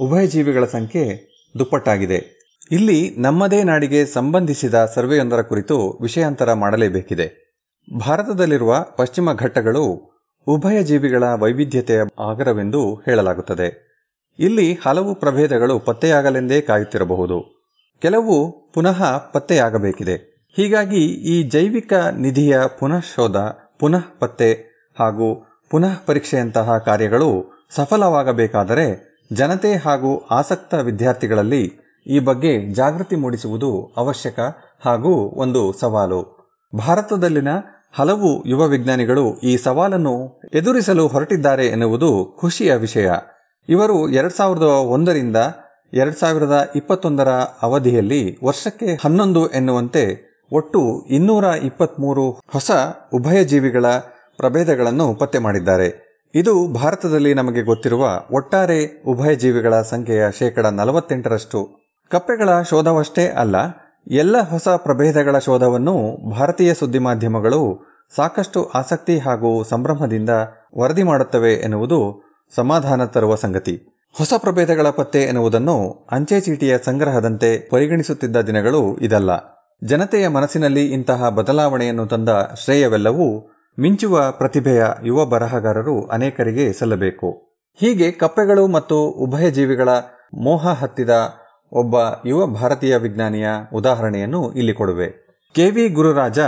[0.00, 2.38] ಉಭಯಜೀವಿಗಳ ಸಂಖ್ಯೆ ದುಪ್ಪಟ್ಟಾಗಿದೆ.
[2.70, 7.47] ಇಲ್ಲಿ ನಮ್ಮದೇ ನಾಡಿಗೆ ಸಂಬಂಧಿಸಿದ ಸರ್ವೆಯೊಂದರ ಕುರಿತು ವಿಷಯಾಂತರ ಮಾಡಲೇಬೇಕಿದೆ.
[7.96, 10.10] ಭಾರತದಲ್ಲಿರುವ ಪಶ್ಚಿಮ ಘಟ್ಟಗಳು
[10.46, 13.88] ಉಭಯ ಜೀವಿಗಳ ವೈವಿಧ್ಯತೆಯ ಆಗರವೆಂದು ಹೇಳಲಾಗುತ್ತದೆ.
[14.38, 17.68] ಇಲ್ಲಿ ಹಲವು ಪ್ರಭೇದಗಳು ಪತ್ತೆಯಾಗಲೆಂದೇ ಕಾಯುತ್ತಿರಬಹುದು.
[18.02, 20.46] ಕೆಲವು ಪುನಃ ಪತ್ತೆಯಾಗಬೇಕಿದೆ.
[20.56, 23.36] ಹೀಗಾಗಿ ಈ ಜೈವಿಕ ನಿಧಿಯ ಪುನಃ ಶೋಧ
[23.78, 24.52] ಪುನಃ ಪತ್ತೆ
[24.98, 34.40] ಹಾಗೂ ಪುನಃ ಪರೀಕ್ಷೆಯಂತಹ ಕಾರ್ಯಗಳು ಸಫಲವಾಗಬೇಕಾದರೆ ಜನತೆ ಹಾಗೂ ಆಸಕ್ತ ವಿದ್ಯಾರ್ಥಿಗಳಲ್ಲಿ ಈ ಬಗ್ಗೆ ಜಾಗೃತಿ ಮೂಡಿಸುವುದು ಅವಶ್ಯಕ
[34.80, 36.38] ಹಾಗೂ ಒಂದು ಸವಾಲು.
[36.78, 37.48] ಭಾರತದಲ್ಲಿನ
[37.92, 43.10] ಹಲವು ಯುವ ವಿಜ್ಞಾನಿಗಳು ಈ ಸವಾಲನ್ನು ಎದುರಿಸಲು ಹೊರಟಿದ್ದಾರೆ ಎನ್ನುವುದು ಖುಷಿಯ ವಿಷಯ.
[43.68, 45.36] ಇವರು ಎರಡ್ ಸಾವಿರದ ಒಂದರಿಂದ
[45.94, 47.28] ಎರಡ್ ಸಾವಿರದ ಇಪ್ಪತ್ತೊಂದರ
[47.62, 50.02] ಅವಧಿಯಲ್ಲಿ ವರ್ಷಕ್ಕೆ ಹನ್ನೊಂದು ಎನ್ನುವಂತೆ
[50.52, 52.70] ಒಟ್ಟು ಇನ್ನೂರ ಇಪ್ಪತ್ಮೂರು ಹೊಸ
[53.14, 53.86] ಉಭಯಜೀವಿಗಳ
[54.36, 56.08] ಪ್ರಭೇದಗಳನ್ನು ಪತ್ತೆ ಮಾಡಿದ್ದಾರೆ.
[56.34, 61.60] ಇದು ಭಾರತದಲ್ಲಿ ನಮಗೆ ಗೊತ್ತಿರುವ ಒಟ್ಟಾರೆ ಉಭಯ ಜೀವಿಗಳ ಸಂಖ್ಯೆಯ ಶೇಕಡ ನಲವತ್ತೆಂಟರಷ್ಟು.
[62.10, 63.56] ಕಪ್ಪೆಗಳ ಶೋಧವಷ್ಟೇ ಅಲ್ಲ
[64.10, 67.86] ಎಲ್ಲ ಹೊಸ ಪ್ರಭೇದಗಳ ಶೋಧವನ್ನು ಭಾರತೀಯ ಸುದ್ದಿ ಮಾಧ್ಯಮಗಳು
[68.16, 70.30] ಸಾಕಷ್ಟು ಆಸಕ್ತಿ ಹಾಗೂ ಸಂಭ್ರಮದಿಂದ
[70.78, 72.22] ವರದಿ ಮಾಡುತ್ತವೆ ಎನ್ನುವುದು
[72.54, 74.04] ಸಮಾಧಾನ ತರುವ ಸಂಗತಿ.
[74.18, 79.30] ಹೊಸ ಪ್ರಭೇದಗಳ ಪತ್ತೆ ಎನ್ನುವುದನ್ನು ಅಂಚೆ ಚೀಟಿಯ ಸಂಗ್ರಹದಂತೆ ಪರಿಗಣಿಸುತ್ತಿದ್ದ ದಿನಗಳು ಇದಲ್ಲ.
[79.84, 82.28] ಜನತೆಯ ಮನಸ್ಸಿನಲ್ಲಿ ಇಂತಹ ಬದಲಾವಣೆಯನ್ನು ತಂದ
[82.64, 87.58] ಶ್ರೇಯವೆಲ್ಲವೂ ಮಿಂಚುವ ಪ್ರತಿಭೆಯ ಯುವ ಬರಹಗಾರರು ಅನೇಕರಿಗೆ ಸಲ್ಲಬೇಕು.
[87.80, 89.88] ಹೀಗೆ ಕಪ್ಪೆಗಳು ಮತ್ತು ಉಭಯಜೀವಿಗಳ
[90.34, 91.10] ಮೋಹ ಹತ್ತಿದ
[91.72, 91.94] ಒಬ್ಬ
[92.26, 95.28] ಯುವ ಭಾರತೀಯ ವಿಜ್ಞಾನಿಯ ಉದಾಹರಣೆಯನ್ನು ಇಲ್ಲಿ ಕೊಡುವೆ.
[95.54, 96.38] ಕೆ ವಿ ಗುರುರಾಜ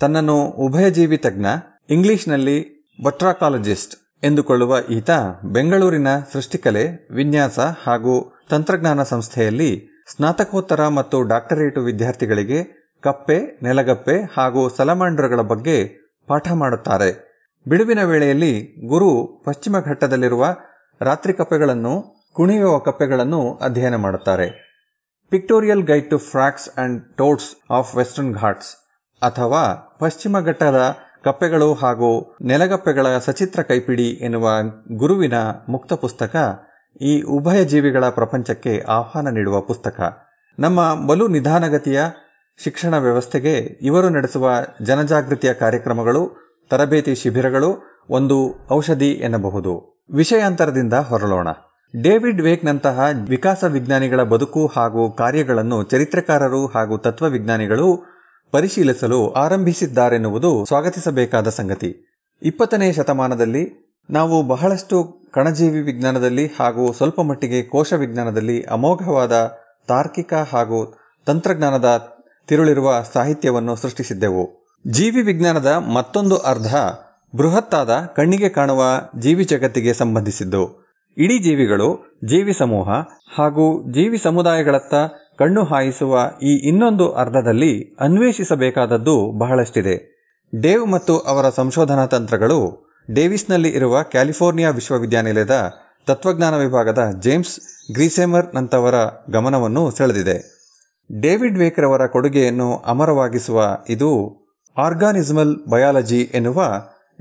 [0.00, 1.46] ತನ್ನನ್ನು ಉಭಯಜೀವಿ ತಜ್ಞ,
[1.90, 5.10] ಇಂಗ್ಲಿಷ್ನಲ್ಲಿ ಬಟ್ರಾಕಾಲಜಿಸ್ಟ್ ಎಂದುಕೊಳ್ಳುವ ಈತ
[5.44, 16.06] ಬೆಂಗಳೂರಿನ ಸೃಷ್ಟಿಕಲೆ, ವಿನ್ಯಾಸ ಹಾಗೂ ತಂತ್ರಜ್ಞಾನ ಸಂಸ್ಥೆಯಲ್ಲಿ ಸ್ನಾತಕೋತ್ತರ ಮತ್ತು ಡಾಕ್ಟರೇಟು ವಿದ್ಯಾರ್ಥಿಗಳಿಗೆ ಕಪ್ಪೆ, ನೆಲಗಪ್ಪೆ ಹಾಗೂ ಸಲಮಾಂಡ್ರಗಳ ಬಗ್ಗೆ
[16.26, 17.26] ಪಾಠ ಮಾಡುತ್ತಾರೆ.
[17.68, 20.46] ಬಿಡುವಿನ ವೇಳೆಯಲ್ಲಿ ಗುರು ಪಶ್ಚಿಮ ಘಟ್ಟದಲ್ಲಿರುವ
[21.00, 24.46] ರಾತ್ರಿ ಕಪ್ಪೆಗಳನ್ನು ಕುಣಿಯುವ ಕಪ್ಪೆಗಳನ್ನು ಅಧ್ಯಯನ ಮಾಡುತ್ತಾರೆ.
[25.30, 28.76] Pictorial guide to frogs and toads of Western Ghats
[29.22, 29.62] ಅಥವಾ
[30.00, 34.50] ಪಶ್ಚಿಮ ಘಟ್ಟದ ಕಪ್ಪೆಗಳು ಹಾಗೂ ನೆಲಗಪ್ಪೆಗಳ ಸಚಿತ್ರ ಕೈಪಿಡಿ ಎನ್ನುವ
[34.96, 35.34] ಗುರುವಿನ
[35.68, 36.36] ಮುಕ್ತ ಪುಸ್ತಕ
[37.00, 40.00] ಈ ಉಭಯ ಜೀವಿಗಳ ಪ್ರಪಂಚಕ್ಕೆ ಆಹ್ವಾನ ನೀಡುವ ಪುಸ್ತಕ.
[40.58, 42.00] ನಮ್ಮ ಬಲು ನಿಧಾನಗತಿಯ
[42.64, 44.50] ಶಿಕ್ಷಣ ವ್ಯವಸ್ಥೆಗೆ ಇವರು ನಡೆಸುವ
[44.82, 46.22] ಜನಜಾಗೃತಿಯ ಕಾರ್ಯಕ್ರಮಗಳು,
[46.70, 50.04] ತರಬೇತಿ ಶಿಬಿರಗಳು ಒಂದು ಔಷಧಿ ಎನ್ನಬಹುದು.
[50.14, 51.48] ವಿಷಯಾಂತರದಿಂದ ಹೊರಳೋಣ
[52.02, 58.04] ಡೇವಿಡ್ ವೇಕ್ನಂತಹ ವಿಕಾಸ ವಿಜ್ಞಾನಿಗಳ ಬದುಕು ಹಾಗೂ ಕಾರ್ಯಗಳನ್ನು ಚರಿತ್ರಕಾರರು ಹಾಗೂ ತತ್ವವಿಜ್ಞಾನಿಗಳು
[58.50, 62.20] ಪರಿಶೀಲಿಸಲು ಆರಂಭಿಸಿದ್ದಾರೆನ್ನುವುದು ಸ್ವಾಗತಿಸಬೇಕಾದ ಸಂಗತಿ.
[62.42, 69.50] ಇಪ್ಪತ್ತನೇ ಶತಮಾನದಲ್ಲಿ ನಾವು ಬಹಳಷ್ಟು ಕಣಜೀವಿ ವಿಜ್ಞಾನದಲ್ಲಿ ಹಾಗೂ ಸ್ವಲ್ಪ ಮಟ್ಟಿಗೆ ಕೋಶ ವಿಜ್ಞಾನದಲ್ಲಿ ಅಮೋಘವಾದ
[69.88, 72.16] ತಾರ್ಕಿಕ ಹಾಗೂ ತಂತ್ರಜ್ಞಾನದ
[72.46, 74.66] ತಿರುಳಿರುವ ಸಾಹಿತ್ಯವನ್ನು ಸೃಷ್ಟಿಸಿದ್ದೆವು.
[74.88, 76.74] ಜೀವಿ ವಿಜ್ಞಾನದ ಮತ್ತೊಂದು ಅರ್ಧ
[77.36, 78.82] ಬೃಹತ್ತಾದ ಕಣ್ಣಿಗೆ ಕಾಣುವ
[79.18, 80.85] ಜೀವಿ ಜಗತ್ತಿಗೆ ಸಂಬಂಧಿಸಿದ್ದು.
[81.16, 82.88] ಇಡೀ ಜೀವಿಗಳು, ಜೀವಿ ಸಮೂಹ
[83.36, 84.94] ಹಾಗೂ ಜೀವಿ ಸಮುದಾಯಗಳತ್ತ
[85.38, 89.96] ಕಣ್ಣು ಹಾಯಿಸುವ ಈ ಇನ್ನೊಂದು ಅರ್ಧದಲ್ಲಿ ಅನ್ವೇಷಿಸಬೇಕಾದದ್ದು ಬಹಳಷ್ಟಿದೆ.
[90.60, 92.58] ಡೇವ್ ಮತ್ತು ಅವರ ಸಂಶೋಧನಾ ತಂತ್ರಗಳು
[93.14, 95.56] ಡೇವಿಸ್ನಲ್ಲಿ ಇರುವ ಕ್ಯಾಲಿಫೋರ್ನಿಯಾ ವಿಶ್ವವಿದ್ಯಾನಿಲಯದ
[96.06, 97.60] ತತ್ವಜ್ಞಾನ ವಿಭಾಗದ ಜೇಮ್ಸ್
[97.92, 98.94] ಗ್ರೀಸೆಮರ್ ನಂತವರ
[99.30, 100.36] ಗಮನವನ್ನು ಸೆಳೆದಿದೆ.
[101.20, 104.10] ಡೇವಿಡ್ ವೇಕ್ರವರ ಕೊಡುಗೆಯನ್ನು ಅಮರವಾಗಿಸುವ ಇದು
[104.76, 106.62] ಆರ್ಗಾನಿಸಮಲ್ ಬಯಾಲಜಿ ಎನ್ನುವ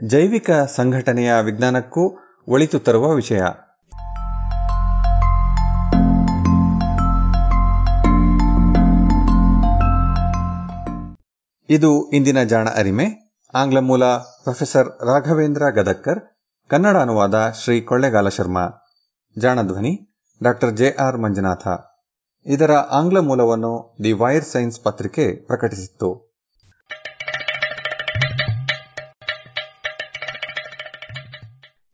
[0.08, 2.04] ಜೈವಿಕ ಸಂಘಟನೆಯ ವಿಜ್ಞಾನಕ್ಕೂ
[2.48, 3.42] ಒಳಿತು ತರುವ ವಿಷಯ.
[11.70, 13.06] ಇದು ಇಂದಿನ ಜಾಣ ಅರಿಮೆ.
[13.54, 16.20] ಆಂಗ್ಲ ಮೂಲ ಪ್ರೊಫೆಸರ್ ರಾಘವೇಂದ್ರ ಗದಕ್ಕರ್
[16.68, 18.70] ಕನ್ನಡ ಅನುವಾದ ಶ್ರೀ ಕೊಳ್ಳೆಗಾಲ ಶರ್ಮಾ.
[19.38, 21.68] ಜಾಣಧ್ವನಿ ಡಾಕ್ಟರ್ ಜೆ ಆರ್ ಮಂಜುನಾಥ.
[22.46, 26.36] ಇದರ ಆಂಗ್ಲ ಮೂಲವನ್ನು ದಿ ವೈರ್ ಸೈನ್ಸ್ ಪತ್ರಿಕೆ ಪ್ರಕಟಿಸಿತ್ತು.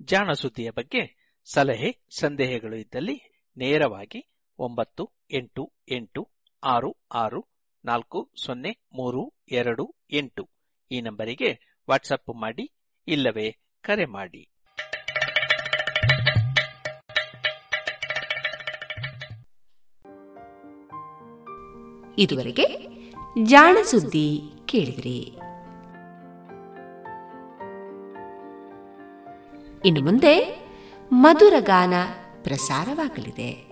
[0.01, 6.29] ಜಾಣ ಸುದ್ದಿಯ ಬಗ್ಗೆ ಸಲಹೆ, ಸಂದೇಹಗಳು ಇದ್ದಲ್ಲಿ ನೇರವಾಗಿ ಒಂಬತ್ತು ಎಂಟು ಎಂಟು
[6.63, 7.50] ಆರು ಆರು
[7.85, 10.49] ನಾಲ್ಕು, ಸೊನ್ನೆ, ಮೂರು, ಎರಡು, ಎಂಟು.
[10.91, 12.73] ಈ ನಂಬರಿಗೆ ವಾಟ್ಸಪ್ ಮಾಡಿ,
[13.07, 14.47] ಇಲ್ಲವೇ ಕರೆ ಮಾಡಿ.
[22.17, 22.87] ಇದುವರೆಗೆ
[23.43, 25.19] ಜಾಣ ಸುದ್ದಿ ಕೇಳಿದ್ರಿ.
[29.85, 30.65] ಇನ್ನು ಮುಂದೆ
[31.11, 31.93] ಮಧುರ ಗಾನ
[32.43, 33.70] ಪ್ರಸಾರವಾಗಲಿದೆ.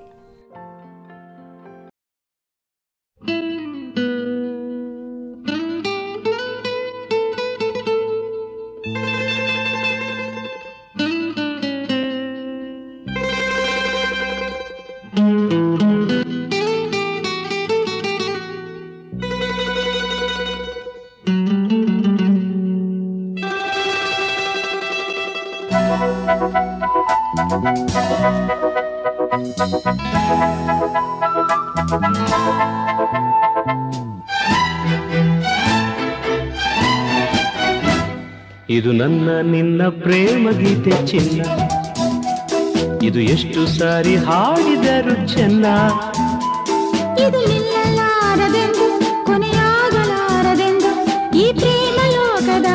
[39.09, 41.41] ನನ್ನ ನಿನ್ನ ಪ್ರೇಮ ಗೀತೆ ಚಿನ್ನ.
[43.03, 45.65] ಇದು ಎಷ್ಟು ಸಾರಿ ಹಾಡಿದರು ಚೆನ್ನ.
[47.19, 48.87] ಇದು ನಿಲ್ಲಲಾರದೆಂದು
[49.25, 50.91] ಕೊನೆಯಾಗಲಾರದೆಂದು
[51.37, 52.65] ಈ ಪ್ರೇಮ ಲೋಕದ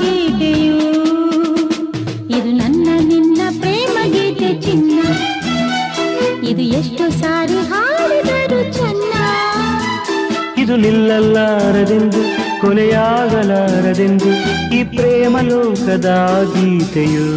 [0.00, 0.78] ಗೀತೆಯು.
[2.38, 5.00] ಇದು ನನ್ನ ನಿನ್ನ ಪ್ರೇಮ ಗೀತೆ ಚಿನ್ನ.
[6.44, 9.14] ಇದು ಎಷ್ಟು ಸಾರಿ ಹಾಡಿದರು ಚೆನ್ನ.
[10.58, 12.33] ಇದು ನಿಲ್ಲಲಾರದೆಂದು
[12.64, 14.30] ಕೊನೆಯಾಗಲಾರದೆಂದು
[14.74, 16.06] ಈ ಪ್ರೇಮಲೋಕದ
[16.54, 17.28] ಗೀತೆಯೂ.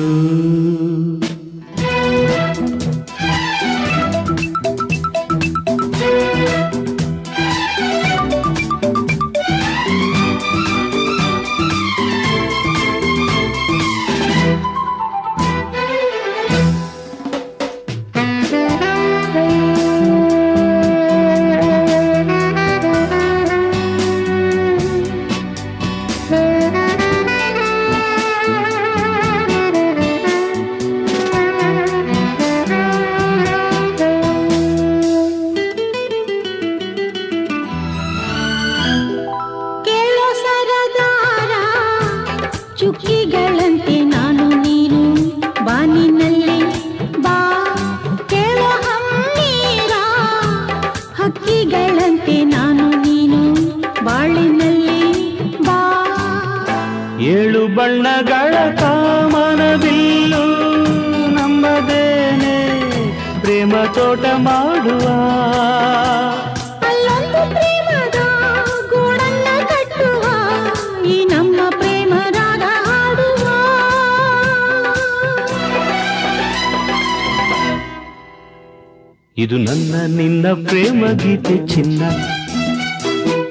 [81.05, 82.01] ಗೀತೆ ಚಿನ್ನ.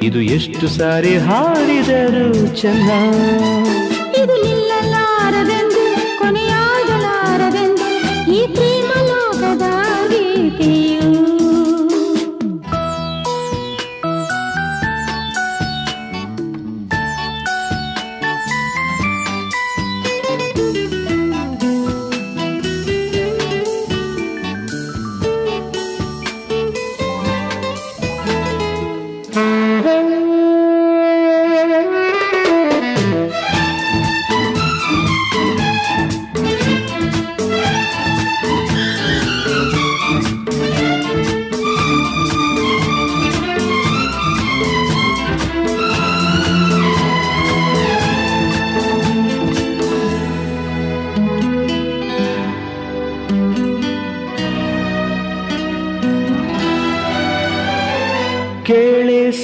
[0.03, 2.91] ಇದು ಎಷ್ಟು ಸಾರಿ ಹಾಡಿದರು ಚೆನ್ನ.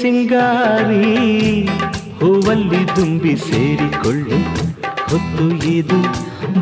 [0.03, 1.67] ಸಿಂಗಾರಿ
[2.21, 4.39] ಹೂವಲ್ಲಿ ತುಂಬಿ ಸೇರಿಕೊಳ್ಳು.
[5.11, 6.03] ಹೊತ್ತು ಇದು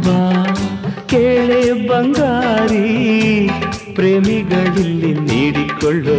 [0.07, 0.45] ಬಾ
[1.07, 2.87] ಕೇಳೆ ಬಂಗಾರಿ.
[3.95, 6.17] ಪ್ರೇಮಿಗಳಲ್ಲಿ ನೀಡಿಕೊಳ್ಳು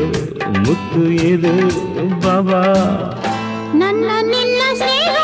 [0.66, 1.54] ಮುತ್ತು ಇದು
[2.20, 2.64] ಬಾಬಾ
[3.74, 5.16] ನನ್ನ ನಿನ್ನ ಸ್ನೇಹ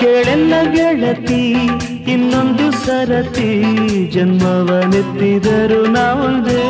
[0.00, 1.68] ಕೇಳೆಲ್ಲ ಗೆಳತಿ
[2.08, 3.64] ಇನ್ನೊಂದು ಸರತಿ
[4.10, 6.64] ಜನ್ಮವನೆತ್ತಿದರು ನಾವೊಂದೇ.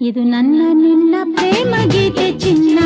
[0.00, 2.78] ಇದು ನನ್ನ ನಿನ್ನ ಪ್ರೇಮ ಗೀತೆ ಚಿನ್ನ.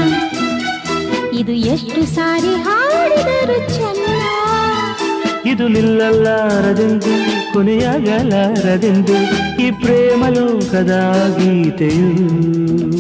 [1.33, 4.07] ಇದು ಎಷ್ಟು ಸಾರಿ ಹಾಡಿದರು ಚೆನ್ನ.
[5.47, 7.13] ಇದು ನಿಲ್ಲಲಾರದೆಂದು
[7.53, 9.15] ಕೊನೆಯಾಗಲಾರದೆಂದು
[9.63, 13.00] ಈ ಪ್ರೇಮ ಲೋಕದ ಗೀತೆಯು.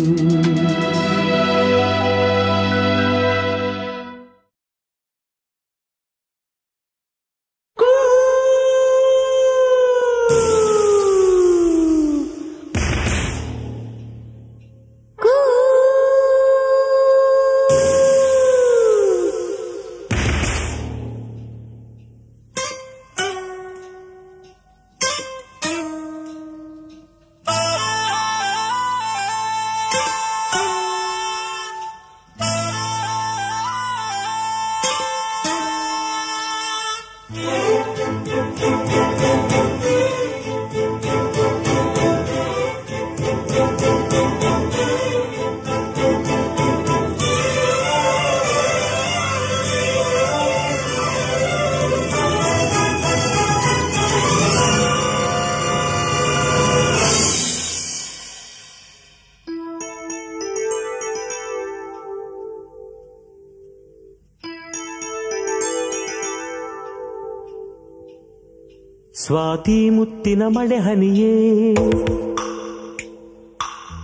[70.00, 71.72] ಮುತ್ತಿನ ಮಳೆ ಹನಿಯೇ.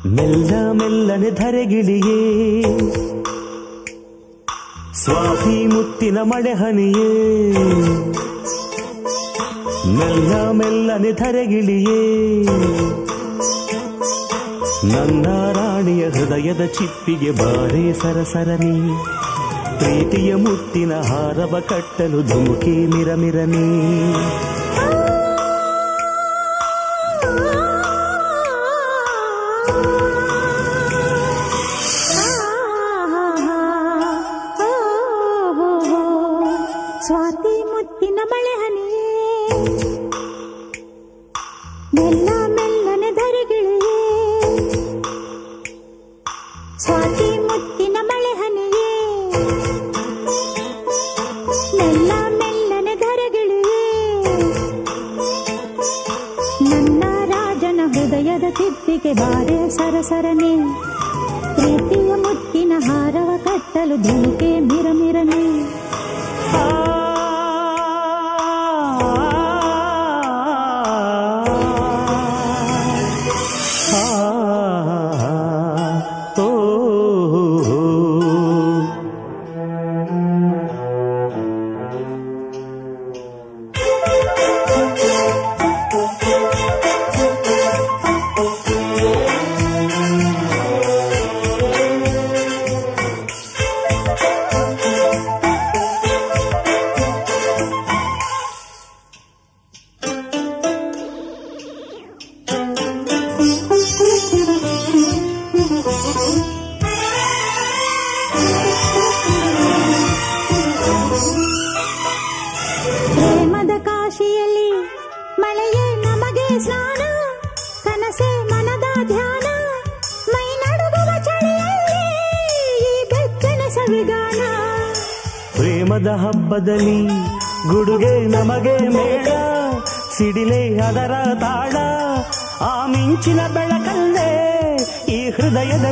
[0.06, 2.62] ಮೆಲ್ಲ ಮೆಲ್ಲನೆ ಧರೆಗಿಳಿಯೇ.
[4.94, 7.52] ಸ್ವಾತಿ ಮುತ್ತಿನ ಮಳೆ ಹನಿಯೇ.
[9.92, 12.42] ಮೆಲ್ಲ ಮೆಲ್ಲನೆ ಧರೆಗಿಳಿಯೇ.
[14.92, 19.04] ನನ್ನ ರಾಣಿಯ ಹೃದಯದ ಚಿಪ್ಪಿಗೆ ಬಾರೆ ಸರಸರನಿ.
[19.78, 23.82] ಪ್ರೀತಿಯ ಮುತ್ತಿನ ಹಾರವ ಕಟ್ಟಲು ಧುಮುಕಿ ಮಿರಮಿರನಿ.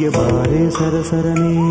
[0.00, 1.67] ये बारे सर सरसरने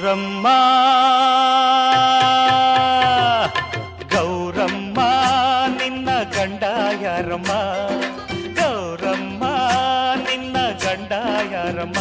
[0.00, 0.56] கௌரம்மா
[4.12, 4.98] ಗೌರಮ್ಮ
[5.78, 6.64] ನಿನ್ನ ಗಂಡ
[7.02, 7.52] ಯಾರಮ್ಮ
[8.60, 9.44] ಗೌರಮ್ಮ
[10.26, 11.12] ನಿನ್ನ ಗಂಡ
[11.54, 11.98] ಯಾರಮ್ಮ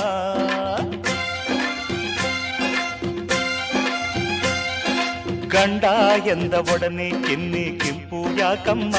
[5.48, 5.86] ಗಂಡ
[6.28, 8.96] ಎಂದ ಒಡನೆ ಕೆನ್ನೆ ಕೆಂಪು ಯಾಕಮ್ಮ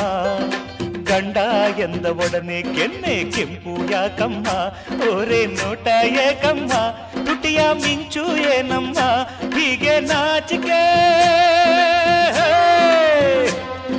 [1.10, 1.38] ಗಂಡ
[1.80, 4.48] ಎಂದ ಒಡನೆ ಕೆನ್ನೆ ಕೆಂಪು ಯಾಕಮ್ಮ
[5.08, 5.86] ಓರೇ ನೋಟ
[6.24, 6.72] ಏಕಮ್ಮ
[7.48, 8.22] ಮಿತಿಯ ಮಿಂಚು
[8.54, 8.98] ಏನಮ್ಮ
[9.54, 10.80] ಹೀಗೆ ನಾಚಿಕೆ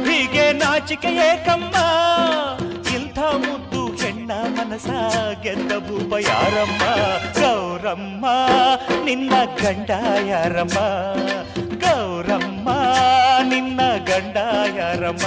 [0.07, 1.73] ಹೀಗೆ ನಾಚಿಕೆಯೇ ಕಮ್ಮ
[2.95, 4.89] ಇಂಥ ಮುದ್ದು ಹೆಣ್ಣ ಮನಸ
[5.45, 6.83] ಗೆದ್ದ ಭೂಪ ಯಾರಮ್ಮ
[7.39, 8.25] ಗೌರಮ್ಮ
[9.07, 9.89] ನಿನ್ನ ಗಂಡ
[10.31, 10.79] ಯಾರಮ್ಮ
[11.85, 12.69] ಗೌರಮ್ಮ
[13.51, 14.37] ನಿನ್ನ ಗಂಡ
[14.79, 15.25] ಯಾರಮ್ಮ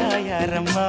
[0.00, 0.88] தாயாரம்மா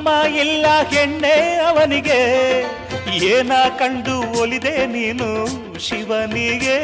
[0.00, 2.20] ಅಮ್ಮ ಇಲ್ಲ ಹೆಣ್ಣೆ ಅವನಿಗೆ.
[3.14, 5.28] ಏನ ಕಂಡು ಒಲಿದೆ ನೀನು
[5.78, 6.78] ಶಿವನಿಗೆ.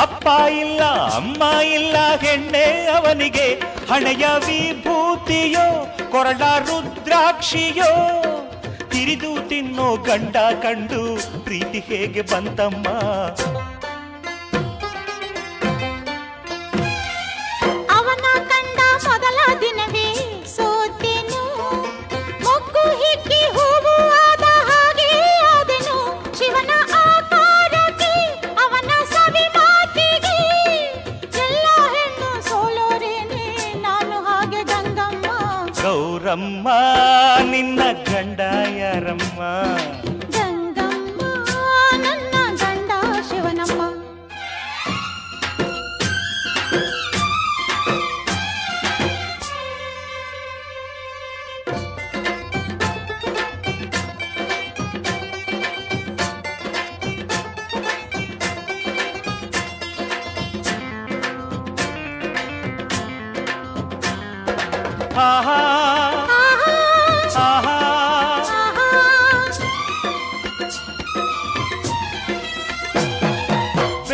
[0.00, 0.82] ಅಪ್ಪ ಇಲ್ಲ,
[1.14, 3.54] ಅಮ್ಮ ಇಲ್ಲ, ಹೆಣ್ಣೆ ಅವನಿಗೆ.
[3.90, 7.90] ಹಣೆಯ ವಿಭೂತಿಯೋ, ಕೊರಳ ರುದ್ರಾಕ್ಷಿಯೋ.
[8.90, 12.88] ತಿರಿದು ತಿನ್ನೋ ಗಂಡ ಕಂಡು ಪ್ರೀತಿ ಹೇಗೆ ಬಂತಮ್ಮ.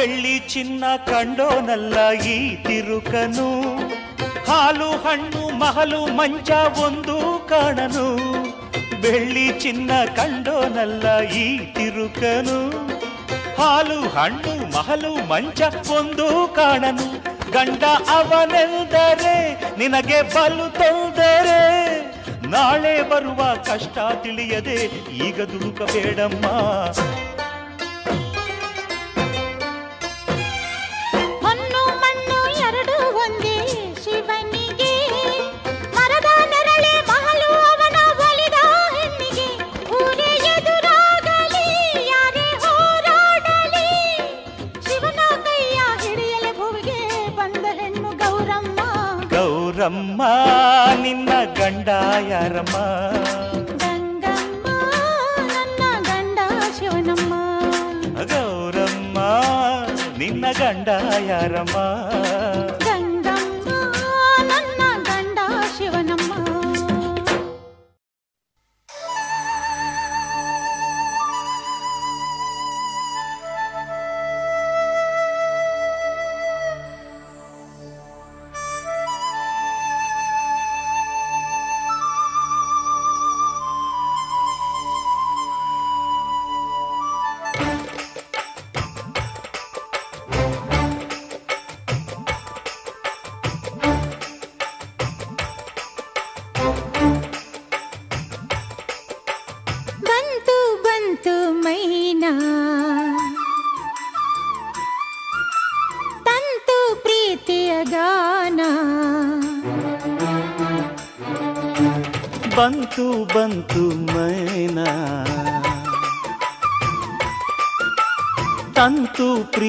[0.07, 3.77] ಬೆಳ್ಳಿ ಚಿನ್ನ ಕಂಡೋನಲ್ಲ ಈ ತಿರುಕನು.
[4.47, 8.17] ಹಾಲು, ಹಣ್ಣು, ಮಹಲು, ಮಂಚ ಒಂದು ಕಾಣನು.
[9.03, 12.89] ಬೆಳ್ಳಿ ಚಿನ್ನ ಕಂಡೋನಲ್ಲ ಈ ತಿರುಕನು.
[13.57, 17.25] ಹಾಲು, ಹಣ್ಣು, ಮಹಲು, ಮಂಚ ಒಂದು ಕಾಣನು.
[17.53, 21.61] ಗಂಡ ಅವನೆಂದರೆ ನಿನಗೆ ಬಲು ತೊಂದರೆ
[22.51, 24.75] ನಾಳೆ ಬರುವ ಕಷ್ಟ ತಿಳಿಯದೆ
[25.27, 26.47] ಈಗ ದುಡುಕಬೇಡಮ್ಮ
[49.87, 50.23] ಗೌರಮ್ಮ
[51.03, 51.89] ನಿನ್ನ ಗಂಡ
[52.31, 52.77] ಯಾರಮ್ಮ?
[53.83, 54.67] ಗಂಗಮ್ಮ
[55.53, 56.39] ನನ್ನ ಗಂಡ
[56.79, 57.35] ಶಿವನಮ್ಮ.
[58.33, 59.19] ಗೌರಮ್ಮ
[60.19, 60.89] ನಿನ್ನ ಗಂಡ
[61.29, 61.77] ಯಾರಮ್ಮ?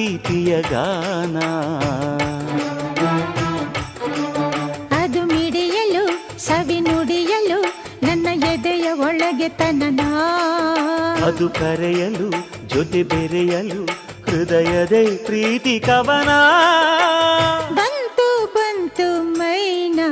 [0.08, 1.36] ಪ್ರೀತಿಯ ಗಾನ.
[5.02, 6.04] ಅದು ಮಿಡಿಯಲು
[6.38, 7.62] ಸವಿ ನುಡಿಯಲು
[8.06, 10.00] ನನ್ನ ಎದೆಯ ಒಳಗೆ ತನನ
[11.24, 12.30] ಅದು ಕರೆಯಲು
[12.68, 13.84] ಜೊತೆ ಬೆರೆಯಲು
[14.30, 16.30] ಹೃದಯದೇ ಪ್ರೀತಿ ಕವನ.
[17.74, 20.08] ಬಂತು ಬಂತು ಮೈನಾ.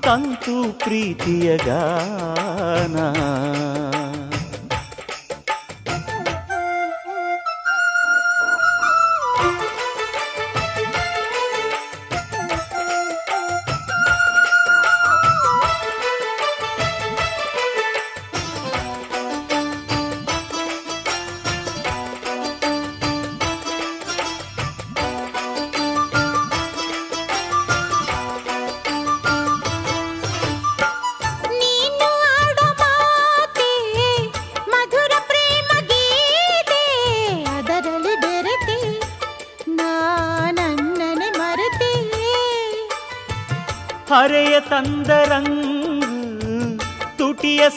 [0.00, 2.96] ತಂತು ಪ್ರೀತಿಯ ಗಾನ.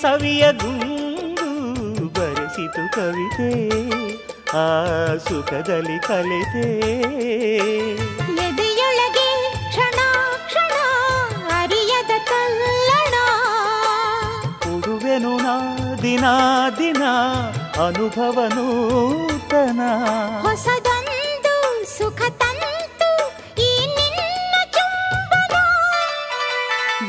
[0.03, 1.49] ಸವಿಯ ಗುಂಗು
[2.13, 3.51] ಬರೆಸಿತು ಕವಿತೆ
[4.49, 4.65] ಆ
[5.15, 6.79] ಸುಖದಲ್ಲಿ ಕಲಿತೆ.
[8.47, 9.99] ಎದೆಯೊಳಗೆ ಕ್ಷಣ
[10.45, 10.73] ಕ್ಷಣ
[11.61, 13.13] ಅರಿಯದ ಕಲ್ಲಣ.
[14.59, 15.55] ಕೊಡುವೆನು ನಾ
[16.01, 16.23] ದಿನ
[16.77, 17.03] ದಿನ
[17.87, 19.79] ಅನುಭವ ನೂತನ.
[20.41, 23.11] ಹೊಸದೊಂದು ಸುಖ ತಂತು
[23.61, 25.55] ಈ ನಿನ್ನ ಚುಂಬನ.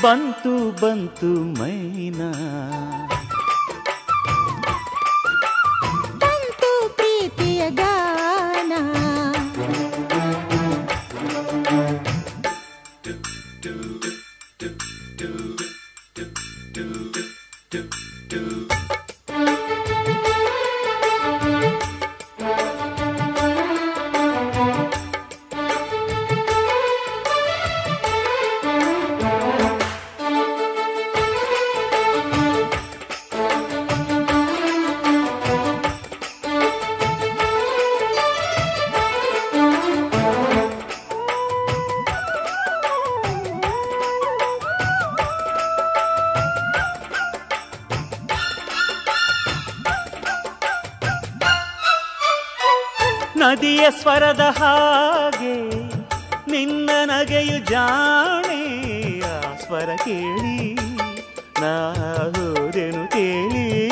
[0.03, 2.64] ಬಂತು ಬಂತು ಮೈನಾ.
[53.90, 55.55] ಸ್ವರದ ಹಾಗೆ
[56.51, 58.62] ನಿನ್ನ ನಗೆಯು ಜಾಣೆ
[59.20, 60.74] ಆ ಸ್ವರ ಕೇಳಿ
[61.61, 61.93] ನಾ
[62.36, 63.89] ಹೋದೆನು ಕೇಳಿ.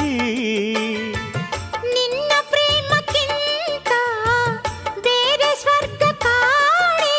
[1.94, 3.92] ನಿನ್ನ ಪ್ರೇಮಕ್ಕಿಂತ
[5.00, 7.14] ಬೇರೆ ಸ್ವರ್ಗ ಕಾಣೆ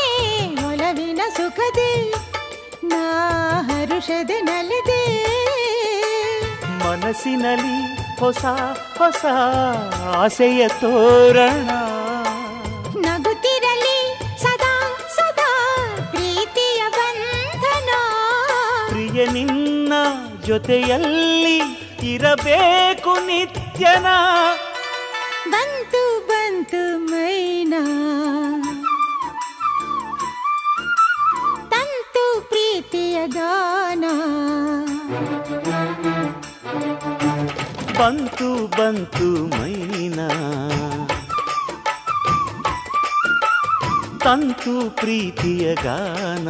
[0.65, 2.11] ಒಲವಿನ ಸುಖದೆ
[2.83, 3.03] ನಾ
[3.61, 5.01] ಹರುಷದೆ ನಲಿದೆ.
[6.77, 7.77] ಮನಸ್ಸಿನಲ್ಲಿ
[8.19, 8.45] ಹೊಸ
[8.97, 9.25] ಹೊಸ
[10.15, 11.69] ಆಸೆಯ ತೋರಣ
[20.63, 21.57] ಜೊತೆಯಲ್ಲಿ
[22.13, 24.05] ಇರಬೇಕು ನಿತ್ಯನ.
[25.49, 27.81] ಬಂತು ಬಂತು ಮೈನಾ.
[31.69, 34.05] ತಂತು ಪ್ರೀತಿಯ ಗಾನ
[37.99, 40.29] ಬಂತು ಬಂತು ಮೈನಾ.
[44.23, 46.47] ತಂತು ಪ್ರೀತಿಯ ಗಾನ.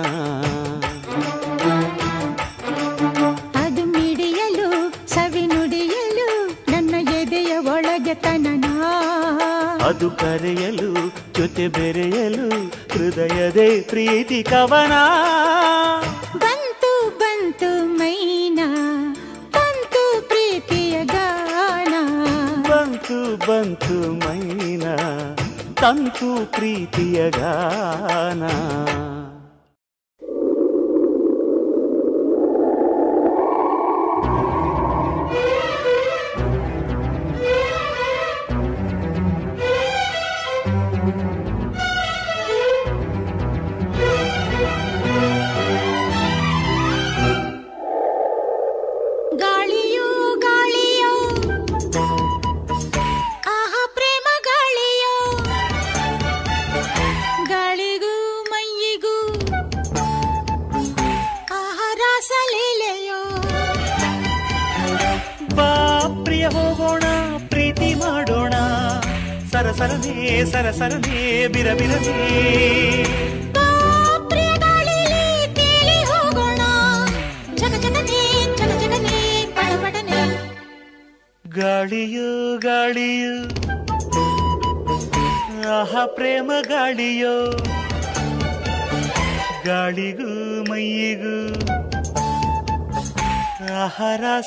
[10.04, 14.92] ಅದು ಕರೆಯಲು ಜೊತೆ ಬೆರೆಯಲು ಹೃದಯದೇ ಪ್ರೀತಿ ಕವನ.
[16.38, 18.68] ಬಂತು ಬಂತು ಮೈನಾ
[19.54, 21.94] ಬಂತು ಪ್ರೀತಿಯ ಗಾನ.
[22.70, 24.96] ಬಂತು ಬಂತು ಮೈನಾ
[25.82, 28.44] ತಂತು ಪ್ರೀತಿಯ ಗಾನ.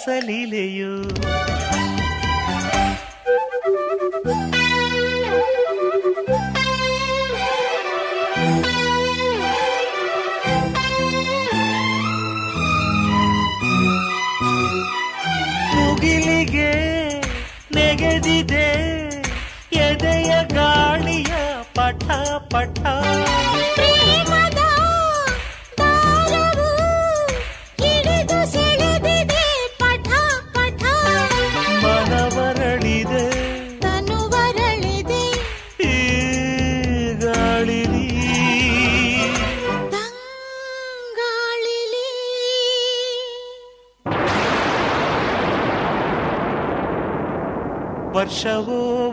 [0.09, 0.91] ರಾಸಲೀಲೆಯೋ
[15.74, 16.73] ಮುಗಿಲಿಗೆ
[17.77, 18.69] ನೆಗೆದಿದೆ
[19.81, 21.33] ಎದೆಯ ಗಾಳಿಯ
[21.74, 22.07] ಪಠ
[22.53, 22.81] ಪಠ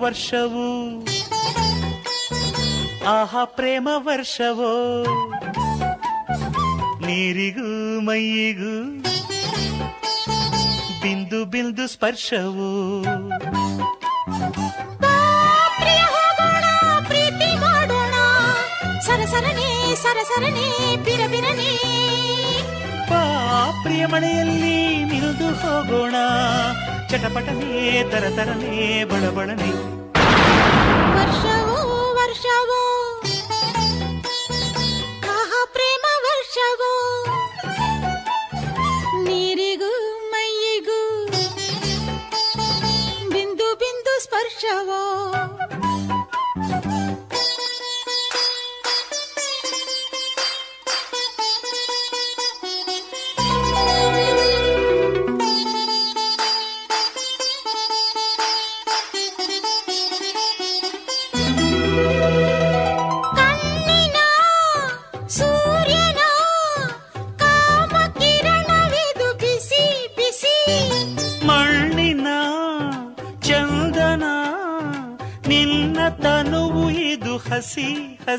[0.04, 0.70] ವರ್ಷವೋ?
[3.08, 4.72] ಆಹಾ ಪ್ರೇಮ ವರ್ಷವೋ?
[7.06, 8.76] ನೀರಿಗೂ ಮೈಯಿಗೂ
[11.02, 12.70] ಬಿಂದು ಬಿಂದು ಸ್ಪರ್ಶವು?
[19.06, 21.72] ಸರಸರನೆ ಸರಸರನೆ ಬಿರಬಿರನೆ
[23.10, 23.24] ಬಾ
[23.84, 26.16] ಪ್ರಿಯ ಮಳೆಯಲ್ಲಿ ನಿಲ್ದು ಹೋಗೋಣ.
[27.14, 27.72] ಚಟಪಟನೇ
[28.12, 29.68] ತರತರನೇ ಬಡಬಡನೆ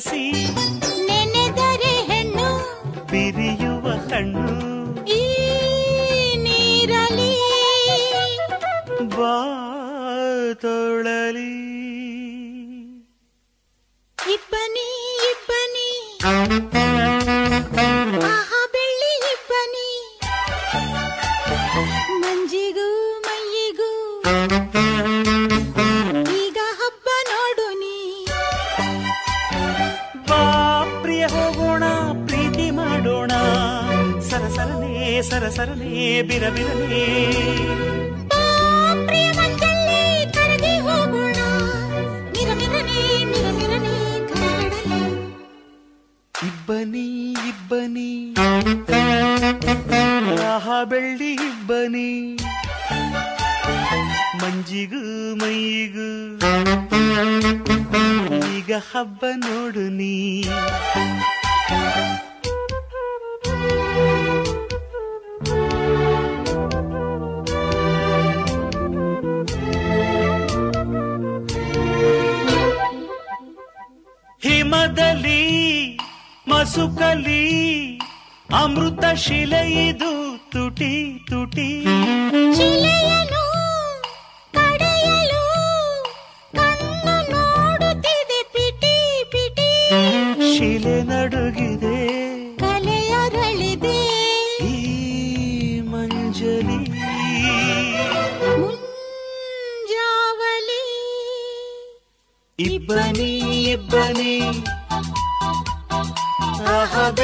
[0.01, 0.44] See.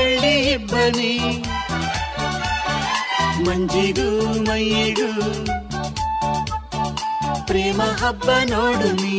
[0.01, 1.15] ಬೆಳ್ಳಿ ಇಬ್ಬನಿ
[3.47, 4.07] ಮಂಜಿಗೂ
[4.47, 5.09] ಮೈಗೂ
[7.49, 9.19] ಪ್ರೇಮ ಹಬ್ಬ ನೋಡು ನೀ